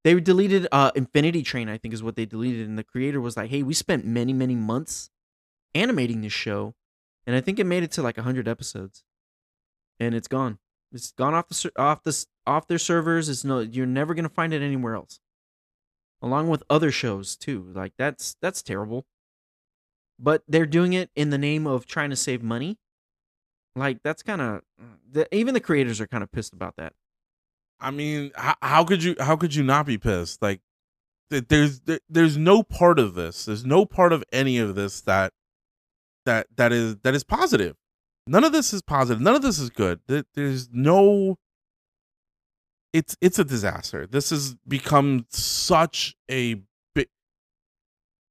They 0.04 0.20
deleted 0.20 0.68
uh 0.72 0.92
Infinity 0.96 1.44
Train, 1.44 1.70
I 1.70 1.78
think 1.78 1.94
is 1.94 2.04
what 2.04 2.16
they 2.16 2.26
deleted 2.26 2.68
and 2.68 2.78
the 2.78 2.84
creator 2.84 3.22
was 3.22 3.38
like, 3.38 3.52
"Hey, 3.52 3.64
we 3.64 3.74
spent 3.74 4.06
many, 4.06 4.34
many 4.34 4.56
months 4.56 5.10
animating 5.74 6.22
this 6.22 6.34
show 6.34 6.74
and 7.26 7.36
I 7.36 7.42
think 7.42 7.60
it 7.60 7.66
made 7.66 7.84
it 7.84 7.92
to 7.92 8.02
like 8.02 8.18
100 8.18 8.48
episodes." 8.48 9.04
And 10.00 10.16
it's 10.16 10.28
gone. 10.28 10.60
It's 10.92 11.12
gone 11.12 11.34
off 11.34 11.50
the 11.50 11.72
off 11.78 12.04
this 12.04 12.28
off 12.46 12.68
their 12.68 12.78
servers. 12.78 13.30
It's 13.30 13.44
no, 13.44 13.60
you're 13.60 13.86
never 13.86 14.14
gonna 14.14 14.30
find 14.30 14.54
it 14.54 14.62
anywhere 14.62 14.96
else. 14.96 15.20
Along 16.22 16.48
with 16.48 16.64
other 16.70 16.92
shows 16.92 17.36
too, 17.36 17.72
like 17.74 17.94
that's 17.98 18.36
that's 18.42 18.62
terrible. 18.62 19.06
But 20.20 20.44
they're 20.48 20.66
doing 20.66 20.94
it 20.94 21.10
in 21.16 21.32
the 21.32 21.38
name 21.38 21.68
of 21.68 21.86
trying 21.86 22.12
to 22.12 22.16
save 22.16 22.44
money. 22.44 22.78
Like 23.76 24.00
that's 24.04 24.24
kind 24.24 24.42
of 24.42 24.62
even 25.32 25.54
the 25.54 25.60
creators 25.60 26.00
are 26.00 26.08
kind 26.08 26.24
of 26.24 26.32
pissed 26.32 26.54
about 26.54 26.76
that. 26.78 26.94
I 27.84 27.92
mean, 27.92 28.32
how, 28.36 28.56
how 28.62 28.84
could 28.86 29.04
you? 29.04 29.16
How 29.20 29.36
could 29.36 29.54
you 29.54 29.64
not 29.64 29.86
be 29.86 29.98
pissed? 29.98 30.42
Like, 30.42 30.62
there's 31.30 31.82
there, 31.82 32.00
there's 32.08 32.38
no 32.38 32.64
part 32.64 32.98
of 32.98 33.14
this. 33.14 33.46
There's 33.46 33.66
no 33.66 33.86
part 33.86 34.14
of 34.14 34.24
any 34.32 34.58
of 34.58 34.76
this 34.76 35.02
that 35.02 35.34
that 36.26 36.48
that 36.56 36.72
is 36.72 36.98
that 37.04 37.14
is 37.14 37.24
positive. 37.24 37.76
None 38.26 38.44
of 38.44 38.52
this 38.52 38.74
is 38.74 38.82
positive. 38.82 39.22
None 39.22 39.36
of 39.36 39.42
this 39.42 39.60
is 39.60 39.70
good. 39.70 40.00
There's 40.08 40.70
no. 40.72 41.38
It's 42.94 43.18
it's 43.22 43.40
a 43.40 43.44
disaster. 43.44 44.06
This 44.08 44.30
has 44.30 44.56
become 44.68 45.26
such 45.30 46.16
a 46.30 46.62
big. 46.94 47.08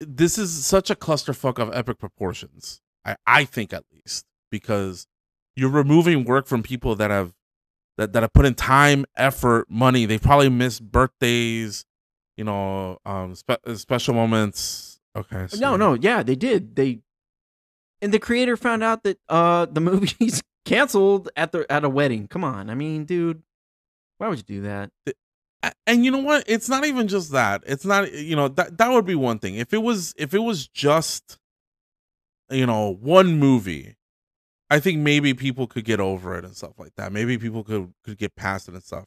This 0.01 0.39
is 0.39 0.65
such 0.65 0.89
a 0.91 0.95
clusterfuck 0.95 1.59
of 1.59 1.75
epic 1.75 1.99
proportions. 1.99 2.81
I 3.05 3.17
I 3.27 3.45
think 3.45 3.73
at 3.73 3.85
least 3.93 4.25
because 4.51 5.07
you're 5.57 5.69
removing 5.71 6.25
work 6.25 6.47
from 6.47 6.63
people 6.63 6.95
that 6.97 7.11
have 7.11 7.33
that 7.99 8.13
that 8.13 8.23
have 8.23 8.33
put 8.33 8.47
in 8.47 8.55
time, 8.55 9.05
effort, 9.17 9.69
money. 9.69 10.07
They 10.07 10.17
probably 10.19 10.49
missed 10.49 10.91
birthdays, 10.91 11.85
you 12.37 12.45
know, 12.45 12.99
um, 13.05 13.35
spe- 13.35 13.69
special 13.75 14.15
moments. 14.15 15.01
Okay, 15.15 15.47
so- 15.49 15.59
No, 15.59 15.77
no, 15.77 15.95
yeah, 15.95 16.23
they 16.23 16.37
did. 16.37 16.77
They 16.77 17.01
and 18.03 18.13
the 18.13 18.19
creator 18.19 18.57
found 18.57 18.83
out 18.83 19.05
that 19.05 19.19
uh 19.29 19.67
the 19.67 19.81
movie's 19.81 20.43
canceled 20.67 21.31
at 21.37 21.53
the 21.53 21.71
at 21.71 21.85
a 21.85 21.89
wedding. 21.89 22.29
Come 22.29 22.45
on, 22.45 22.69
I 22.69 22.75
mean, 22.75 23.05
dude, 23.05 23.43
why 24.19 24.29
would 24.29 24.39
you 24.39 24.45
do 24.45 24.61
that? 24.63 24.91
And 25.87 26.05
you 26.05 26.11
know 26.11 26.19
what? 26.19 26.45
It's 26.49 26.69
not 26.69 26.85
even 26.85 27.07
just 27.07 27.31
that. 27.33 27.63
It's 27.67 27.85
not 27.85 28.13
you 28.13 28.37
know 28.37 28.49
that 28.49 28.77
that 28.79 28.91
would 28.91 29.07
be 29.07 29.15
one 29.15 29.39
thing. 29.39 29.55
If 29.55 29.73
it 29.73 29.83
was 29.83 30.13
if 30.19 30.35
it 30.35 30.41
was 30.41 30.69
just 30.69 31.39
you 32.51 32.67
know 32.67 32.93
one 33.01 33.39
movie 33.39 33.97
i 34.71 34.79
think 34.79 34.99
maybe 34.99 35.33
people 35.33 35.67
could 35.67 35.85
get 35.85 36.01
over 36.01 36.37
it 36.37 36.45
and 36.45 36.57
stuff 36.57 36.79
like 36.79 36.95
that. 36.97 37.13
Maybe 37.13 37.39
people 37.39 37.63
could 37.65 37.93
could 38.05 38.19
get 38.19 38.35
past 38.37 38.69
it 38.69 38.75
and 38.75 38.83
stuff. 38.83 39.05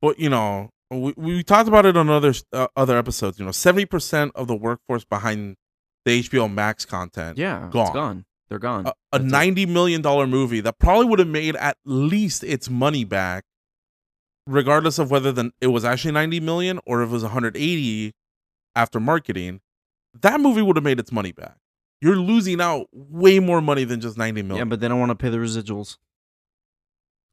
But 0.00 0.18
you 0.18 0.28
know 0.28 0.70
we, 0.90 1.14
we 1.16 1.42
talked 1.42 1.68
about 1.68 1.86
it 1.86 1.96
on 1.96 2.08
other 2.08 2.32
uh, 2.52 2.68
other 2.76 2.96
episodes 2.96 3.38
you 3.38 3.44
know 3.44 3.50
70% 3.50 4.30
of 4.34 4.46
the 4.46 4.56
workforce 4.56 5.04
behind 5.04 5.56
the 6.04 6.22
hbo 6.22 6.52
max 6.52 6.84
content 6.84 7.38
Yeah, 7.38 7.68
Gone. 7.70 7.82
it's 7.86 7.94
gone. 7.94 8.24
They're 8.48 8.58
gone. 8.58 8.86
a, 8.86 8.92
a. 9.12 9.18
90 9.18 9.66
million 9.66 10.02
dollar 10.02 10.26
movie 10.26 10.60
that 10.60 10.78
probably 10.78 11.06
would 11.06 11.18
have 11.18 11.28
made 11.28 11.56
at 11.56 11.76
least 11.84 12.44
its 12.44 12.68
money 12.68 13.04
back 13.04 13.44
regardless 14.46 14.98
of 14.98 15.10
whether 15.10 15.32
the, 15.32 15.50
it 15.60 15.68
was 15.68 15.84
actually 15.84 16.12
90 16.12 16.40
million 16.40 16.78
or 16.86 17.02
if 17.02 17.08
it 17.08 17.12
was 17.12 17.22
180 17.22 18.12
after 18.76 19.00
marketing 19.00 19.60
that 20.20 20.40
movie 20.40 20.62
would 20.62 20.76
have 20.76 20.84
made 20.84 21.00
its 21.00 21.10
money 21.10 21.32
back 21.32 21.56
you're 22.00 22.16
losing 22.16 22.60
out 22.60 22.86
way 22.92 23.38
more 23.38 23.62
money 23.62 23.84
than 23.84 23.98
just 23.98 24.18
ninety 24.18 24.42
million. 24.42 24.66
Yeah, 24.66 24.68
but 24.68 24.80
they 24.80 24.88
don't 24.88 25.00
want 25.00 25.08
to 25.10 25.14
pay 25.14 25.30
the 25.30 25.38
residuals. 25.38 25.96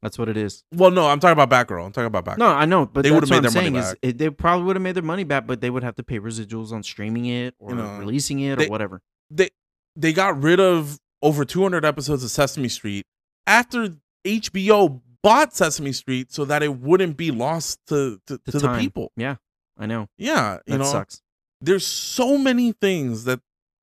That's 0.02 0.18
what 0.18 0.28
it 0.28 0.36
is. 0.36 0.64
well 0.74 0.90
no 0.90 1.06
i'm 1.08 1.20
talking 1.20 1.40
about 1.40 1.48
batgirl 1.50 1.86
i'm 1.86 1.92
talking 1.92 2.06
about 2.06 2.24
batgirl 2.24 2.38
No, 2.38 2.48
I 2.48 2.64
know, 2.64 2.86
but 2.86 3.02
They 3.02 3.10
would've 3.12 3.30
made 3.30 3.36
I'm 3.46 3.52
their 3.52 3.62
money 3.62 3.70
back. 3.80 3.96
it, 4.02 4.18
they 4.18 4.30
probably 4.30 4.64
would 4.66 4.76
have 4.76 4.82
made 4.82 4.96
their 4.96 5.02
money 5.02 5.24
back, 5.24 5.46
but 5.46 5.60
they 5.60 5.70
would 5.70 5.84
have 5.84 5.94
to 5.96 6.02
pay 6.02 6.18
residuals 6.18 6.72
on 6.72 6.82
streaming 6.82 7.26
it 7.26 7.54
or 7.58 7.70
You 7.70 7.76
know, 7.76 7.98
releasing 7.98 8.40
it 8.40 8.58
they- 8.58 8.66
or 8.66 8.70
whatever. 8.70 9.00
they 9.30 9.50
they 9.96 10.12
got 10.12 10.42
rid 10.42 10.58
of 10.58 10.98
over 11.22 11.44
200 11.44 11.84
episodes 11.84 12.24
of 12.24 12.30
Sesame 12.30 12.68
Street 12.68 13.04
after 13.46 13.94
HBO 14.26 15.00
bought 15.22 15.54
Sesame 15.54 15.92
Street 15.92 16.32
so 16.32 16.44
that 16.46 16.62
it 16.64 16.76
wouldn't 16.80 17.16
be 17.16 17.30
lost 17.30 17.78
to 17.88 18.18
to, 18.26 18.40
The 18.44 18.52
to 18.52 18.58
the 18.58 18.78
people. 18.78 19.12
Yeah, 19.16 19.36
I 19.78 19.86
know. 19.86 20.08
Yeah, 20.18 20.58
you 20.66 20.72
That 20.72 20.78
know, 20.78 20.84
sucks. 20.84 21.20
there's 21.60 21.86
so 21.86 22.36
many 22.38 22.72
things 22.72 23.22
that 23.24 23.40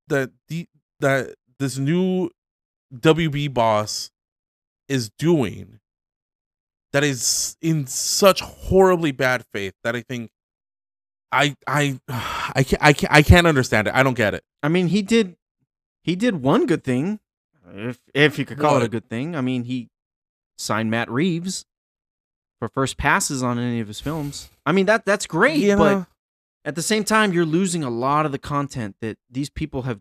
that 0.08 0.30
the 0.48 0.66
that 1.00 1.34
this 1.58 1.78
new 1.78 2.28
WB 2.94 3.54
boss 3.54 4.10
is 4.88 5.10
doing 5.18 5.78
that 6.92 7.04
is 7.04 7.56
in 7.62 7.86
such 7.86 8.40
horribly 8.40 9.12
bad 9.12 9.44
faith 9.52 9.74
that 9.84 9.94
I 9.96 10.02
think 10.02 10.30
I 11.32 11.54
I 11.66 12.00
I 12.08 12.62
can't 12.64 12.82
I 12.82 12.92
can't 12.92 13.12
I 13.12 13.22
can't 13.22 13.46
understand 13.46 13.88
it. 13.88 13.94
I 13.94 14.02
don't 14.02 14.14
get 14.16 14.34
it. 14.34 14.44
I 14.62 14.68
mean, 14.68 14.88
he 14.88 15.02
did 15.02 15.36
he 16.02 16.16
did 16.16 16.42
one 16.42 16.66
good 16.66 16.82
thing, 16.84 17.20
if 17.74 18.00
if 18.14 18.38
you 18.38 18.44
could 18.44 18.58
call 18.58 18.76
it 18.78 18.82
a 18.82 18.88
good 18.88 19.08
thing. 19.08 19.36
I 19.36 19.40
mean, 19.40 19.64
he 19.64 19.88
signed 20.58 20.90
Matt 20.90 21.10
Reeves 21.10 21.64
for 22.58 22.68
first 22.68 22.96
passes 22.98 23.42
on 23.42 23.58
any 23.58 23.80
of 23.80 23.88
his 23.88 24.00
films. 24.00 24.50
I 24.66 24.72
mean, 24.72 24.86
that 24.86 25.04
that's 25.06 25.26
great, 25.26 25.58
Yeah. 25.58 25.76
but 25.76 26.06
at 26.64 26.74
the 26.74 26.82
same 26.82 27.04
time, 27.04 27.32
you're 27.32 27.46
losing 27.46 27.82
a 27.82 27.88
lot 27.90 28.26
of 28.26 28.32
the 28.32 28.38
content 28.38 28.96
that 29.00 29.16
these 29.30 29.48
people 29.48 29.82
have 29.82 30.00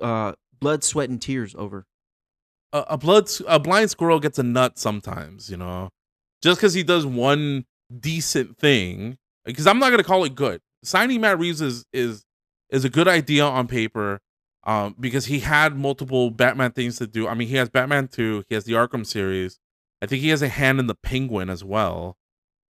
uh, 0.00 0.32
blood, 0.60 0.84
sweat, 0.84 1.08
and 1.08 1.20
tears 1.22 1.54
over. 1.56 1.86
a, 2.74 2.84
a 2.90 2.98
blood 2.98 3.30
a 3.46 3.58
blind 3.58 3.90
squirrel 3.90 4.20
gets 4.20 4.38
a 4.38 4.42
nut 4.42 4.78
sometimes, 4.78 5.48
you 5.50 5.56
know. 5.56 5.88
Just 6.42 6.58
because 6.60 6.74
he 6.74 6.82
does 6.82 7.04
one 7.04 7.64
decent 8.00 8.58
thing, 8.58 9.18
because 9.44 9.66
I'm 9.66 9.78
not 9.78 9.90
gonna 9.90 10.04
call 10.04 10.24
it 10.24 10.34
good. 10.34 10.60
Signing 10.84 11.20
Matt 11.20 11.38
Reeves 11.38 11.60
is 11.60 11.84
is 11.92 12.24
is 12.70 12.84
a 12.84 12.90
good 12.90 13.08
idea 13.08 13.44
on 13.44 13.66
paper, 13.66 14.20
um, 14.64 14.94
because 15.00 15.26
he 15.26 15.40
had 15.40 15.76
multiple 15.76 16.30
Batman 16.30 16.72
things 16.72 16.98
to 16.98 17.06
do. 17.06 17.26
I 17.26 17.34
mean, 17.34 17.48
he 17.48 17.56
has 17.56 17.68
Batman 17.68 18.08
two, 18.08 18.44
he 18.48 18.54
has 18.54 18.64
the 18.64 18.74
Arkham 18.74 19.04
series. 19.06 19.58
I 20.00 20.06
think 20.06 20.22
he 20.22 20.28
has 20.28 20.42
a 20.42 20.48
hand 20.48 20.78
in 20.78 20.86
the 20.86 20.94
Penguin 20.94 21.50
as 21.50 21.64
well, 21.64 22.16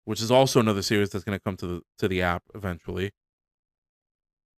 which 0.07 0.21
is 0.21 0.31
also 0.31 0.59
another 0.59 0.83
series 0.83 1.11
that's 1.11 1.25
gonna 1.25 1.39
come 1.41 1.57
to 1.59 1.67
the 1.67 1.83
to 1.99 2.09
the 2.09 2.23
app 2.23 2.43
eventually. 2.55 3.13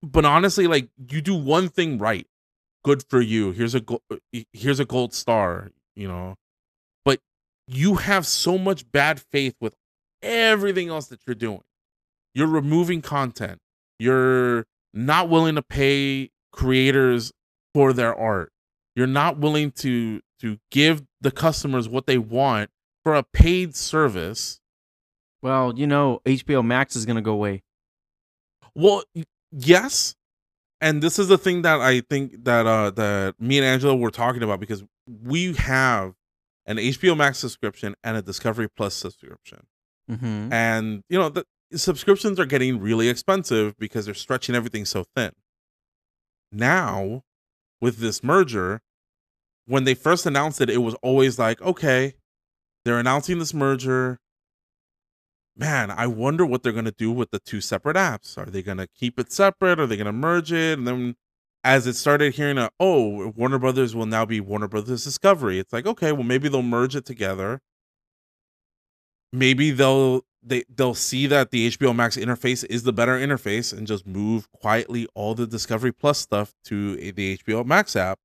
But 0.02 0.24
honestly, 0.24 0.66
like 0.66 0.88
you 1.10 1.20
do 1.20 1.34
one 1.34 1.68
thing 1.68 1.98
right, 1.98 2.26
good 2.84 3.04
for 3.08 3.20
you. 3.20 3.52
Here's 3.52 3.74
a 3.74 3.80
go- 3.80 4.02
here's 4.52 4.80
a 4.80 4.84
gold 4.84 5.14
star, 5.14 5.72
you 5.94 6.08
know. 6.08 6.36
You 7.66 7.96
have 7.96 8.26
so 8.26 8.58
much 8.58 8.90
bad 8.92 9.20
faith 9.20 9.54
with 9.60 9.74
everything 10.22 10.88
else 10.88 11.06
that 11.06 11.20
you're 11.26 11.34
doing. 11.34 11.62
You're 12.34 12.48
removing 12.48 13.00
content. 13.00 13.60
You're 13.98 14.66
not 14.92 15.28
willing 15.28 15.54
to 15.54 15.62
pay 15.62 16.30
creators 16.52 17.32
for 17.72 17.92
their 17.92 18.14
art. 18.14 18.52
You're 18.96 19.06
not 19.06 19.38
willing 19.38 19.70
to 19.72 20.20
to 20.40 20.58
give 20.70 21.02
the 21.20 21.30
customers 21.30 21.88
what 21.88 22.06
they 22.06 22.18
want 22.18 22.70
for 23.02 23.14
a 23.14 23.22
paid 23.22 23.74
service. 23.74 24.60
Well, 25.42 25.74
you 25.76 25.86
know, 25.86 26.20
HBO 26.24 26.64
Max 26.64 26.96
is 26.96 27.06
gonna 27.06 27.22
go 27.22 27.32
away. 27.32 27.62
Well, 28.74 29.04
yes. 29.52 30.14
And 30.80 31.02
this 31.02 31.18
is 31.18 31.28
the 31.28 31.38
thing 31.38 31.62
that 31.62 31.80
I 31.80 32.00
think 32.00 32.44
that 32.44 32.66
uh 32.66 32.90
that 32.90 33.34
me 33.40 33.58
and 33.58 33.66
Angela 33.66 33.96
were 33.96 34.10
talking 34.10 34.42
about 34.42 34.60
because 34.60 34.84
we 35.06 35.54
have 35.54 36.14
an 36.66 36.76
HBO 36.76 37.16
Max 37.16 37.38
subscription 37.38 37.94
and 38.02 38.16
a 38.16 38.22
Discovery 38.22 38.68
Plus 38.68 38.94
subscription. 38.94 39.66
Mm-hmm. 40.10 40.52
And 40.52 41.02
you 41.08 41.18
know, 41.18 41.28
the 41.28 41.44
subscriptions 41.74 42.38
are 42.38 42.46
getting 42.46 42.80
really 42.80 43.08
expensive 43.08 43.76
because 43.78 44.04
they're 44.04 44.14
stretching 44.14 44.54
everything 44.54 44.84
so 44.84 45.04
thin. 45.16 45.32
Now, 46.52 47.22
with 47.84 47.98
this 47.98 48.24
merger. 48.24 48.80
When 49.66 49.84
they 49.84 49.94
first 49.94 50.24
announced 50.24 50.60
it, 50.62 50.70
it 50.70 50.78
was 50.78 50.94
always 51.02 51.38
like, 51.38 51.60
okay, 51.60 52.14
they're 52.84 52.98
announcing 52.98 53.38
this 53.38 53.52
merger. 53.52 54.18
Man, 55.54 55.90
I 55.90 56.06
wonder 56.06 56.46
what 56.46 56.62
they're 56.62 56.72
going 56.72 56.86
to 56.86 56.90
do 56.90 57.12
with 57.12 57.30
the 57.30 57.38
two 57.38 57.60
separate 57.60 57.96
apps. 57.96 58.38
Are 58.38 58.46
they 58.46 58.62
going 58.62 58.78
to 58.78 58.88
keep 58.88 59.18
it 59.18 59.30
separate? 59.30 59.78
Are 59.78 59.86
they 59.86 59.96
going 59.96 60.06
to 60.06 60.12
merge 60.12 60.50
it? 60.50 60.78
And 60.78 60.88
then 60.88 61.14
as 61.64 61.86
it 61.86 61.94
started 61.94 62.34
hearing, 62.34 62.58
a, 62.58 62.70
oh, 62.78 63.32
Warner 63.34 63.58
Brothers 63.58 63.96
will 63.96 64.06
now 64.06 64.26
be 64.26 64.38
Warner 64.40 64.68
Brothers 64.68 65.02
Discovery. 65.02 65.58
It's 65.58 65.72
like, 65.72 65.86
okay, 65.86 66.12
well, 66.12 66.22
maybe 66.22 66.48
they'll 66.48 66.62
merge 66.62 66.94
it 66.94 67.06
together. 67.06 67.60
Maybe 69.32 69.70
they'll 69.70 70.22
they 70.42 70.62
they'll 70.72 70.94
see 70.94 71.26
that 71.26 71.50
the 71.50 71.70
HBO 71.70 71.96
Max 71.96 72.16
interface 72.16 72.64
is 72.68 72.82
the 72.82 72.92
better 72.92 73.18
interface 73.18 73.76
and 73.76 73.86
just 73.86 74.06
move 74.06 74.50
quietly 74.52 75.08
all 75.14 75.34
the 75.34 75.46
Discovery 75.46 75.90
Plus 75.92 76.18
stuff 76.18 76.52
to 76.66 76.96
the 76.96 77.38
HBO 77.38 77.64
Max 77.64 77.96
app. 77.96 78.18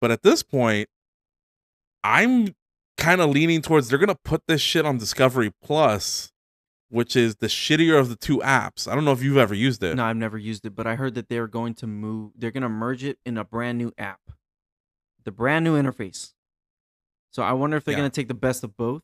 But 0.00 0.10
at 0.10 0.22
this 0.22 0.42
point, 0.42 0.88
I'm 2.02 2.54
kind 2.98 3.20
of 3.20 3.30
leaning 3.30 3.62
towards 3.62 3.88
they're 3.88 3.98
gonna 3.98 4.16
put 4.24 4.42
this 4.48 4.60
shit 4.60 4.84
on 4.84 4.98
Discovery 4.98 5.52
Plus, 5.62 6.31
which 6.92 7.16
is 7.16 7.36
the 7.36 7.46
shittier 7.46 7.98
of 7.98 8.10
the 8.10 8.16
two 8.16 8.38
apps. 8.40 8.86
I 8.86 8.94
don't 8.94 9.04
know 9.06 9.12
if 9.12 9.22
you've 9.22 9.38
ever 9.38 9.54
used 9.54 9.82
it. 9.82 9.96
No, 9.96 10.04
I've 10.04 10.16
never 10.16 10.36
used 10.36 10.66
it, 10.66 10.74
but 10.76 10.86
I 10.86 10.94
heard 10.96 11.14
that 11.14 11.28
they're 11.30 11.46
going 11.48 11.72
to 11.76 11.86
move. 11.86 12.32
They're 12.36 12.50
going 12.50 12.62
to 12.64 12.68
merge 12.68 13.02
it 13.02 13.18
in 13.24 13.38
a 13.38 13.44
brand 13.44 13.78
new 13.78 13.92
app, 13.96 14.20
the 15.24 15.32
brand 15.32 15.64
new 15.64 15.80
interface. 15.80 16.34
So 17.30 17.42
I 17.42 17.52
wonder 17.52 17.76
if 17.78 17.84
they're 17.84 17.92
Yeah. 17.92 18.00
going 18.00 18.10
to 18.10 18.14
take 18.14 18.28
the 18.28 18.34
best 18.34 18.62
of 18.62 18.76
both 18.76 19.02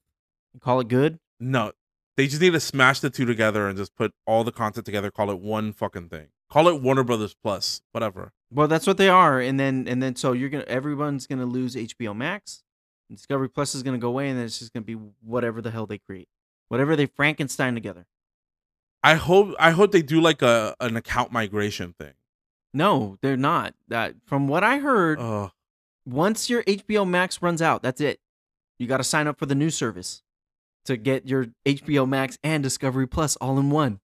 and 0.53 0.61
call 0.61 0.81
it 0.81 0.89
good. 0.89 1.19
No, 1.41 1.73
they 2.19 2.27
just 2.27 2.43
need 2.43 2.53
to 2.53 2.61
smash 2.61 3.01
the 3.01 3.09
two 3.09 3.25
together 3.25 3.67
and 3.67 3.77
just 3.79 3.95
put 3.97 4.13
all 4.27 4.45
the 4.45 4.53
content 4.53 4.85
together. 4.85 5.11
Call 5.11 5.31
it 5.31 5.39
one 5.41 5.73
fucking 5.73 6.11
thing. 6.11 6.29
Call 6.51 6.69
it 6.69 6.83
Warner 6.83 7.05
Brothers 7.05 7.35
Plus, 7.43 7.81
whatever. 7.93 8.33
Well, 8.51 8.69
that's 8.69 8.87
what 8.87 8.97
they 8.99 9.09
are, 9.09 9.39
and 9.41 9.59
then 9.61 9.87
and 9.87 10.03
then 10.03 10.17
so 10.17 10.33
you're 10.33 10.49
gonna 10.49 10.65
everyone's 10.65 11.27
gonna 11.27 11.45
lose 11.45 11.77
HBO 11.77 12.15
Max, 12.17 12.63
and 13.09 13.17
Discovery 13.19 13.49
Plus 13.51 13.75
is 13.75 13.83
gonna 13.83 13.99
go 13.99 14.09
away, 14.09 14.29
and 14.31 14.39
then 14.39 14.47
it's 14.47 14.59
just 14.59 14.73
gonna 14.73 14.85
be 14.85 14.95
whatever 14.95 15.61
the 15.61 15.71
hell 15.71 15.87
they 15.87 15.99
create, 15.99 16.29
whatever 16.69 16.97
they 16.97 17.07
Frankenstein 17.07 17.75
together. 17.75 18.07
I 19.03 19.15
hope 19.15 19.55
I 19.59 19.71
hope 19.71 19.93
they 19.93 20.03
do 20.03 20.21
like 20.21 20.43
a 20.43 20.75
an 20.81 20.97
account 20.97 21.33
migration 21.33 21.95
thing. 21.99 22.15
No, 22.75 23.19
they're 23.23 23.37
not. 23.37 23.75
That 23.89 24.15
from 24.25 24.49
what 24.49 24.65
I 24.65 24.79
heard, 24.79 25.19
Ugh. 25.21 25.51
once 26.07 26.51
your 26.51 26.63
HBO 26.65 27.09
Max 27.09 27.41
runs 27.41 27.63
out, 27.63 27.83
that's 27.83 28.01
it. 28.01 28.21
You 28.79 28.87
got 28.87 28.99
to 28.99 29.05
sign 29.05 29.27
up 29.27 29.39
for 29.39 29.47
the 29.47 29.55
new 29.55 29.71
service 29.71 30.23
to 30.85 30.97
get 30.97 31.27
your 31.27 31.47
HBO 31.67 32.09
Max 32.09 32.39
and 32.43 32.63
Discovery 32.63 33.07
Plus 33.07 33.37
all 33.37 33.59
in 33.59 33.71
one. 33.71 34.01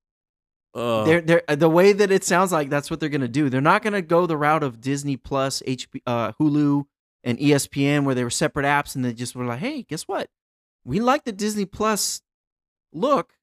Ugh. 0.75 1.07
They're, 1.07 1.21
they're, 1.21 1.57
the 1.57 1.69
way 1.69 1.93
that 1.93 2.11
it 2.11 2.25
sounds 2.25 2.51
like 2.51 2.69
that's 2.69 2.91
what 2.91 2.99
they're 2.99 3.09
going 3.09 3.21
to 3.21 3.29
do. 3.29 3.49
They're 3.49 3.61
not 3.61 3.83
going 3.83 3.93
to 3.93 4.03
go 4.03 4.27
the 4.27 4.37
route 4.37 4.65
of 4.65 4.81
Disney 4.81 5.17
Plus, 5.17 5.63
HP, 5.67 6.01
uh, 6.07 6.33
Hulu, 6.33 6.85
and 7.23 7.39
ESPN 7.39 8.05
where 8.05 8.15
they 8.15 8.25
were 8.25 8.31
separate 8.31 8.67
apps 8.67 8.95
and 8.95 9.05
they 9.05 9.13
just 9.13 9.35
were 9.35 9.45
like, 9.45 9.61
hey, 9.61 9.83
guess 9.83 10.03
what? 10.03 10.29
We 10.85 11.01
like 11.01 11.25
the 11.25 11.33
Disney 11.33 11.65
Plus 11.65 12.21
look. 12.95 13.35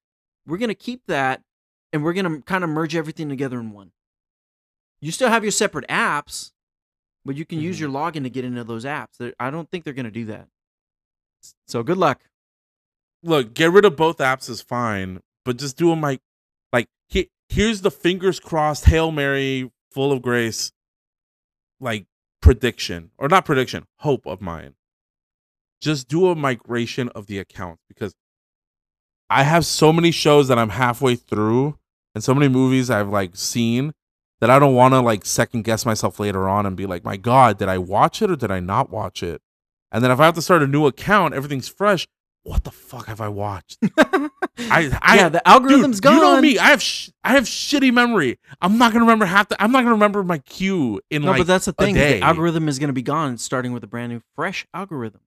We're 0.48 0.58
going 0.58 0.70
to 0.70 0.76
keep 0.76 1.06
that 1.08 1.44
and 1.94 2.04
we're 2.04 2.14
going 2.14 2.26
to 2.26 2.42
kind 2.42 2.64
of 2.64 2.70
merge 2.72 2.96
everything 2.96 3.30
together 3.30 3.60
in 3.60 3.72
one. 3.72 3.92
You 5.02 5.12
still 5.12 5.30
have 5.30 5.44
your 5.44 5.52
separate 5.52 5.88
apps, 5.88 6.52
but 7.26 7.36
you 7.36 7.46
can 7.46 7.60
use 7.60 7.78
Mhm. 7.78 7.82
your 7.82 7.90
login 7.90 8.24
to 8.24 8.30
get 8.30 8.46
into 8.46 8.64
those 8.64 8.86
apps. 8.86 9.18
They're- 9.20 9.36
I 9.40 9.50
don't 9.52 9.70
think 9.70 9.84
they're 9.84 9.94
going 9.94 10.06
to 10.06 10.12
do 10.12 10.26
that. 10.26 10.48
So 11.68 11.84
good 11.84 11.98
luck. 11.98 12.22
Look, 13.24 13.54
get 13.54 13.72
rid 13.72 13.86
of 13.86 13.96
both 13.96 14.18
apps 14.18 14.50
is 14.50 14.62
fine, 14.62 15.22
but 15.46 15.58
just 15.58 15.78
do 15.78 15.90
them 15.90 16.02
like 16.02 16.22
like 16.74 16.88
he, 17.08 17.30
here's 17.50 17.82
the 17.82 17.92
fingers 17.92 18.40
crossed 18.40 18.86
hail 18.86 19.12
mary 19.12 19.72
full 19.92 20.12
of 20.12 20.22
grace 20.22 20.72
like 21.80 22.06
prediction 22.42 23.12
or 23.18 23.28
not 23.28 23.44
prediction 23.46 23.86
hope 23.98 24.26
of 24.26 24.40
mine 24.42 24.76
just 25.82 26.08
do 26.08 26.28
a 26.28 26.36
migration 26.36 27.10
of 27.10 27.26
the 27.28 27.38
accounts 27.40 27.84
because 27.88 28.16
i 29.32 29.44
have 29.44 29.66
so 29.66 29.92
many 29.92 30.12
shows 30.12 30.48
that 30.48 30.60
i'm 30.60 30.70
halfway 30.70 31.16
through 31.16 31.78
and 32.14 32.24
so 32.24 32.34
many 32.34 32.48
movies 32.48 32.90
i've 32.90 33.10
like 33.10 33.36
seen 33.36 33.94
that 34.40 34.50
i 34.50 34.60
don't 34.60 34.76
want 34.76 34.94
to 34.94 35.00
like 35.00 35.26
second 35.26 35.64
guess 35.64 35.86
myself 35.86 36.20
later 36.20 36.48
on 36.48 36.66
and 36.66 36.78
be 36.78 36.86
like 36.86 37.04
my 37.04 37.18
god 37.18 37.58
did 37.58 37.70
i 37.70 37.78
watch 37.78 38.22
it 38.22 38.30
or 38.30 38.36
did 38.36 38.52
i 38.52 38.60
not 38.60 38.90
watch 38.90 39.24
it 39.24 39.42
and 39.92 40.04
then 40.04 40.12
if 40.12 40.20
i 40.20 40.26
have 40.26 40.36
to 40.36 40.42
start 40.42 40.62
a 40.62 40.68
new 40.68 40.86
account 40.86 41.34
everything's 41.34 41.68
fresh 41.68 42.08
what 42.44 42.64
the 42.64 42.72
fuck 42.72 43.08
have 43.08 43.22
i 43.22 43.28
watched 43.28 43.78
I, 44.70 44.92
I 45.02 45.16
yeah, 45.16 45.30
the 45.30 45.48
algorithm's 45.48 45.98
Dude, 45.98 46.04
gone. 46.04 46.16
You 46.16 46.22
know 46.22 46.42
me. 46.42 46.60
I 46.60 46.66
have 46.66 46.82
sh- 46.82 47.10
I 47.24 47.34
have 47.34 47.46
shitty 47.46 47.92
memory. 47.92 48.38
I'm 48.62 48.78
not 48.78 48.94
gonna 48.94 49.06
remember 49.06 49.26
half. 49.26 49.50
The, 49.50 49.62
I'm 49.62 49.72
not 49.72 49.80
gonna 49.80 49.94
remember 49.96 50.24
my 50.24 50.38
queue 50.38 51.02
in 51.10 51.24
No, 51.24 51.32
like. 51.32 51.40
but 51.40 51.48
that's 51.48 51.66
the 51.66 51.74
thing. 51.74 51.96
The 51.96 52.22
algorithm 52.22 52.70
is 52.70 52.78
going 52.78 52.90
to 52.90 52.94
be 52.94 53.02
gone, 53.02 53.38
starting 53.38 53.74
with 53.74 53.84
a 53.84 53.88
brand 53.88 54.12
new, 54.12 54.22
fresh 54.36 54.68
algorithm 54.74 55.22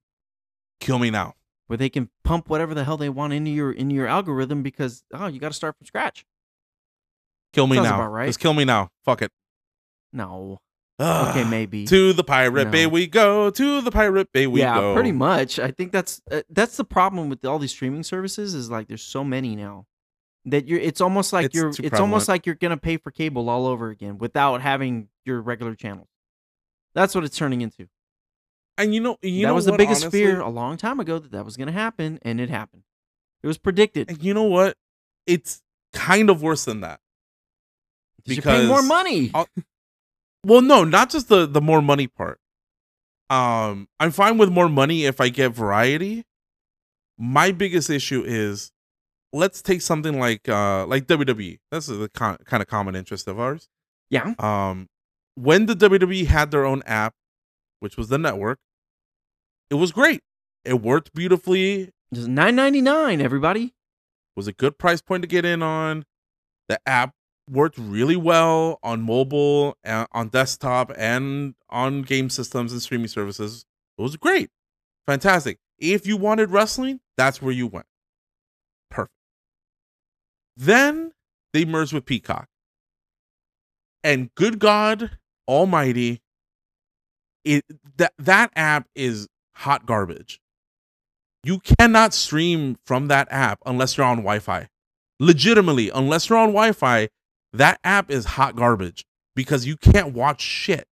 kill 0.81 0.99
me 0.99 1.11
now. 1.11 1.35
Where 1.75 1.79
they 1.79 1.91
can 1.91 2.09
pump 2.22 2.49
whatever 2.49 2.72
the 2.72 2.85
hell 2.85 2.97
they 2.97 3.09
want 3.09 3.33
into 3.33 3.51
your 3.51 3.72
into 3.72 3.97
your 3.97 4.07
algorithm 4.07 4.62
because 4.62 5.03
oh, 5.12 5.27
you 5.27 5.41
got 5.41 5.49
to 5.49 5.55
start 5.55 5.77
from 5.77 5.89
scratch. 5.89 6.25
Kill 7.53 7.66
me 7.66 7.75
Sounds 7.75 7.89
now. 7.89 8.07
right. 8.07 8.27
Just 8.27 8.39
kill 8.39 8.55
me 8.55 8.64
now. 8.64 8.91
Fuck 9.05 9.22
it. 9.22 9.33
No. 10.12 10.61
Ugh. 11.01 11.31
Okay, 11.31 11.43
maybe. 11.43 11.85
To 11.87 12.12
the 12.12 12.22
pirate 12.22 12.70
bay 12.70 12.87
we 12.87 13.09
go. 13.09 13.51
To 13.51 13.81
the 13.81 13.91
pirate 13.91 14.33
bay 14.33 14.47
we 14.47 14.61
yeah, 14.61 14.79
go. 14.79 14.91
Yeah, 14.91 14.95
pretty 14.95 15.11
much. 15.11 15.59
I 15.59 15.72
think 15.72 15.91
that's 15.91 16.22
uh, 16.31 16.43
that's 16.49 16.77
the 16.77 16.85
problem 16.85 17.29
with 17.29 17.45
all 17.45 17.59
these 17.59 17.72
streaming 17.72 18.05
services 18.05 18.55
is 18.55 18.70
like 18.70 18.87
there's 18.87 19.03
so 19.03 19.25
many 19.25 19.57
now 19.57 19.87
that 20.45 20.68
you're. 20.68 20.79
It's 20.79 21.01
almost 21.01 21.33
like 21.33 21.47
It's 21.47 21.57
you're. 21.57 21.72
It's 21.83 21.99
almost 21.99 22.29
like 22.29 22.47
you're 22.47 22.55
gonna 22.55 22.77
pay 22.77 22.99
for 22.99 23.11
cable 23.11 23.51
all 23.51 23.66
over 23.66 23.91
again 23.91 24.18
without 24.18 24.62
having 24.62 25.09
your 25.25 25.43
regular 25.43 25.75
channels. 25.75 26.07
That's 26.95 27.16
what 27.16 27.25
it's 27.25 27.37
turning 27.37 27.62
into. 27.62 27.89
And 28.77 28.95
you 28.95 29.01
know, 29.01 29.16
you 29.22 29.43
that 29.43 29.49
know 29.49 29.55
was 29.55 29.64
the 29.66 29.72
what, 29.72 29.79
biggest 29.79 30.03
honestly? 30.05 30.20
fear 30.22 30.41
a 30.41 30.49
long 30.49 30.77
time 30.77 30.99
ago 31.01 31.18
that 31.18 31.31
that 31.33 31.45
was 31.45 31.57
gonna 31.57 31.72
happen, 31.72 32.18
and 32.22 32.41
it 32.41 32.51
happened. 32.51 32.83
It 33.43 33.47
was 33.47 33.59
predicted. 33.59 34.09
And 34.11 34.22
you 34.22 34.35
know 34.35 34.45
what? 34.45 34.77
It's 35.27 35.62
kind 35.93 36.29
of 36.31 36.43
worse 36.43 36.64
than 36.64 36.81
that. 36.81 37.01
Because 38.27 38.45
paying 38.45 38.68
more 38.68 38.83
money. 38.83 39.31
I'll- 39.35 39.49
Well, 40.45 40.61
no, 40.62 40.85
not 40.85 41.11
just 41.11 41.29
the 41.29 41.47
the 41.47 41.61
more 41.61 41.81
money 41.83 42.07
part. 42.07 42.39
Um, 43.31 43.89
I'm 44.01 44.11
fine 44.11 44.37
with 44.39 44.51
more 44.51 44.68
money 44.68 45.05
if 45.07 45.20
I 45.20 45.29
get 45.31 45.53
variety. 45.53 46.25
My 47.18 47.53
biggest 47.53 47.89
issue 47.89 48.22
is, 48.27 48.70
let's 49.33 49.62
take 49.62 49.81
something 49.81 50.18
like 50.18 50.49
uh 50.49 50.85
like 50.87 51.07
WWE. 51.07 51.59
That's 51.70 51.87
the 51.87 52.11
con- 52.12 52.39
kind 52.45 52.62
of 52.62 52.66
common 52.68 52.95
interest 52.97 53.29
of 53.29 53.39
ours. 53.41 53.68
yeah. 54.11 54.35
Um, 54.39 54.89
when 55.37 55.66
the 55.66 55.75
WWE 55.75 56.27
had 56.27 56.51
their 56.51 56.64
own 56.64 56.83
app, 56.87 57.14
which 57.81 57.97
was 57.97 58.09
the 58.09 58.18
network, 58.18 58.59
it 59.71 59.75
was 59.75 59.93
great. 59.93 60.21
It 60.65 60.81
worked 60.83 61.15
beautifully. 61.15 61.91
Just 62.12 62.29
nine 62.29 62.57
ninety 62.57 62.81
nine. 62.81 63.21
Everybody. 63.21 63.75
was 64.37 64.47
a 64.49 64.53
good 64.53 64.79
price 64.79 65.01
point 65.01 65.23
to 65.23 65.29
get 65.29 65.45
in 65.45 65.62
on. 65.62 66.05
The 66.69 66.81
app 66.87 67.12
worked 67.51 67.77
really 67.79 68.17
well 68.17 68.79
on 68.83 69.03
mobile, 69.03 69.77
on 69.85 70.29
desktop, 70.29 70.91
and 70.97 71.55
on 71.69 72.03
game 72.03 72.31
systems 72.31 72.73
and 72.73 72.81
streaming 72.81 73.09
services. 73.09 73.67
It 73.99 74.03
was 74.03 74.17
great, 74.17 74.51
fantastic. 75.07 75.59
If 75.79 76.07
you 76.07 76.17
wanted 76.17 76.51
wrestling, 76.51 77.01
that's 77.17 77.43
where 77.43 77.53
you 77.53 77.67
went. 77.67 77.87
Perfect. 78.91 79.12
Then 80.57 81.12
they 81.53 81.65
merged 81.65 81.93
with 81.93 82.07
Peacock, 82.07 82.49
and 84.03 84.35
good 84.35 84.59
God 84.59 85.19
Almighty, 85.47 86.23
it 87.45 87.65
that 87.99 88.15
that 88.19 88.51
app 88.57 88.89
is 88.95 89.29
hot 89.57 89.87
garbage. 89.87 90.41
You 91.43 91.59
cannot 91.61 92.15
stream 92.15 92.77
from 92.85 93.09
that 93.09 93.29
app 93.31 93.61
unless 93.67 93.97
you're 93.97 94.07
on 94.07 94.19
Wi-Fi. 94.19 94.69
Legitimately, 95.21 95.91
unless 95.91 96.29
you're 96.29 96.39
on 96.39 96.49
Wi-Fi, 96.49 97.09
that 97.53 97.79
app 97.85 98.11
is 98.11 98.25
hot 98.25 98.57
garbage 98.57 99.05
because 99.37 99.67
you 99.67 99.77
can't 99.77 100.15
watch 100.15 100.41
shit. 100.41 100.87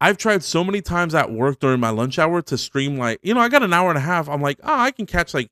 I've 0.00 0.18
tried 0.18 0.42
so 0.42 0.62
many 0.62 0.82
times 0.82 1.14
at 1.14 1.30
work 1.30 1.58
during 1.58 1.80
my 1.80 1.90
lunch 1.90 2.18
hour 2.18 2.42
to 2.42 2.58
stream 2.58 2.98
like, 2.98 3.18
you 3.22 3.32
know, 3.34 3.40
I 3.40 3.48
got 3.48 3.62
an 3.62 3.72
hour 3.72 3.88
and 3.88 3.98
a 3.98 4.02
half. 4.02 4.28
I'm 4.28 4.42
like, 4.42 4.58
oh, 4.62 4.74
I 4.74 4.90
can 4.90 5.06
catch 5.06 5.32
like 5.32 5.48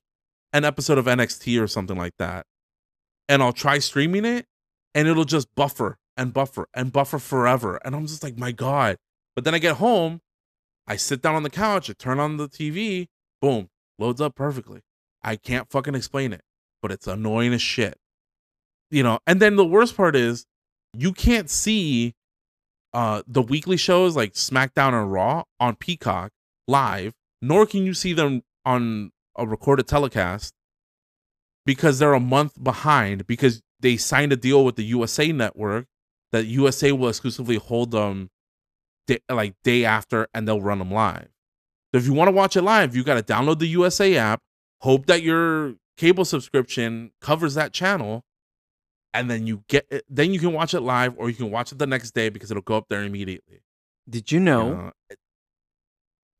an 0.53 0.63
episode 0.65 0.97
of 0.97 1.05
NXT 1.05 1.61
or 1.61 1.67
something 1.67 1.97
like 1.97 2.13
that. 2.19 2.45
And 3.27 3.41
I'll 3.41 3.53
try 3.53 3.79
streaming 3.79 4.25
it 4.25 4.45
and 4.93 5.07
it'll 5.07 5.25
just 5.25 5.53
buffer 5.55 5.97
and 6.15 6.33
buffer 6.33 6.67
and 6.73 6.91
buffer 6.91 7.17
forever. 7.17 7.79
And 7.83 7.95
I'm 7.95 8.05
just 8.05 8.23
like, 8.23 8.37
my 8.37 8.51
God. 8.51 8.97
But 9.35 9.45
then 9.45 9.55
I 9.55 9.59
get 9.59 9.77
home, 9.77 10.21
I 10.87 10.95
sit 10.95 11.21
down 11.21 11.35
on 11.35 11.43
the 11.43 11.49
couch, 11.49 11.89
I 11.89 11.93
turn 11.93 12.19
on 12.19 12.37
the 12.37 12.47
TV, 12.47 13.07
boom, 13.41 13.69
loads 13.97 14.21
up 14.21 14.35
perfectly. 14.35 14.81
I 15.23 15.35
can't 15.35 15.69
fucking 15.69 15.95
explain 15.95 16.33
it, 16.33 16.41
but 16.81 16.91
it's 16.91 17.07
annoying 17.07 17.53
as 17.53 17.61
shit. 17.61 17.97
You 18.91 19.03
know, 19.03 19.19
and 19.25 19.41
then 19.41 19.55
the 19.55 19.65
worst 19.65 19.97
part 19.97 20.15
is 20.15 20.45
you 20.93 21.11
can't 21.11 21.49
see 21.49 22.13
uh 22.93 23.23
the 23.27 23.41
weekly 23.41 23.77
shows 23.77 24.15
like 24.15 24.33
SmackDown 24.33 24.93
and 24.93 25.11
Raw 25.11 25.43
on 25.59 25.75
Peacock 25.75 26.31
live, 26.67 27.13
nor 27.41 27.65
can 27.65 27.83
you 27.83 27.93
see 27.93 28.13
them 28.13 28.43
on 28.63 29.11
a 29.35 29.45
recorded 29.45 29.87
telecast 29.87 30.53
because 31.65 31.99
they're 31.99 32.13
a 32.13 32.19
month 32.19 32.63
behind 32.63 33.27
because 33.27 33.61
they 33.79 33.97
signed 33.97 34.31
a 34.31 34.37
deal 34.37 34.63
with 34.63 34.75
the 34.75 34.85
USA 34.85 35.31
network 35.31 35.87
that 36.31 36.45
USA 36.45 36.91
will 36.91 37.09
exclusively 37.09 37.57
hold 37.57 37.91
them 37.91 38.29
day, 39.07 39.19
like 39.29 39.55
day 39.63 39.85
after, 39.85 40.27
and 40.33 40.47
they'll 40.47 40.61
run 40.61 40.79
them 40.79 40.91
live. 40.91 41.29
So 41.93 41.99
if 41.99 42.05
you 42.05 42.13
want 42.13 42.27
to 42.27 42.33
watch 42.33 42.55
it 42.55 42.61
live, 42.61 42.95
you 42.95 43.03
got 43.03 43.15
to 43.15 43.33
download 43.33 43.59
the 43.59 43.67
USA 43.67 44.15
app, 44.17 44.41
hope 44.81 45.05
that 45.05 45.21
your 45.21 45.75
cable 45.97 46.25
subscription 46.25 47.11
covers 47.21 47.53
that 47.55 47.71
channel, 47.71 48.23
and 49.13 49.29
then 49.29 49.47
you 49.47 49.63
get 49.69 49.87
it, 49.89 50.03
then 50.09 50.33
you 50.33 50.39
can 50.39 50.51
watch 50.51 50.73
it 50.73 50.81
live, 50.81 51.13
or 51.17 51.29
you 51.29 51.35
can 51.35 51.51
watch 51.51 51.71
it 51.71 51.77
the 51.77 51.87
next 51.87 52.11
day 52.11 52.29
because 52.29 52.51
it'll 52.51 52.63
go 52.63 52.75
up 52.75 52.87
there 52.89 53.03
immediately. 53.03 53.61
Did 54.09 54.31
you 54.31 54.39
you 54.39 54.45
know 54.45 54.73
know? 54.73 54.91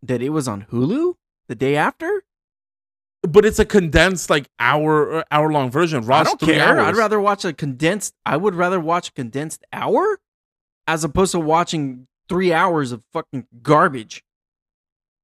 that 0.04 0.22
it 0.22 0.30
was 0.30 0.48
on 0.48 0.68
Hulu 0.72 1.16
the 1.48 1.56
day 1.56 1.76
after? 1.76 2.24
But 3.22 3.44
it's 3.46 3.58
a 3.58 3.66
condensed 3.66 4.30
like 4.30 4.50
hour 4.60 5.02
er, 5.04 5.26
hour 5.32 5.52
long 5.52 5.72
version. 5.72 6.04
I 6.12 6.24
don't 6.24 6.40
care. 6.40 6.80
I'd 6.80 6.96
rather 6.96 7.20
watch 7.20 7.44
a 7.44 7.54
condensed. 7.54 8.14
I 8.26 8.38
would 8.38 8.54
rather 8.54 8.80
watch 8.80 9.10
a 9.10 9.12
condensed 9.14 9.64
hour 9.74 10.20
as 10.86 11.04
opposed 11.04 11.32
to 11.32 11.40
watching 11.40 12.08
three 12.30 12.52
hours 12.54 12.92
of 12.92 13.04
fucking 13.14 13.48
garbage. 13.62 14.24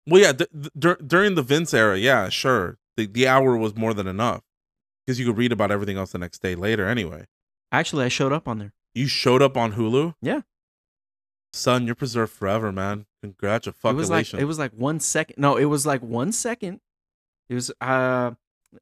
Well, 0.08 0.22
yeah, 0.22 0.34
th- 0.34 0.50
th- 0.80 0.98
during 1.06 1.36
the 1.36 1.44
Vince 1.44 1.74
era, 1.74 1.98
yeah, 1.98 2.30
sure, 2.30 2.78
the 2.98 3.06
the 3.06 3.28
hour 3.28 3.56
was 3.56 3.76
more 3.76 3.94
than 3.94 4.08
enough 4.08 4.42
because 5.06 5.20
you 5.20 5.26
could 5.26 5.38
read 5.38 5.52
about 5.52 5.72
everything 5.72 5.98
else 5.98 6.12
the 6.12 6.18
next 6.18 6.42
day 6.42 6.56
later. 6.56 6.88
Anyway, 6.88 7.26
Actually, 7.72 8.06
I 8.06 8.10
showed 8.10 8.34
up 8.34 8.48
on 8.48 8.58
there. 8.60 8.74
you 8.94 9.08
showed 9.08 9.42
up 9.42 9.56
on 9.58 9.74
Hulu. 9.74 10.16
Yeah. 10.22 10.42
son, 11.54 11.86
you're 11.86 11.96
preserved 11.96 12.32
forever, 12.34 12.72
man. 12.72 13.06
Congratulations. 13.22 13.84
It 13.84 13.94
was 13.96 14.10
like 14.10 14.34
it 14.34 14.46
was 14.46 14.58
like 14.60 14.72
one 14.74 15.00
second. 15.00 15.36
No, 15.38 15.56
it 15.58 15.66
was 15.66 15.86
like 15.86 16.02
one 16.02 16.32
second. 16.32 16.80
It 17.50 17.54
was 17.56 17.72
uh 17.82 18.32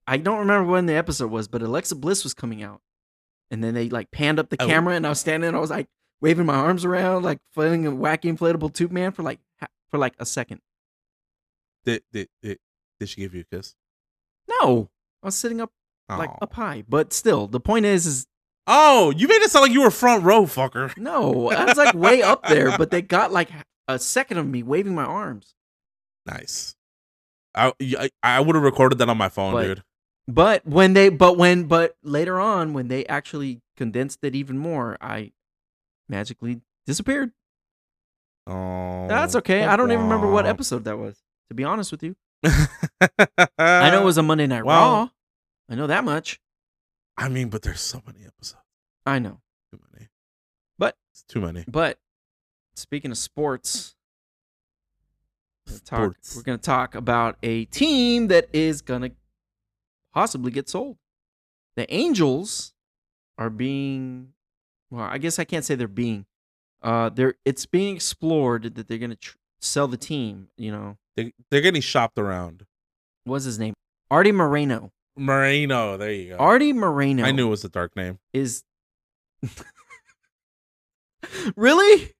I 0.07 0.17
don't 0.17 0.39
remember 0.39 0.71
when 0.71 0.85
the 0.85 0.93
episode 0.93 1.31
was, 1.31 1.47
but 1.47 1.61
Alexa 1.61 1.95
Bliss 1.95 2.23
was 2.23 2.33
coming 2.33 2.63
out. 2.63 2.81
And 3.51 3.63
then 3.63 3.73
they 3.73 3.89
like 3.89 4.11
panned 4.11 4.39
up 4.39 4.49
the 4.49 4.57
Oh. 4.61 4.67
camera 4.67 4.93
and 4.95 5.05
I 5.05 5.09
was 5.09 5.19
standing 5.19 5.47
and 5.49 5.57
I 5.57 5.59
was 5.59 5.71
like 5.71 5.87
waving 6.21 6.45
my 6.45 6.55
arms 6.55 6.85
around 6.85 7.23
like 7.23 7.39
playing 7.53 7.85
a 7.87 7.91
wacky 7.91 8.31
inflatable 8.35 8.73
tube 8.73 8.91
man 8.91 9.11
for 9.11 9.23
like 9.23 9.39
for 9.89 9.97
like 9.97 10.13
a 10.19 10.25
second. 10.25 10.61
did, 11.85 12.03
did, 12.11 12.27
did, 12.41 12.59
did 12.99 13.09
she 13.09 13.21
give 13.21 13.33
you 13.33 13.41
a 13.51 13.55
kiss? 13.55 13.75
No. 14.47 14.89
I 15.23 15.27
was 15.27 15.35
sitting 15.35 15.61
up 15.61 15.71
like 16.09 16.29
up 16.41 16.53
high. 16.53 16.83
But 16.87 17.13
still, 17.13 17.47
the 17.47 17.59
point 17.59 17.85
is 17.85 18.05
is 18.05 18.25
Oh, 18.71 19.11
you 19.15 19.27
made 19.27 19.41
it 19.41 19.49
sound 19.49 19.63
like 19.63 19.71
you 19.71 19.81
were 19.81 19.89
front 19.91 20.23
row, 20.23 20.43
fucker. 20.43 20.95
no, 20.97 21.49
I 21.51 21.65
was 21.65 21.77
like 21.77 21.95
way 21.95 22.21
up 22.21 22.45
there, 22.47 22.77
but 22.77 22.91
they 22.91 23.01
got 23.01 23.31
like 23.31 23.49
a 23.87 23.97
second 23.97 24.37
of 24.37 24.47
me 24.47 24.61
waving 24.61 24.93
my 24.93 25.03
arms. 25.05 25.55
Nice. 26.27 26.75
I 27.55 27.73
I, 27.81 28.09
I 28.21 28.39
would 28.39 28.55
have 28.55 28.63
recorded 28.63 28.99
that 28.99 29.09
on 29.09 29.17
my 29.17 29.29
phone, 29.29 29.53
But- 29.53 29.63
dude. 29.67 29.83
But 30.27 30.63
when 30.63 30.93
they, 30.93 31.09
but 31.09 31.37
when, 31.37 31.63
but 31.63 31.95
later 32.03 32.39
on, 32.39 32.73
when 32.73 32.87
they 32.87 33.03
actually 33.07 33.61
condensed 33.75 34.19
it 34.21 34.35
even 34.35 34.59
more, 34.59 34.95
I 35.01 35.31
magically 36.09 36.61
disappeared. 36.85 37.31
Oh, 38.47 39.07
That's 39.07 39.35
okay. 39.35 39.63
I 39.63 39.75
don't 39.75 39.91
even 39.91 40.03
remember 40.05 40.29
what 40.31 40.45
episode 40.45 40.83
that 40.85 40.97
was. 40.97 41.21
To 41.49 41.53
be 41.55 41.63
honest 41.63 41.91
with 41.91 42.03
you, 42.03 42.15
I 42.43 43.91
know 43.91 44.01
it 44.01 44.05
was 44.05 44.17
a 44.17 44.23
Monday 44.23 44.47
Night 44.47 44.65
Raw. 44.65 45.09
I 45.69 45.75
know 45.75 45.87
that 45.87 46.03
much. 46.03 46.39
I 47.17 47.29
mean, 47.29 47.49
but 47.49 47.61
there's 47.61 47.81
so 47.81 48.01
many 48.05 48.25
episodes. 48.25 48.61
I 49.05 49.19
know. 49.19 49.41
Too 49.71 49.79
many. 49.93 50.07
But- 50.77 50.95
it's 51.11 51.23
too 51.23 51.41
many. 51.41 51.63
But 51.67 51.99
speaking 52.75 53.11
of 53.11 53.17
sports, 53.17 53.95
we're 55.67 55.73
gonna 55.73 55.79
talk, 55.81 55.97
Sports. 56.15 56.35
we're 56.35 56.43
going 56.43 56.57
to 56.59 56.63
talk 56.63 56.95
about 56.95 57.37
a 57.43 57.65
team 57.65 58.27
that 58.29 58.49
is 58.53 58.81
going 58.81 59.01
to 59.03 59.11
possibly 60.13 60.49
get 60.51 60.67
sold. 60.69 60.97
The 61.75 61.91
Angels 61.93 62.73
are 63.37 63.49
being, 63.51 64.29
well, 64.91 65.03
I 65.05 65.17
guess 65.17 65.39
I 65.39 65.43
can't 65.43 65.63
say 65.65 65.75
they're 65.75 65.87
being. 65.87 66.25
Uh, 66.81 67.09
they're 67.09 67.35
it's 67.45 67.65
being 67.65 67.95
explored 67.95 68.75
that 68.75 68.87
they're 68.87 68.97
going 68.97 69.09
to 69.11 69.15
tr- 69.17 69.37
sell 69.61 69.87
the 69.87 69.97
team. 69.97 70.47
You 70.57 70.71
know, 70.71 70.97
They, 71.15 71.33
they're 71.51 71.61
getting 71.61 71.81
shopped 71.81 72.17
around. 72.17 72.65
what's 73.25 73.45
his 73.45 73.59
name? 73.59 73.73
Artie 74.09 74.31
Moreno. 74.31 74.91
Moreno, 75.17 75.97
there 75.97 76.11
you 76.11 76.29
go. 76.29 76.37
Artie 76.37 76.71
Moreno. 76.73 77.23
I 77.25 77.31
knew 77.31 77.47
it 77.47 77.49
was 77.49 77.65
a 77.65 77.69
dark 77.69 77.95
name. 77.95 78.19
is 78.33 78.63
really, 81.55 82.13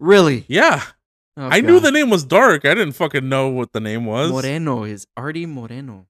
really. 0.00 0.44
Yeah, 0.48 0.82
Oh, 1.36 1.48
I 1.52 1.60
knew 1.60 1.78
the 1.78 1.92
name 1.92 2.10
was 2.10 2.24
dark. 2.24 2.64
I 2.64 2.74
didn't 2.74 2.94
fucking 2.94 3.28
know 3.28 3.46
what 3.48 3.72
the 3.72 3.78
name 3.78 4.04
was. 4.06 4.32
Moreno 4.32 4.82
is 4.82 5.06
Artie 5.16 5.46
Moreno. 5.46 6.07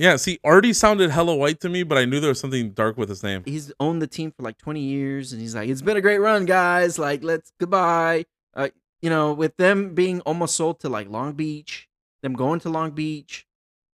Yeah, 0.00 0.16
see, 0.16 0.40
Artie 0.42 0.72
sounded 0.72 1.10
hella 1.10 1.36
white 1.36 1.60
to 1.60 1.68
me, 1.68 1.82
but 1.82 1.98
I 1.98 2.06
knew 2.06 2.20
there 2.20 2.30
was 2.30 2.40
something 2.40 2.70
dark 2.70 2.96
with 2.96 3.10
his 3.10 3.22
name. 3.22 3.42
He's 3.44 3.70
owned 3.78 4.00
the 4.00 4.06
team 4.06 4.32
for 4.32 4.42
like 4.42 4.56
20 4.56 4.80
years, 4.80 5.34
and 5.34 5.42
he's 5.42 5.54
like, 5.54 5.68
"It's 5.68 5.82
been 5.82 5.98
a 5.98 6.00
great 6.00 6.20
run, 6.20 6.46
guys. 6.46 6.98
Like, 6.98 7.22
let's 7.22 7.52
goodbye." 7.60 8.24
Uh, 8.54 8.70
you 9.02 9.10
know, 9.10 9.34
with 9.34 9.58
them 9.58 9.94
being 9.94 10.22
almost 10.22 10.56
sold 10.56 10.80
to 10.80 10.88
like 10.88 11.10
Long 11.10 11.34
Beach, 11.34 11.86
them 12.22 12.32
going 12.32 12.60
to 12.60 12.70
Long 12.70 12.92
Beach, 12.92 13.46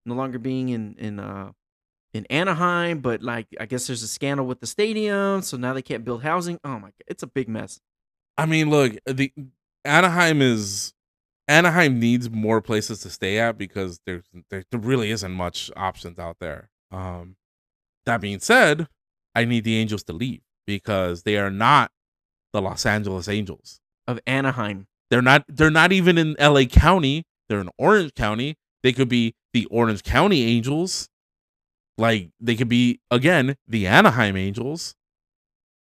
no 0.05 0.15
longer 0.15 0.39
being 0.39 0.69
in 0.69 0.95
in 0.97 1.19
uh 1.19 1.51
in 2.15 2.25
Anaheim, 2.27 3.01
but 3.01 3.21
like 3.21 3.49
I 3.59 3.67
guess 3.67 3.89
there's 3.89 4.05
a 4.05 4.09
scandal 4.09 4.47
with 4.47 4.61
the 4.61 4.69
stadium, 4.69 5.43
so 5.43 5.57
now 5.57 5.73
they 5.73 5.83
can't 5.83 6.05
build 6.05 6.23
housing. 6.23 6.61
Oh 6.63 6.79
my 6.79 6.89
god, 6.89 7.05
it's 7.09 7.25
a 7.25 7.27
big 7.27 7.49
mess. 7.49 7.81
I 8.39 8.47
mean, 8.47 8.71
look, 8.71 8.93
the 9.07 9.33
Anaheim 9.85 10.41
is 10.41 10.95
Anaheim 11.49 12.01
needs 12.01 12.29
more 12.29 12.61
places 12.61 13.01
to 13.01 13.11
stay 13.11 13.39
at 13.39 13.57
because 13.57 14.01
there's 14.05 14.25
there, 14.51 14.65
there 14.71 14.81
really 14.81 15.11
isn't 15.11 15.33
much 15.33 15.71
options 15.77 16.19
out 16.19 16.37
there. 16.41 16.71
Um, 16.91 17.37
that 18.05 18.21
being 18.21 18.41
said, 18.41 18.89
I 19.35 19.45
need 19.45 19.65
the 19.65 19.77
Angels 19.77 20.03
to 20.05 20.13
leave 20.13 20.41
because 20.67 21.23
they 21.23 21.37
are 21.37 21.51
not 21.51 21.91
the 22.53 22.63
Los 22.63 22.87
Angeles 22.87 23.29
Angels. 23.29 23.81
Of 24.09 24.21
Anaheim, 24.27 24.87
They're 25.11 25.23
not. 25.23 25.45
They're 25.49 25.71
not 25.71 25.93
even 25.93 26.17
in 26.17 26.37
LA 26.41 26.65
County. 26.65 27.25
They're 27.49 27.61
in 27.61 27.71
Orange 27.77 28.15
County. 28.15 28.57
They 28.83 28.93
could 28.93 29.09
be 29.09 29.35
the 29.53 29.67
Orange 29.67 30.05
County 30.05 30.45
Angels. 30.45 31.09
Like 31.99 32.31
they 32.41 32.55
could 32.55 32.69
be 32.69 33.01
again 33.11 33.57
the 33.67 33.87
Anaheim 33.87 34.37
Angels. 34.37 34.95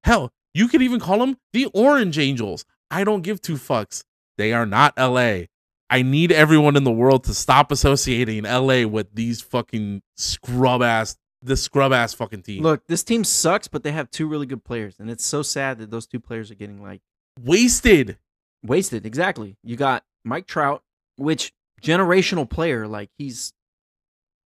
Hell, 0.04 0.30
you 0.52 0.66
could 0.68 0.82
even 0.82 0.98
call 0.98 1.18
them 1.18 1.36
the 1.52 1.66
Orange 1.74 2.18
Angels. 2.18 2.64
I 2.90 3.04
don't 3.04 3.22
give 3.22 3.40
two 3.40 3.54
fucks. 3.54 4.02
They 4.38 4.52
are 4.54 4.64
not 4.64 4.94
LA. 4.96 5.42
I 5.90 6.02
need 6.02 6.32
everyone 6.32 6.76
in 6.76 6.84
the 6.84 6.92
world 6.92 7.24
to 7.24 7.34
stop 7.34 7.70
associating 7.72 8.44
LA 8.44 8.86
with 8.86 9.14
these 9.14 9.40
fucking 9.42 10.02
scrub 10.16 10.82
ass, 10.82 11.16
the 11.42 11.56
scrub 11.56 11.92
ass 11.92 12.14
fucking 12.14 12.42
team. 12.42 12.62
look, 12.62 12.86
this 12.86 13.02
team 13.02 13.24
sucks, 13.24 13.68
but 13.68 13.82
they 13.82 13.92
have 13.92 14.10
two 14.10 14.26
really 14.26 14.46
good 14.46 14.64
players, 14.64 14.96
and 14.98 15.10
it's 15.10 15.24
so 15.24 15.42
sad 15.42 15.78
that 15.78 15.90
those 15.90 16.06
two 16.06 16.20
players 16.20 16.50
are 16.50 16.54
getting 16.54 16.82
like 16.82 17.00
wasted. 17.40 18.18
wasted. 18.62 19.04
Exactly. 19.06 19.56
You 19.62 19.76
got 19.76 20.04
Mike 20.24 20.46
Trout, 20.46 20.82
which 21.16 21.52
generational 21.82 22.48
player, 22.48 22.86
like 22.86 23.10
he's 23.18 23.52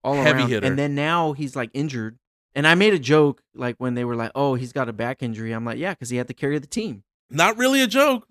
all 0.05 0.15
Heavy 0.15 0.41
around. 0.41 0.49
hitter. 0.51 0.67
And 0.67 0.79
then 0.79 0.95
now 0.95 1.33
he's 1.33 1.55
like 1.57 1.71
injured. 1.75 2.19
And 2.55 2.67
I 2.67 2.75
made 2.75 2.93
a 2.93 2.99
joke 2.99 3.41
like 3.55 3.77
when 3.79 3.95
they 3.95 4.05
were 4.05 4.15
like, 4.17 4.31
"Oh, 4.35 4.55
he's 4.55 4.73
got 4.73 4.89
a 4.89 4.93
back 4.93 5.23
injury." 5.23 5.53
I'm 5.53 5.65
like, 5.65 5.79
"Yeah, 5.79 5.93
because 5.95 6.11
he 6.11 6.19
had 6.19 6.29
to 6.29 6.35
carry 6.35 6.59
the 6.59 6.67
team." 6.67 7.03
Not 7.31 7.57
really 7.57 7.81
a 7.83 7.87
joke. 7.87 8.27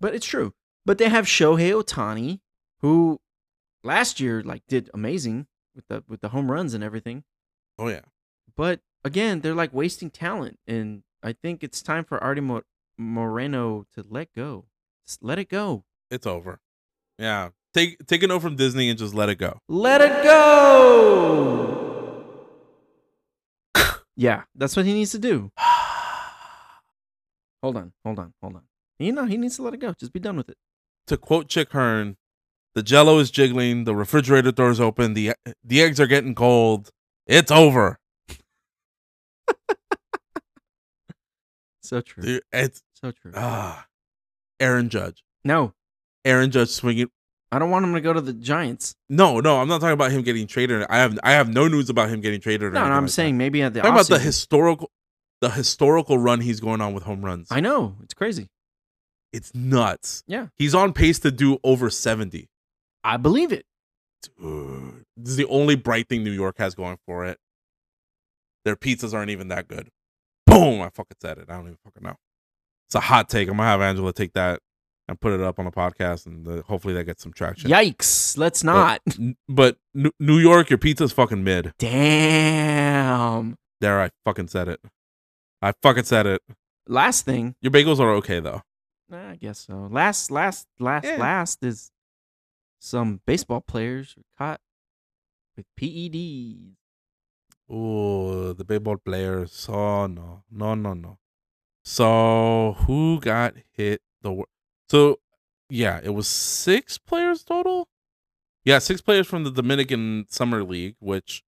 But 0.00 0.14
it's 0.14 0.26
true. 0.26 0.54
But 0.88 0.96
they 0.96 1.10
have 1.10 1.26
Shohei 1.26 1.70
Ohtani, 1.70 2.40
who 2.80 3.20
last 3.84 4.20
year 4.20 4.42
like 4.42 4.62
did 4.66 4.88
amazing 4.94 5.46
with 5.76 5.86
the 5.88 6.02
with 6.08 6.22
the 6.22 6.30
home 6.30 6.50
runs 6.50 6.72
and 6.72 6.82
everything. 6.82 7.24
Oh 7.78 7.88
yeah. 7.88 8.06
But 8.56 8.80
again, 9.04 9.42
they're 9.42 9.54
like 9.54 9.74
wasting 9.74 10.08
talent, 10.08 10.58
and 10.66 11.02
I 11.22 11.34
think 11.34 11.62
it's 11.62 11.82
time 11.82 12.04
for 12.04 12.16
Artie 12.24 12.40
Mo- 12.40 12.62
Moreno 12.96 13.84
to 13.96 14.04
let 14.08 14.32
go. 14.32 14.64
Just 15.06 15.22
let 15.22 15.38
it 15.38 15.50
go. 15.50 15.84
It's 16.10 16.26
over. 16.26 16.58
Yeah. 17.18 17.50
Take 17.74 18.06
take 18.06 18.22
a 18.22 18.26
note 18.26 18.40
from 18.40 18.56
Disney 18.56 18.88
and 18.88 18.98
just 18.98 19.12
let 19.12 19.28
it 19.28 19.36
go. 19.36 19.60
Let 19.68 20.00
it 20.00 20.24
go. 20.24 22.24
yeah, 24.16 24.44
that's 24.54 24.74
what 24.74 24.86
he 24.86 24.94
needs 24.94 25.10
to 25.10 25.18
do. 25.18 25.52
Hold 27.62 27.76
on, 27.76 27.92
hold 28.04 28.20
on, 28.20 28.32
hold 28.40 28.56
on. 28.56 28.62
You 28.98 29.12
know, 29.12 29.26
he 29.26 29.36
needs 29.36 29.56
to 29.56 29.62
let 29.62 29.74
it 29.74 29.80
go. 29.80 29.92
Just 29.92 30.14
be 30.14 30.20
done 30.20 30.38
with 30.38 30.48
it. 30.48 30.56
To 31.08 31.16
quote 31.16 31.48
Chick 31.48 31.72
Hearn, 31.72 32.16
the 32.74 32.82
jello 32.82 33.18
is 33.18 33.30
jiggling, 33.30 33.84
the 33.84 33.94
refrigerator 33.94 34.52
doors 34.52 34.80
open, 34.80 35.14
the 35.14 35.32
the 35.64 35.82
eggs 35.82 35.98
are 36.00 36.06
getting 36.06 36.34
cold. 36.34 36.90
It's 37.26 37.50
over. 37.50 37.98
So 41.82 42.00
true. 42.00 42.22
Dude, 42.22 42.42
it's 42.52 42.82
So 42.94 43.12
true. 43.12 43.32
ah, 43.34 43.86
Aaron 44.60 44.88
Judge. 44.88 45.22
no, 45.44 45.72
Aaron 46.24 46.50
Judge 46.50 46.68
swinging. 46.68 47.08
I 47.50 47.58
don't 47.58 47.70
want 47.70 47.86
him 47.86 47.94
to 47.94 48.02
go 48.02 48.12
to 48.12 48.20
the 48.20 48.34
Giants. 48.34 48.94
No, 49.08 49.40
no, 49.40 49.58
I'm 49.60 49.68
not 49.68 49.80
talking 49.80 49.94
about 49.94 50.10
him 50.12 50.20
getting 50.20 50.46
traded. 50.46 50.84
I 50.90 50.98
have 50.98 51.18
I 51.22 51.32
have 51.32 51.48
no 51.48 51.66
news 51.66 51.88
about 51.88 52.10
him 52.10 52.20
getting 52.20 52.40
traded. 52.40 52.74
No, 52.74 52.80
no, 52.80 52.86
I'm 52.86 52.92
like 52.92 53.04
that. 53.06 53.10
saying 53.12 53.38
maybe 53.38 53.62
at 53.62 53.72
the 53.72 53.80
talking 53.80 53.94
about 53.94 54.08
the 54.08 54.18
historical, 54.18 54.90
the 55.40 55.48
historical 55.48 56.18
run 56.18 56.40
he's 56.42 56.60
going 56.60 56.82
on 56.82 56.92
with 56.92 57.04
home 57.04 57.24
runs. 57.24 57.48
I 57.50 57.60
know 57.60 57.96
it's 58.02 58.12
crazy. 58.12 58.48
It's 59.32 59.54
nuts. 59.54 60.24
Yeah. 60.26 60.46
he's 60.56 60.74
on 60.74 60.92
pace 60.92 61.18
to 61.20 61.30
do 61.30 61.58
over 61.64 61.90
seventy. 61.90 62.48
I 63.04 63.16
believe 63.16 63.52
it. 63.52 63.64
Dude, 64.22 65.04
this 65.16 65.30
is 65.30 65.36
the 65.36 65.46
only 65.46 65.76
bright 65.76 66.08
thing 66.08 66.24
New 66.24 66.32
York 66.32 66.56
has 66.58 66.74
going 66.74 66.98
for 67.06 67.24
it. 67.24 67.38
Their 68.64 68.76
pizzas 68.76 69.14
aren't 69.14 69.30
even 69.30 69.48
that 69.48 69.68
good. 69.68 69.88
Boom! 70.46 70.80
I 70.82 70.88
fucking 70.90 71.16
said 71.20 71.38
it. 71.38 71.46
I 71.48 71.54
don't 71.54 71.64
even 71.66 71.78
fucking 71.84 72.02
know. 72.02 72.16
It's 72.88 72.94
a 72.94 73.00
hot 73.00 73.28
take. 73.28 73.48
I'm 73.48 73.56
gonna 73.58 73.68
have 73.68 73.80
Angela 73.82 74.12
take 74.12 74.32
that 74.32 74.60
and 75.08 75.20
put 75.20 75.32
it 75.32 75.40
up 75.40 75.58
on 75.58 75.66
a 75.66 75.70
podcast, 75.70 76.26
and 76.26 76.44
the, 76.44 76.62
hopefully 76.62 76.94
that 76.94 77.04
gets 77.04 77.22
some 77.22 77.32
traction. 77.32 77.70
Yikes! 77.70 78.36
Let's 78.36 78.64
not. 78.64 79.00
N- 79.18 79.36
But 79.48 79.76
New 79.94 80.38
York, 80.38 80.68
your 80.70 80.78
pizza's 80.78 81.12
fucking 81.12 81.44
mid. 81.44 81.72
Damn. 81.78 83.56
There, 83.80 84.00
I 84.00 84.10
fucking 84.24 84.48
said 84.48 84.68
it. 84.68 84.80
I 85.62 85.72
fucking 85.82 86.04
said 86.04 86.26
it. 86.26 86.42
Last 86.86 87.24
thing, 87.24 87.54
Your 87.60 87.70
bagels 87.70 88.00
are 88.00 88.10
okay 88.14 88.40
though. 88.40 88.62
I 89.10 89.36
guess 89.36 89.60
so. 89.60 89.88
Last, 89.90 90.30
last, 90.30 90.68
last, 90.78 91.04
Yeah. 91.04 91.16
last 91.16 91.62
is 91.64 91.90
some 92.78 93.20
baseball 93.26 93.60
players 93.60 94.14
were 94.16 94.22
caught 94.36 94.60
with 95.56 95.66
PEDs. 95.80 96.74
Oh, 97.70 98.52
the 98.52 98.64
baseball 98.64 98.96
players. 98.96 99.66
Oh 99.68 100.06
no, 100.06 100.42
no, 100.50 100.74
no, 100.74 100.94
no. 100.94 101.18
So 101.84 102.76
who 102.86 103.20
got 103.20 103.54
hit 103.72 104.00
the 104.22 104.32
wor- 104.32 104.48
So 104.90 105.20
yeah, 105.70 106.00
it 106.02 106.10
was 106.14 106.28
six 106.28 106.98
players 106.98 107.44
total. 107.44 107.88
Yeah, 108.64 108.78
six 108.78 109.00
players 109.00 109.26
from 109.26 109.44
the 109.44 109.50
Dominican 109.50 110.26
Summer 110.28 110.62
League, 110.62 110.96
which 110.98 111.42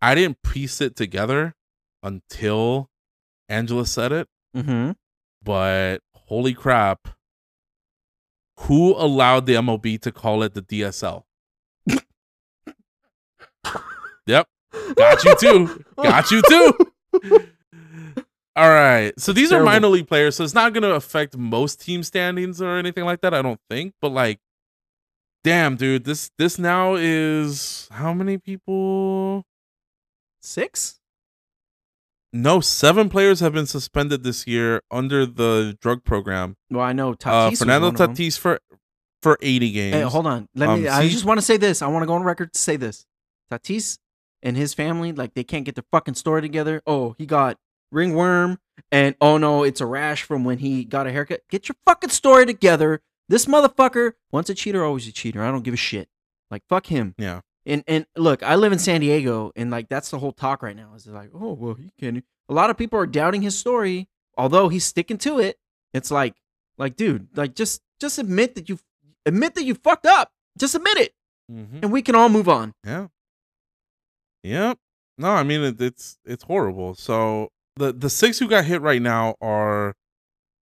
I 0.00 0.14
didn't 0.14 0.42
piece 0.42 0.80
it 0.80 0.96
together 0.96 1.54
until 2.02 2.90
Angela 3.48 3.86
said 3.86 4.12
it. 4.12 4.28
Mm-hmm. 4.56 4.92
But 5.42 5.98
holy 6.26 6.54
crap, 6.54 7.08
who 8.60 8.94
allowed 8.94 9.46
the 9.46 9.54
MLB 9.54 10.00
to 10.02 10.12
call 10.12 10.42
it 10.42 10.54
the 10.54 10.62
DSL? 10.62 11.24
yep, 14.26 14.48
got 14.94 15.24
you 15.24 15.36
too. 15.36 15.84
Got 15.96 16.30
you 16.30 16.42
too. 16.48 16.72
All 18.54 18.68
right. 18.68 19.18
So 19.18 19.32
these 19.32 19.48
Terrible. 19.48 19.68
are 19.68 19.72
minor 19.72 19.88
league 19.88 20.08
players, 20.08 20.36
so 20.36 20.44
it's 20.44 20.52
not 20.52 20.74
going 20.74 20.82
to 20.82 20.94
affect 20.94 21.36
most 21.36 21.80
team 21.80 22.02
standings 22.02 22.60
or 22.60 22.76
anything 22.76 23.04
like 23.04 23.22
that, 23.22 23.32
I 23.32 23.40
don't 23.40 23.60
think. 23.70 23.94
But 24.00 24.12
like 24.12 24.40
damn, 25.44 25.76
dude, 25.76 26.04
this 26.04 26.30
this 26.38 26.58
now 26.58 26.94
is 26.94 27.88
how 27.90 28.12
many 28.12 28.38
people? 28.38 29.44
Six? 30.40 30.98
No, 32.32 32.60
7 32.60 33.08
players 33.10 33.40
have 33.40 33.52
been 33.52 33.66
suspended 33.66 34.22
this 34.22 34.46
year 34.46 34.82
under 34.90 35.26
the 35.26 35.76
drug 35.80 36.02
program. 36.04 36.56
Well, 36.70 36.80
I 36.84 36.92
know 36.92 37.12
Tatis. 37.14 37.52
Uh 37.52 37.56
Fernando 37.56 37.88
one 37.88 37.94
of 37.94 37.98
them. 37.98 38.14
Tatis 38.14 38.38
for 38.38 38.60
for 39.22 39.38
80 39.42 39.70
games. 39.72 39.94
Hey, 39.94 40.02
hold 40.02 40.26
on. 40.26 40.48
Let 40.54 40.78
me. 40.78 40.88
Um, 40.88 40.94
I 40.94 41.02
see- 41.02 41.12
just 41.12 41.24
want 41.24 41.38
to 41.38 41.46
say 41.46 41.56
this. 41.56 41.82
I 41.82 41.86
want 41.88 42.02
to 42.02 42.06
go 42.06 42.14
on 42.14 42.22
record 42.22 42.52
to 42.54 42.58
say 42.58 42.76
this. 42.76 43.06
Tatis 43.52 43.98
and 44.42 44.56
his 44.56 44.74
family, 44.74 45.12
like, 45.12 45.34
they 45.34 45.44
can't 45.44 45.64
get 45.64 45.74
their 45.76 45.84
fucking 45.92 46.14
story 46.14 46.40
together. 46.42 46.82
Oh, 46.86 47.14
he 47.18 47.26
got 47.26 47.58
ringworm, 47.92 48.58
and 48.90 49.14
oh 49.20 49.36
no, 49.38 49.62
it's 49.62 49.80
a 49.80 49.86
rash 49.86 50.22
from 50.22 50.44
when 50.44 50.58
he 50.58 50.84
got 50.84 51.06
a 51.06 51.12
haircut. 51.12 51.42
Get 51.50 51.68
your 51.68 51.76
fucking 51.86 52.10
story 52.10 52.46
together. 52.46 53.02
This 53.28 53.46
motherfucker, 53.46 54.12
once 54.32 54.48
a 54.50 54.54
cheater, 54.54 54.82
always 54.84 55.06
a 55.06 55.12
cheater. 55.12 55.42
I 55.42 55.50
don't 55.50 55.62
give 55.62 55.74
a 55.74 55.76
shit. 55.76 56.08
Like, 56.50 56.62
fuck 56.68 56.86
him. 56.86 57.14
Yeah. 57.18 57.40
And 57.64 57.84
and 57.86 58.06
look, 58.16 58.42
I 58.42 58.56
live 58.56 58.72
in 58.72 58.78
San 58.78 59.00
Diego, 59.00 59.52
and 59.54 59.70
like 59.70 59.88
that's 59.88 60.10
the 60.10 60.18
whole 60.18 60.32
talk 60.32 60.62
right 60.62 60.74
now. 60.76 60.94
Is 60.96 61.06
like, 61.06 61.30
oh 61.34 61.52
well, 61.52 61.74
he 61.74 61.90
can. 61.98 62.22
A 62.48 62.54
lot 62.54 62.70
of 62.70 62.76
people 62.76 62.98
are 62.98 63.06
doubting 63.06 63.40
his 63.42 63.56
story, 63.58 64.08
although 64.36 64.68
he's 64.68 64.84
sticking 64.84 65.16
to 65.18 65.38
it. 65.38 65.58
It's 65.94 66.10
like, 66.10 66.34
like, 66.76 66.96
dude, 66.96 67.28
like 67.36 67.54
just 67.54 67.80
just 68.00 68.18
admit 68.18 68.56
that 68.56 68.68
you 68.68 68.78
admit 69.26 69.54
that 69.54 69.64
you 69.64 69.74
fucked 69.76 70.06
up. 70.06 70.32
Just 70.58 70.74
admit 70.74 70.98
it, 70.98 71.14
Mhm. 71.50 71.82
and 71.82 71.92
we 71.92 72.02
can 72.02 72.14
all 72.16 72.28
move 72.28 72.48
on. 72.48 72.74
Yeah. 72.84 73.06
Yep. 74.42 74.78
No, 75.18 75.28
I 75.30 75.42
mean 75.42 75.60
it, 75.62 75.80
it's 75.80 76.18
it's 76.24 76.44
horrible. 76.44 76.94
So 76.94 77.48
the 77.76 77.92
the 77.92 78.10
six 78.10 78.38
who 78.38 78.48
got 78.48 78.64
hit 78.64 78.80
right 78.82 79.00
now 79.00 79.36
are 79.40 79.94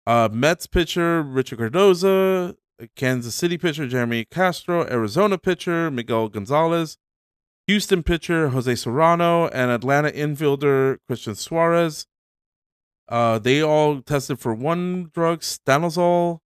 uh 0.05 0.29
Mets 0.31 0.67
pitcher 0.67 1.21
Richard 1.23 1.59
Cardoza, 1.59 2.55
Kansas 2.95 3.35
City 3.35 3.57
pitcher 3.57 3.87
Jeremy 3.87 4.25
Castro, 4.25 4.85
Arizona 4.87 5.37
pitcher 5.37 5.91
Miguel 5.91 6.29
Gonzalez, 6.29 6.97
Houston 7.67 8.03
pitcher 8.03 8.49
Jose 8.49 8.75
Serrano, 8.75 9.47
and 9.47 9.71
Atlanta 9.71 10.11
infielder 10.11 10.97
Christian 11.07 11.35
Suarez. 11.35 12.07
Uh, 13.07 13.39
they 13.39 13.61
all 13.61 14.01
tested 14.01 14.39
for 14.39 14.53
one 14.53 15.09
drug, 15.13 15.41
stanozol, 15.41 16.39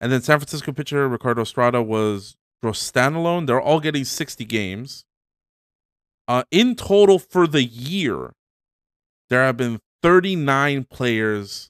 and 0.00 0.10
then 0.10 0.22
San 0.22 0.38
Francisco 0.38 0.72
pitcher 0.72 1.08
Ricardo 1.08 1.42
Estrada 1.42 1.82
was 1.82 2.36
drostanolone. 2.64 3.46
They're 3.46 3.60
all 3.60 3.80
getting 3.80 4.04
60 4.04 4.44
games. 4.44 5.04
Uh, 6.26 6.44
in 6.50 6.76
total 6.76 7.18
for 7.18 7.46
the 7.46 7.64
year, 7.64 8.32
there 9.28 9.42
have 9.42 9.56
been 9.56 9.80
39 10.02 10.84
players. 10.84 11.69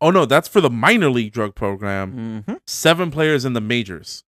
Oh 0.00 0.10
no, 0.10 0.24
that's 0.24 0.48
for 0.48 0.60
the 0.60 0.70
minor 0.70 1.10
league 1.10 1.32
drug 1.32 1.54
program. 1.54 2.42
Mm-hmm. 2.46 2.54
Seven 2.66 3.10
players 3.10 3.44
in 3.44 3.52
the 3.52 3.60
majors. 3.60 4.24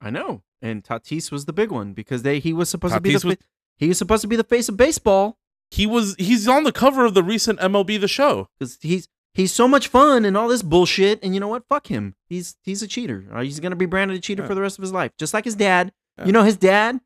I 0.00 0.10
know. 0.10 0.42
And 0.60 0.82
Tatis 0.84 1.30
was 1.32 1.44
the 1.46 1.52
big 1.52 1.70
one 1.70 1.92
because 1.92 2.22
they 2.22 2.38
he 2.38 2.52
was 2.52 2.68
supposed 2.68 2.94
to 2.94 3.00
be 3.00 3.16
the 3.16 3.26
was- 3.28 3.36
he 3.76 3.88
was 3.88 3.98
supposed 3.98 4.22
to 4.22 4.28
be 4.28 4.36
the 4.36 4.44
face 4.44 4.68
of 4.68 4.76
baseball 4.76 5.38
He 5.70 5.86
was 5.86 6.14
he's 6.18 6.46
on 6.48 6.64
the 6.64 6.72
cover 6.72 7.04
of 7.04 7.14
the 7.14 7.22
recent 7.22 7.58
MLB 7.60 8.00
The 8.00 8.08
Show. 8.08 8.48
because 8.58 8.78
he's 8.80 9.08
he's 9.34 9.52
so 9.52 9.66
much 9.66 9.88
fun 9.88 10.24
and 10.24 10.36
all 10.36 10.48
this 10.48 10.62
bullshit. 10.62 11.18
And 11.22 11.34
you 11.34 11.40
know 11.40 11.48
what? 11.48 11.66
Fuck 11.68 11.88
him. 11.88 12.14
He's 12.28 12.56
he's 12.62 12.82
a 12.82 12.86
cheater. 12.88 13.26
Uh, 13.32 13.40
He's 13.42 13.60
gonna 13.60 13.76
be 13.76 13.86
branded 13.86 14.16
a 14.16 14.20
cheater 14.20 14.42
Yeah. 14.42 14.48
for 14.48 14.54
the 14.54 14.60
rest 14.62 14.78
of 14.78 14.82
his 14.82 14.92
life, 14.92 15.12
just 15.18 15.34
like 15.34 15.44
his 15.44 15.54
dad. 15.56 15.92
Yeah. 16.18 16.26
You 16.26 16.32
know, 16.32 16.42
his 16.44 16.56
dad, 16.56 17.00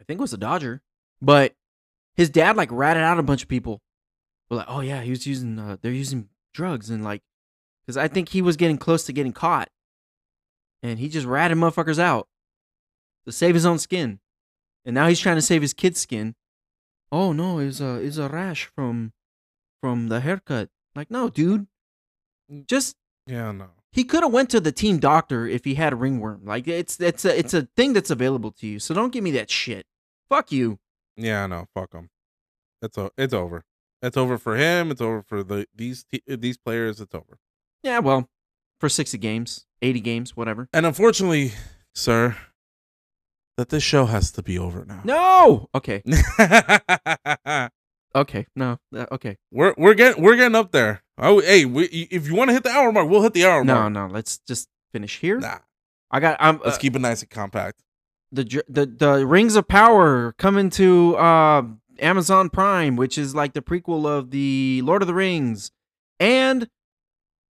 I 0.00 0.04
think 0.04 0.20
was 0.20 0.32
a 0.32 0.38
Dodger, 0.38 0.82
but 1.20 1.54
his 2.16 2.30
dad 2.30 2.56
like 2.56 2.70
ratted 2.72 3.02
out 3.02 3.18
a 3.18 3.22
bunch 3.22 3.42
of 3.42 3.48
people. 3.48 3.80
Well, 4.48 4.58
like, 4.58 4.66
oh 4.68 4.80
yeah, 4.80 5.02
he 5.02 5.10
was 5.10 5.26
using 5.26 5.58
uh, 5.58 5.76
they're 5.80 5.92
using 5.92 6.28
drugs 6.54 6.88
and 6.88 7.04
like, 7.04 7.20
because 7.84 7.96
I 7.98 8.08
think 8.08 8.30
he 8.30 8.40
was 8.40 8.56
getting 8.56 8.78
close 8.78 9.04
to 9.04 9.12
getting 9.12 9.32
caught, 9.34 9.68
and 10.82 10.98
he 10.98 11.08
just 11.10 11.26
ratted 11.26 11.58
motherfuckers 11.58 11.98
out 11.98 12.28
to 13.26 13.32
save 13.32 13.54
his 13.54 13.66
own 13.66 13.78
skin, 13.78 14.20
and 14.86 14.94
now 14.94 15.06
he's 15.08 15.20
trying 15.20 15.36
to 15.36 15.42
save 15.42 15.60
his 15.60 15.74
kid's 15.74 16.00
skin. 16.00 16.34
Oh 17.12 17.32
no, 17.32 17.58
it's 17.58 17.80
a 17.80 17.96
it's 17.96 18.16
a 18.16 18.28
rash 18.28 18.64
from 18.74 19.12
from 19.82 20.08
the 20.08 20.20
haircut. 20.20 20.70
Like, 20.94 21.10
no, 21.10 21.28
dude, 21.28 21.66
just 22.66 22.96
Yeah, 23.26 23.52
no. 23.52 23.68
he 23.92 24.04
could 24.04 24.22
have 24.22 24.32
went 24.32 24.48
to 24.50 24.60
the 24.60 24.72
team 24.72 24.98
doctor 24.98 25.46
if 25.46 25.64
he 25.64 25.74
had 25.74 25.92
a 25.92 25.96
ringworm. 25.96 26.44
Like 26.44 26.66
it's 26.68 26.98
it's 27.00 27.24
a 27.24 27.38
it's 27.38 27.52
a 27.54 27.68
thing 27.76 27.92
that's 27.92 28.10
available 28.10 28.50
to 28.52 28.66
you. 28.66 28.78
So 28.78 28.94
don't 28.94 29.12
give 29.12 29.22
me 29.24 29.30
that 29.32 29.50
shit. 29.50 29.84
Fuck 30.28 30.52
you. 30.52 30.78
Yeah, 31.16 31.46
no. 31.46 31.66
Fuck 31.74 31.92
him. 31.92 32.08
It's 32.82 32.96
o- 32.98 33.10
it's 33.18 33.34
over. 33.34 33.62
It's 34.04 34.16
over 34.16 34.36
for 34.38 34.56
him. 34.56 34.90
It's 34.90 35.00
over 35.00 35.22
for 35.22 35.42
the 35.42 35.66
these 35.74 36.04
these 36.26 36.58
players. 36.58 37.00
It's 37.00 37.14
over. 37.14 37.38
Yeah, 37.82 38.00
well, 38.00 38.28
for 38.80 38.88
sixty 38.88 39.18
games, 39.18 39.66
eighty 39.82 40.00
games, 40.00 40.36
whatever. 40.36 40.68
And 40.72 40.84
unfortunately, 40.86 41.52
sir, 41.94 42.36
that 43.56 43.70
this 43.70 43.82
show 43.82 44.04
has 44.06 44.30
to 44.32 44.42
be 44.42 44.58
over 44.58 44.84
now. 44.84 45.00
No. 45.04 45.68
Okay. 45.74 46.02
Okay. 48.16 48.46
No. 48.54 48.78
Uh, 48.96 49.06
okay. 49.10 49.38
we're 49.50 49.74
we're 49.76 49.94
getting 49.94 50.22
we're 50.22 50.36
getting 50.36 50.54
up 50.54 50.70
there. 50.70 51.02
Oh, 51.18 51.40
hey, 51.40 51.64
we, 51.64 51.86
if 51.86 52.28
you 52.28 52.36
want 52.36 52.48
to 52.48 52.54
hit 52.54 52.62
the 52.62 52.70
hour 52.70 52.92
mark, 52.92 53.08
we'll 53.08 53.22
hit 53.22 53.32
the 53.34 53.44
hour 53.44 53.64
No. 53.64 53.74
mark. 53.74 53.92
No. 53.92 54.06
No. 54.06 54.12
Let's 54.14 54.38
just 54.38 54.68
finish 54.92 55.18
here. 55.18 55.40
Nah, 55.40 55.58
I 56.12 56.20
got. 56.20 56.36
I'm. 56.38 56.60
let's 56.64 56.76
uh, 56.76 56.80
keep 56.80 56.94
it 56.94 57.00
nice 57.00 57.22
and 57.22 57.30
compact. 57.30 57.82
the 58.30 58.62
the 58.68 58.86
the 58.86 59.26
Rings 59.26 59.56
of 59.56 59.66
Power 59.66 60.32
coming 60.38 60.70
to 60.70 61.16
uh 61.16 61.62
Amazon 62.04 62.50
Prime, 62.50 62.96
which 62.96 63.18
is 63.18 63.34
like 63.34 63.52
the 63.54 63.62
prequel 63.62 64.06
of 64.06 64.30
the 64.30 64.82
Lord 64.84 65.02
of 65.02 65.08
the 65.08 65.14
Rings, 65.14 65.70
and 66.20 66.68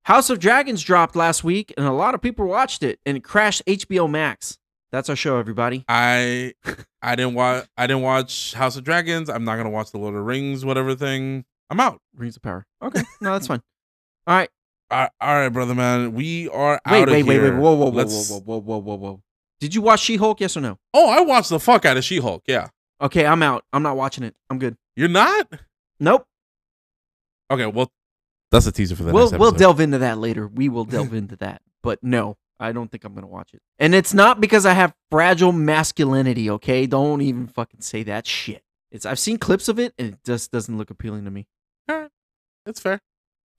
House 0.05 0.31
of 0.31 0.39
Dragons 0.39 0.83
dropped 0.83 1.17
last 1.17 1.43
week, 1.45 1.73
and 1.77 1.87
a 1.87 1.93
lot 1.93 2.15
of 2.15 2.21
people 2.21 2.47
watched 2.47 2.83
it, 2.83 2.99
and 3.07 3.17
it 3.17 3.25
crashed 3.25 3.63
HBO 3.67 4.09
Max. 4.11 4.59
That's 4.91 5.09
our 5.09 5.17
show, 5.17 5.39
everybody. 5.39 5.85
I 5.89 6.53
I 7.01 7.17
didn't 7.17 7.35
watch 7.35 7.67
I 7.77 7.87
didn't 7.87 8.03
watch 8.03 8.53
House 8.55 8.77
of 8.77 8.85
Dragons. 8.85 9.31
I'm 9.31 9.45
not 9.45 9.57
gonna 9.57 9.71
watch 9.71 9.91
the 9.91 9.99
Lord 9.99 10.15
of 10.15 10.21
the 10.21 10.25
Rings, 10.25 10.65
whatever 10.65 10.95
thing. 10.95 11.45
I'm 11.71 11.81
out. 11.81 12.01
Rings 12.15 12.37
of 12.37 12.43
Power. 12.43 12.67
Okay, 12.83 13.03
no, 13.21 13.33
that's 13.33 13.47
fine. 13.47 13.63
All 14.27 14.37
right, 14.37 14.51
All 14.91 15.09
right, 15.21 15.49
brother 15.49 15.75
man. 15.75 16.13
We 16.13 16.49
are 16.51 16.81
wait, 16.87 17.03
out 17.03 17.09
of 17.09 17.13
wait, 17.15 17.23
wait, 17.25 17.35
here. 17.41 17.53
wait, 17.55 17.61
whoa, 17.61 17.73
whoa, 17.75 17.87
whoa, 17.87 17.91
Let's- 17.91 18.31
whoa, 18.31 18.41
whoa, 18.41 18.59
whoa, 18.61 18.79
whoa, 18.79 18.79
whoa, 18.79 18.95
whoa. 18.97 19.23
Did 19.61 19.75
you 19.75 19.81
watch 19.83 20.01
She-Hulk? 20.01 20.41
Yes 20.41 20.57
or 20.57 20.61
no? 20.61 20.77
Oh, 20.93 21.09
I 21.09 21.21
watched 21.21 21.49
the 21.49 21.59
fuck 21.61 21.85
out 21.85 21.97
of 21.97 22.05
She-Hulk. 22.05 22.43
Yeah, 22.47 22.69
Okay, 23.03 23.27
I'm 23.27 23.43
out. 23.43 23.65
I'm 23.73 23.83
not 23.83 23.97
watching 23.97 24.23
it. 24.25 24.35
I'm 24.49 24.59
good. 24.59 24.77
you're 24.97 25.09
not. 25.09 25.49
Nope. 25.99 26.27
Okay, 27.51 27.67
well, 27.67 27.91
that's 28.51 28.67
a 28.67 28.73
teaser 28.73 28.97
for 28.97 29.03
the 29.03 29.13
we'll 29.13 29.31
next 29.31 29.41
we'll 29.41 29.51
delve 29.53 29.81
into 29.81 29.99
that 29.99 30.19
later. 30.19 30.47
We 30.47 30.69
will 30.69 30.85
delve 30.85 31.13
into 31.23 31.37
that. 31.37 31.63
But 31.83 32.03
no, 32.03 32.37
I 32.61 32.73
don't 32.73 32.91
think 32.91 33.05
I'm 33.05 33.15
gonna 33.15 33.27
watch 33.27 33.55
it. 33.55 33.61
And 33.79 33.95
it's 33.95 34.15
not 34.15 34.41
because 34.41 34.65
I 34.65 34.73
have 34.73 34.95
fragile 35.11 35.53
masculinity. 35.53 36.49
Okay, 36.51 36.87
don't 36.87 37.21
even 37.23 37.47
fucking 37.49 37.81
say 37.81 38.05
that 38.05 38.27
shit. 38.27 38.63
It's 38.91 39.05
I've 39.05 39.19
seen 39.19 39.39
clips 39.39 39.69
of 39.69 39.79
it 39.79 39.95
and 39.99 40.15
it 40.15 40.19
just 40.25 40.53
doesn't 40.53 40.77
look 40.79 40.91
appealing 40.91 41.25
to 41.25 41.31
me. 41.31 41.47
All 41.89 41.99
right. 41.99 42.11
That's 42.65 42.81
fair. 42.81 43.01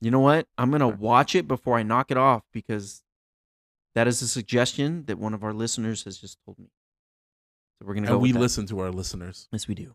You 0.00 0.10
know 0.10 0.20
what? 0.20 0.46
I'm 0.56 0.70
gonna 0.70 0.88
watch 0.88 1.34
it 1.34 1.46
before 1.46 1.76
I 1.76 1.82
knock 1.82 2.10
it 2.10 2.16
off 2.16 2.44
because 2.52 3.02
that 3.94 4.06
is 4.08 4.22
a 4.22 4.28
suggestion 4.28 5.04
that 5.06 5.18
one 5.18 5.34
of 5.34 5.44
our 5.44 5.52
listeners 5.52 6.04
has 6.04 6.18
just 6.18 6.38
told 6.44 6.58
me. 6.58 6.70
So 7.78 7.86
we're 7.86 7.94
gonna 7.94 8.06
go. 8.06 8.14
And 8.14 8.22
we 8.22 8.28
with 8.28 8.34
that. 8.34 8.40
listen 8.40 8.66
to 8.66 8.80
our 8.80 8.90
listeners. 8.90 9.48
Yes, 9.52 9.66
we 9.68 9.74
do. 9.74 9.92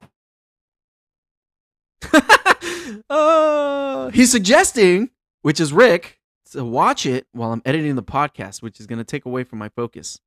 uh, 3.09 4.09
he's 4.13 4.31
suggesting, 4.31 5.09
which 5.41 5.59
is 5.59 5.71
Rick, 5.73 6.19
to 6.51 6.63
watch 6.63 7.05
it 7.05 7.27
while 7.31 7.51
I'm 7.51 7.61
editing 7.65 7.95
the 7.95 8.03
podcast, 8.03 8.61
which 8.61 8.79
is 8.79 8.87
going 8.87 8.97
to 8.99 9.05
take 9.05 9.25
away 9.25 9.43
from 9.43 9.59
my 9.59 9.69
focus. 9.69 10.19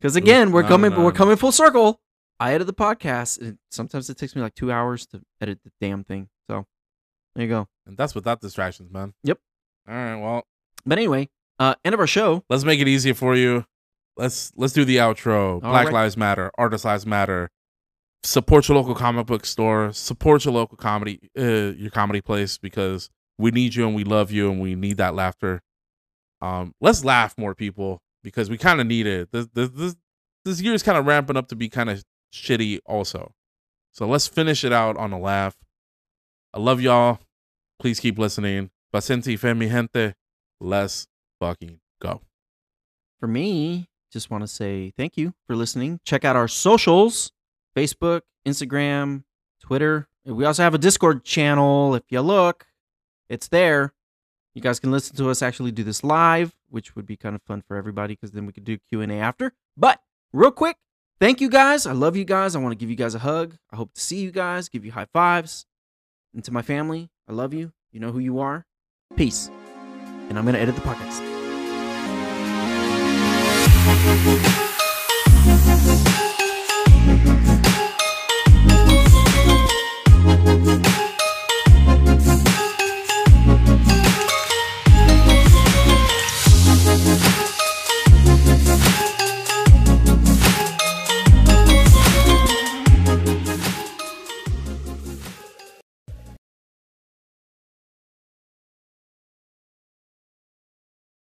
Because 0.00 0.16
again, 0.16 0.50
we're 0.52 0.62
no, 0.62 0.68
coming, 0.68 0.90
no, 0.92 1.04
we're 1.04 1.12
coming 1.12 1.36
full 1.36 1.52
circle. 1.52 2.00
I 2.38 2.54
edit 2.54 2.66
the 2.66 2.72
podcast, 2.72 3.38
and 3.40 3.58
sometimes 3.70 4.08
it 4.08 4.16
takes 4.16 4.34
me 4.34 4.40
like 4.40 4.54
two 4.54 4.72
hours 4.72 5.06
to 5.08 5.20
edit 5.40 5.58
the 5.62 5.70
damn 5.80 6.04
thing. 6.04 6.28
So 6.48 6.66
there 7.34 7.44
you 7.44 7.50
go. 7.50 7.68
And 7.86 7.96
that's 7.98 8.14
without 8.14 8.40
distractions, 8.40 8.90
man. 8.90 9.12
Yep. 9.24 9.38
All 9.88 9.94
right. 9.94 10.16
Well, 10.16 10.46
But 10.86 10.98
anyway, 10.98 11.28
uh, 11.58 11.74
end 11.84 11.92
of 11.94 12.00
our 12.00 12.06
show. 12.06 12.44
let's 12.48 12.64
make 12.64 12.80
it 12.80 12.88
easier 12.88 13.14
for 13.14 13.36
you. 13.36 13.66
Let's 14.20 14.52
let's 14.54 14.74
do 14.74 14.84
the 14.84 14.98
outro. 14.98 15.54
All 15.54 15.60
Black 15.60 15.86
right. 15.86 15.94
Lives 15.94 16.16
Matter. 16.16 16.50
Artist 16.58 16.84
Lives 16.84 17.06
Matter. 17.06 17.48
Support 18.22 18.68
your 18.68 18.76
local 18.76 18.94
comic 18.94 19.26
book 19.26 19.46
store. 19.46 19.94
Support 19.94 20.44
your 20.44 20.52
local 20.52 20.76
comedy, 20.76 21.30
uh, 21.38 21.72
your 21.74 21.90
comedy 21.90 22.20
place 22.20 22.58
because 22.58 23.08
we 23.38 23.50
need 23.50 23.74
you 23.74 23.86
and 23.86 23.96
we 23.96 24.04
love 24.04 24.30
you 24.30 24.50
and 24.50 24.60
we 24.60 24.74
need 24.74 24.98
that 24.98 25.14
laughter. 25.14 25.62
Um, 26.42 26.74
let's 26.82 27.02
laugh 27.02 27.36
more, 27.38 27.54
people, 27.54 28.02
because 28.22 28.50
we 28.50 28.58
kind 28.58 28.78
of 28.78 28.86
need 28.86 29.06
it. 29.06 29.32
This 29.32 29.48
this 29.54 29.70
this, 29.70 29.96
this 30.44 30.60
year 30.60 30.74
is 30.74 30.82
kind 30.82 30.98
of 30.98 31.06
ramping 31.06 31.38
up 31.38 31.48
to 31.48 31.56
be 31.56 31.70
kind 31.70 31.88
of 31.88 32.04
shitty, 32.34 32.80
also. 32.84 33.32
So 33.92 34.06
let's 34.06 34.26
finish 34.26 34.64
it 34.64 34.72
out 34.72 34.98
on 34.98 35.12
a 35.12 35.18
laugh. 35.18 35.56
I 36.52 36.60
love 36.60 36.82
y'all. 36.82 37.20
Please 37.80 38.00
keep 38.00 38.18
listening. 38.18 38.70
Y 38.92 39.00
fe, 39.00 39.54
mi 39.54 39.68
gente. 39.68 40.14
Let's 40.60 41.06
fucking 41.40 41.80
go. 42.02 42.20
For 43.18 43.26
me, 43.26 43.89
just 44.12 44.30
want 44.30 44.42
to 44.42 44.48
say 44.48 44.92
thank 44.96 45.16
you 45.16 45.34
for 45.46 45.56
listening. 45.56 46.00
Check 46.04 46.24
out 46.24 46.36
our 46.36 46.48
socials 46.48 47.32
Facebook, 47.76 48.22
Instagram, 48.46 49.24
Twitter. 49.60 50.08
We 50.24 50.44
also 50.44 50.62
have 50.62 50.74
a 50.74 50.78
Discord 50.78 51.24
channel. 51.24 51.94
If 51.94 52.04
you 52.10 52.20
look, 52.20 52.66
it's 53.28 53.48
there. 53.48 53.94
You 54.54 54.60
guys 54.60 54.80
can 54.80 54.90
listen 54.90 55.16
to 55.16 55.30
us 55.30 55.42
actually 55.42 55.70
do 55.70 55.84
this 55.84 56.02
live, 56.02 56.52
which 56.68 56.96
would 56.96 57.06
be 57.06 57.16
kind 57.16 57.36
of 57.36 57.42
fun 57.42 57.62
for 57.66 57.76
everybody 57.76 58.14
because 58.14 58.32
then 58.32 58.46
we 58.46 58.52
could 58.52 58.64
do 58.64 58.78
Q&A 58.90 59.06
after. 59.06 59.52
But 59.76 60.00
real 60.32 60.50
quick, 60.50 60.76
thank 61.20 61.40
you 61.40 61.48
guys. 61.48 61.86
I 61.86 61.92
love 61.92 62.16
you 62.16 62.24
guys. 62.24 62.56
I 62.56 62.58
want 62.58 62.72
to 62.72 62.76
give 62.76 62.90
you 62.90 62.96
guys 62.96 63.14
a 63.14 63.20
hug. 63.20 63.56
I 63.72 63.76
hope 63.76 63.94
to 63.94 64.00
see 64.00 64.20
you 64.20 64.32
guys, 64.32 64.68
give 64.68 64.84
you 64.84 64.92
high 64.92 65.06
fives. 65.12 65.66
And 66.34 66.44
to 66.44 66.52
my 66.52 66.62
family, 66.62 67.10
I 67.28 67.32
love 67.32 67.54
you. 67.54 67.72
You 67.92 68.00
know 68.00 68.12
who 68.12 68.18
you 68.18 68.40
are. 68.40 68.66
Peace. 69.16 69.50
And 70.28 70.38
I'm 70.38 70.44
going 70.44 70.54
to 70.54 70.60
edit 70.60 70.74
the 70.74 70.82
podcast. 70.82 71.39
Thank 73.82 74.44
you. 74.44 74.69